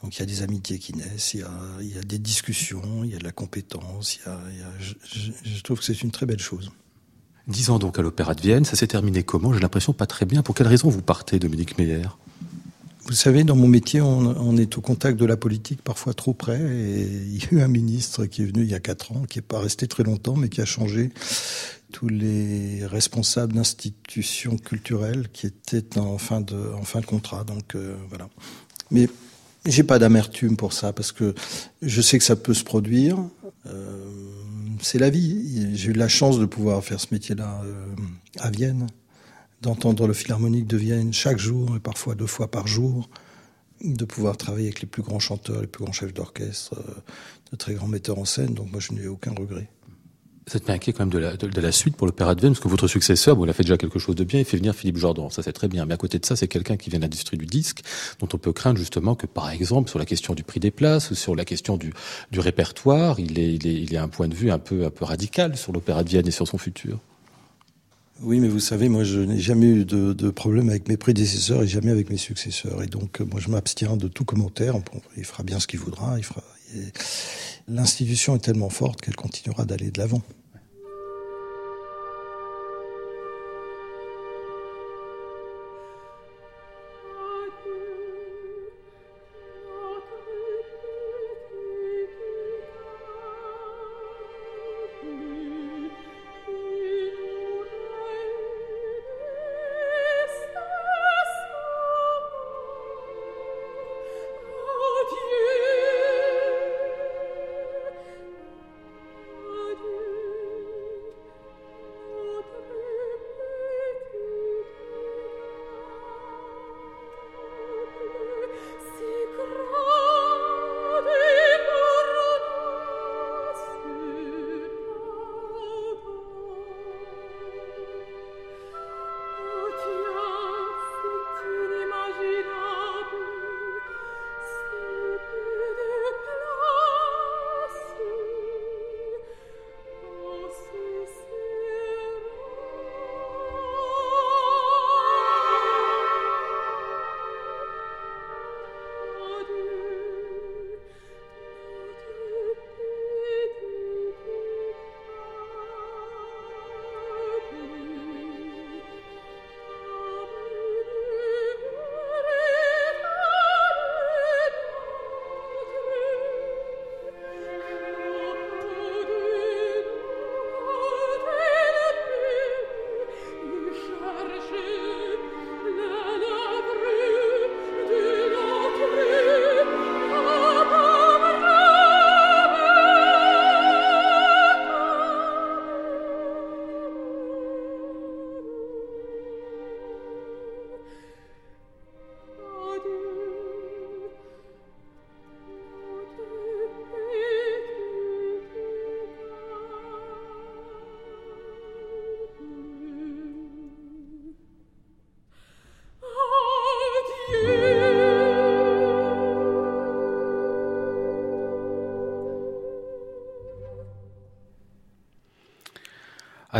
Donc 0.04 0.16
il 0.16 0.20
y 0.20 0.24
a 0.24 0.26
des 0.26 0.44
amitiés 0.44 0.80
qui 0.80 0.96
naissent, 0.96 1.34
il 1.34 1.42
y 1.42 1.44
a, 1.44 1.52
il 1.82 1.94
y 1.94 1.98
a 1.98 2.02
des 2.02 2.20
discussions, 2.20 3.04
il 3.04 3.12
y 3.12 3.16
a 3.16 3.20
de 3.20 3.24
la 3.24 3.32
compétence. 3.32 4.18
Il 4.18 4.28
y 4.28 4.32
a, 4.32 4.40
il 4.52 4.60
y 4.60 4.62
a, 4.62 5.32
je, 5.44 5.62
trouve 5.62 5.80
que 5.80 5.86
c'est 5.86 6.02
une 6.02 6.12
très 6.12 6.26
belle 6.26 6.40
chose. 6.40 6.72
Dix 7.48 7.70
ans 7.70 7.80
donc 7.80 8.00
à 8.00 8.02
l'Opéra 8.02 8.34
de 8.34 8.42
Vienne, 8.42 8.64
ça 8.64 8.76
s'est 8.76 8.88
terminé 8.88 9.24
comment? 9.24 9.54
J'ai 9.54 9.60
l'impression 9.60 9.92
pas 9.92 10.06
très 10.06 10.26
bien. 10.26 10.42
Pour 10.42 10.56
quelle 10.56 10.68
raison 10.68 10.90
vous 10.90 11.02
partez, 11.02 11.40
Dominique 11.40 11.78
Meyer? 11.78 12.08
Vous 13.08 13.16
savez, 13.16 13.44
dans 13.44 13.56
mon 13.56 13.68
métier, 13.68 14.02
on, 14.02 14.20
on, 14.20 14.56
est 14.56 14.78
au 14.78 14.82
contact 14.82 15.18
de 15.18 15.26
la 15.26 15.36
politique 15.36 15.82
parfois 15.82 16.14
trop 16.14 16.34
près. 16.34 16.62
Et 16.62 17.02
il 17.02 17.44
y 17.44 17.46
a 17.46 17.48
eu 17.58 17.62
un 17.62 17.68
ministre 17.68 18.26
qui 18.26 18.44
est 18.44 18.46
venu 18.46 18.62
il 18.62 18.70
y 18.70 18.76
a 18.76 18.80
quatre 18.80 19.12
ans, 19.14 19.24
qui 19.28 19.40
n'est 19.40 19.44
pas 19.44 19.60
resté 19.60 19.88
très 19.88 20.04
longtemps, 20.04 20.36
mais 20.36 20.48
qui 20.48 20.62
a 20.62 20.66
changé 20.66 21.10
tous 21.92 22.08
les 22.08 22.86
responsables 22.86 23.54
d'institutions 23.54 24.58
culturelles 24.58 25.28
qui 25.34 25.48
étaient 25.48 25.98
en 25.98 26.20
fin 26.20 26.40
de, 26.40 26.72
en 26.74 26.84
fin 26.84 27.02
de 27.02 27.06
contrat. 27.06 27.44
Donc 27.44 27.76
euh, 27.76 27.96
voilà. 28.10 28.30
Mais 28.92 29.10
j'ai 29.66 29.84
pas 29.84 30.00
d'amertume 30.00 30.58
pour 30.58 30.74
ça 30.74 30.94
parce 30.94 31.12
que 31.12 31.34
je 31.82 32.02
sais 32.02 32.18
que 32.18 32.24
ça 32.24 32.36
peut 32.36 32.54
se 32.54 32.64
produire. 32.64 33.18
Euh, 33.66 34.06
c'est 34.82 35.00
la 35.00 35.10
vie. 35.10 35.76
J'ai 35.76 35.90
eu 35.90 35.94
la 35.94 36.08
chance 36.08 36.40
de 36.40 36.46
pouvoir 36.46 36.84
faire 36.84 37.00
ce 37.00 37.08
métier-là 37.12 37.62
euh, 37.66 37.86
à 38.40 38.50
Vienne 38.50 38.88
d'entendre 39.62 40.08
le 40.08 40.14
Philharmonique 40.14 40.68
de 40.68 40.78
Vienne 40.78 41.12
chaque 41.12 41.38
jour 41.38 41.76
et 41.76 41.80
parfois 41.82 42.16
deux 42.16 42.28
fois 42.28 42.50
par 42.50 42.66
jour, 42.66 43.10
de 43.84 44.06
pouvoir 44.06 44.38
travailler 44.38 44.68
avec 44.68 44.80
les 44.80 44.88
plus 44.88 45.02
grands 45.02 45.20
chanteurs, 45.20 45.60
les 45.60 45.68
plus 45.68 45.84
grands 45.84 45.92
chefs 45.92 46.14
d'orchestre, 46.14 46.76
de 47.52 47.58
très 47.58 47.74
grands 47.74 47.88
metteurs 47.88 48.20
en 48.20 48.26
scène. 48.26 48.54
Donc 48.54 48.72
moi, 48.72 48.80
je 48.80 48.94
n'ai 48.94 49.08
aucun 49.08 49.32
regret. 49.32 49.70
Vous 50.50 50.58
êtes 50.58 50.70
inquiet 50.72 50.94
quand 50.94 51.06
même 51.06 51.12
de 51.12 51.62
la, 51.62 51.72
suite 51.72 51.96
pour 51.96 52.08
l'Opéra 52.08 52.34
de 52.34 52.42
Vienne, 52.42 52.54
parce 52.54 52.64
que 52.64 52.68
votre 52.68 52.88
successeur, 52.88 53.36
bon, 53.36 53.46
il 53.46 53.52
a 53.52 53.54
fait 53.54 53.62
déjà 53.62 53.78
quelque 53.78 54.00
chose 54.00 54.16
de 54.16 54.24
bien, 54.24 54.40
il 54.40 54.46
fait 54.46 54.58
venir 54.58 54.74
Philippe 54.74 54.98
Jordan, 54.98 55.30
ça 55.30 55.44
c'est 55.44 55.54
très 55.54 55.68
bien. 55.68 55.86
Mais 55.86 55.94
à 55.94 55.98
côté 55.98 56.18
de 56.18 56.26
ça, 56.26 56.36
c'est 56.36 56.48
quelqu'un 56.48 56.76
qui 56.76 56.90
vient 56.90 56.98
de 56.98 57.04
l'industrie 57.04 57.38
du 57.38 57.46
disque, 57.46 57.82
dont 58.20 58.28
on 58.34 58.38
peut 58.40 58.52
craindre 58.52 58.80
justement 58.80 59.14
que, 59.14 59.28
par 59.28 59.52
exemple, 59.52 59.92
sur 59.92 60.00
la 60.00 60.06
question 60.06 60.34
du 60.34 60.42
prix 60.42 60.60
des 60.60 60.72
places, 60.72 61.12
ou 61.12 61.16
sur 61.16 61.36
la 61.36 61.46
question 61.46 61.78
du, 61.78 61.94
répertoire, 62.36 63.20
il 63.20 63.38
est 63.38 63.98
un 63.98 64.08
point 64.08 64.28
de 64.28 64.34
vue 64.34 64.50
un 64.50 64.58
peu, 64.58 64.90
radical 65.02 65.56
sur 65.56 65.72
l'Opéra 65.72 66.04
de 66.04 66.10
Vienne 66.10 66.28
et 66.28 66.32
sur 66.32 66.48
son 66.48 66.58
futur. 66.58 66.98
Oui, 68.22 68.40
mais 68.40 68.48
vous 68.48 68.60
savez, 68.60 68.90
moi, 68.90 69.04
je 69.04 69.20
n'ai 69.20 69.40
jamais 69.40 69.68
eu 69.68 69.86
de, 69.86 70.30
problème 70.32 70.70
avec 70.70 70.88
mes 70.88 70.98
prédécesseurs 70.98 71.62
et 71.62 71.68
jamais 71.68 71.92
avec 71.92 72.10
mes 72.10 72.18
successeurs. 72.18 72.82
Et 72.82 72.88
donc, 72.88 73.20
moi, 73.20 73.40
je 73.40 73.50
m'abstiens 73.50 73.98
de 73.98 74.08
tout 74.08 74.26
commentaire. 74.26 74.74
Il 75.16 75.26
fera 75.26 75.44
bien 75.44 75.60
ce 75.60 75.68
qu'il 75.68 75.80
voudra. 75.80 76.18
L'institution 77.70 78.36
est 78.36 78.40
tellement 78.40 78.70
forte 78.70 79.00
qu'elle 79.00 79.16
continuera 79.16 79.64
d'aller 79.64 79.92
de 79.92 80.00
l'avant. 80.00 80.24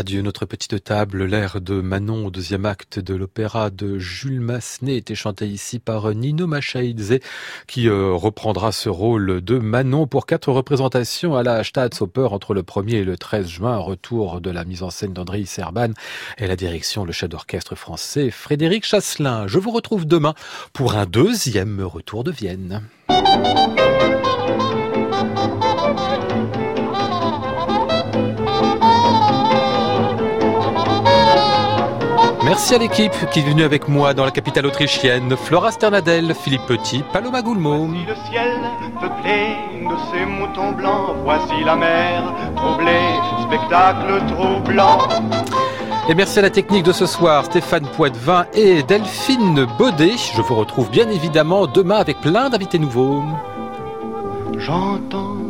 Adieu 0.00 0.22
notre 0.22 0.46
petite 0.46 0.82
table, 0.82 1.24
l'air 1.24 1.60
de 1.60 1.82
Manon 1.82 2.24
au 2.24 2.30
deuxième 2.30 2.64
acte 2.64 2.98
de 2.98 3.14
l'opéra 3.14 3.68
de 3.68 3.98
Jules 3.98 4.40
Massenet 4.40 4.96
était 4.96 5.14
chanté 5.14 5.46
ici 5.46 5.78
par 5.78 6.14
Nino 6.14 6.46
Machaidze 6.46 7.18
qui 7.66 7.86
euh, 7.86 8.14
reprendra 8.14 8.72
ce 8.72 8.88
rôle 8.88 9.42
de 9.42 9.58
Manon 9.58 10.06
pour 10.06 10.24
quatre 10.24 10.50
représentations 10.52 11.36
à 11.36 11.42
la 11.42 11.62
Staatsoper 11.64 12.28
entre 12.32 12.54
le 12.54 12.62
1er 12.62 12.94
et 12.94 13.04
le 13.04 13.18
13 13.18 13.46
juin, 13.46 13.76
retour 13.76 14.40
de 14.40 14.50
la 14.50 14.64
mise 14.64 14.82
en 14.82 14.88
scène 14.88 15.12
d'André 15.12 15.44
Serban 15.44 15.90
et 16.38 16.46
la 16.46 16.56
direction 16.56 17.04
le 17.04 17.12
chef 17.12 17.28
d'orchestre 17.28 17.74
français 17.74 18.30
Frédéric 18.30 18.86
Chasselin. 18.86 19.48
Je 19.48 19.58
vous 19.58 19.70
retrouve 19.70 20.06
demain 20.06 20.32
pour 20.72 20.94
un 20.94 21.04
deuxième 21.04 21.82
retour 21.82 22.24
de 22.24 22.30
Vienne. 22.30 22.80
Merci 32.50 32.74
à 32.74 32.78
l'équipe 32.78 33.14
qui 33.30 33.38
est 33.38 33.42
venue 33.42 33.62
avec 33.62 33.86
moi 33.86 34.12
dans 34.12 34.24
la 34.24 34.32
capitale 34.32 34.66
autrichienne, 34.66 35.36
Flora 35.36 35.70
Sternadel, 35.70 36.34
Philippe 36.34 36.66
Petit, 36.66 37.04
Paloma 37.12 37.42
Goulmo. 37.42 37.86
Voici 37.86 38.04
le 38.08 38.14
ciel 38.28 38.60
peuplé 39.00 39.54
de 39.88 39.94
ces 40.10 40.26
moutons 40.26 40.72
blancs, 40.72 41.14
voici 41.22 41.62
la 41.64 41.76
mer 41.76 42.24
troublée, 42.56 43.06
spectacle 43.46 44.20
troublant. 44.26 44.98
Et 46.08 46.14
merci 46.16 46.40
à 46.40 46.42
la 46.42 46.50
technique 46.50 46.82
de 46.82 46.90
ce 46.90 47.06
soir, 47.06 47.44
Stéphane 47.44 47.86
Poitvin 47.86 48.46
et 48.52 48.82
Delphine 48.82 49.68
Baudet. 49.78 50.16
Je 50.34 50.42
vous 50.42 50.56
retrouve 50.56 50.90
bien 50.90 51.08
évidemment 51.08 51.68
demain 51.68 51.98
avec 51.98 52.20
plein 52.20 52.50
d'invités 52.50 52.80
nouveaux. 52.80 53.22
J'entends 54.58 55.49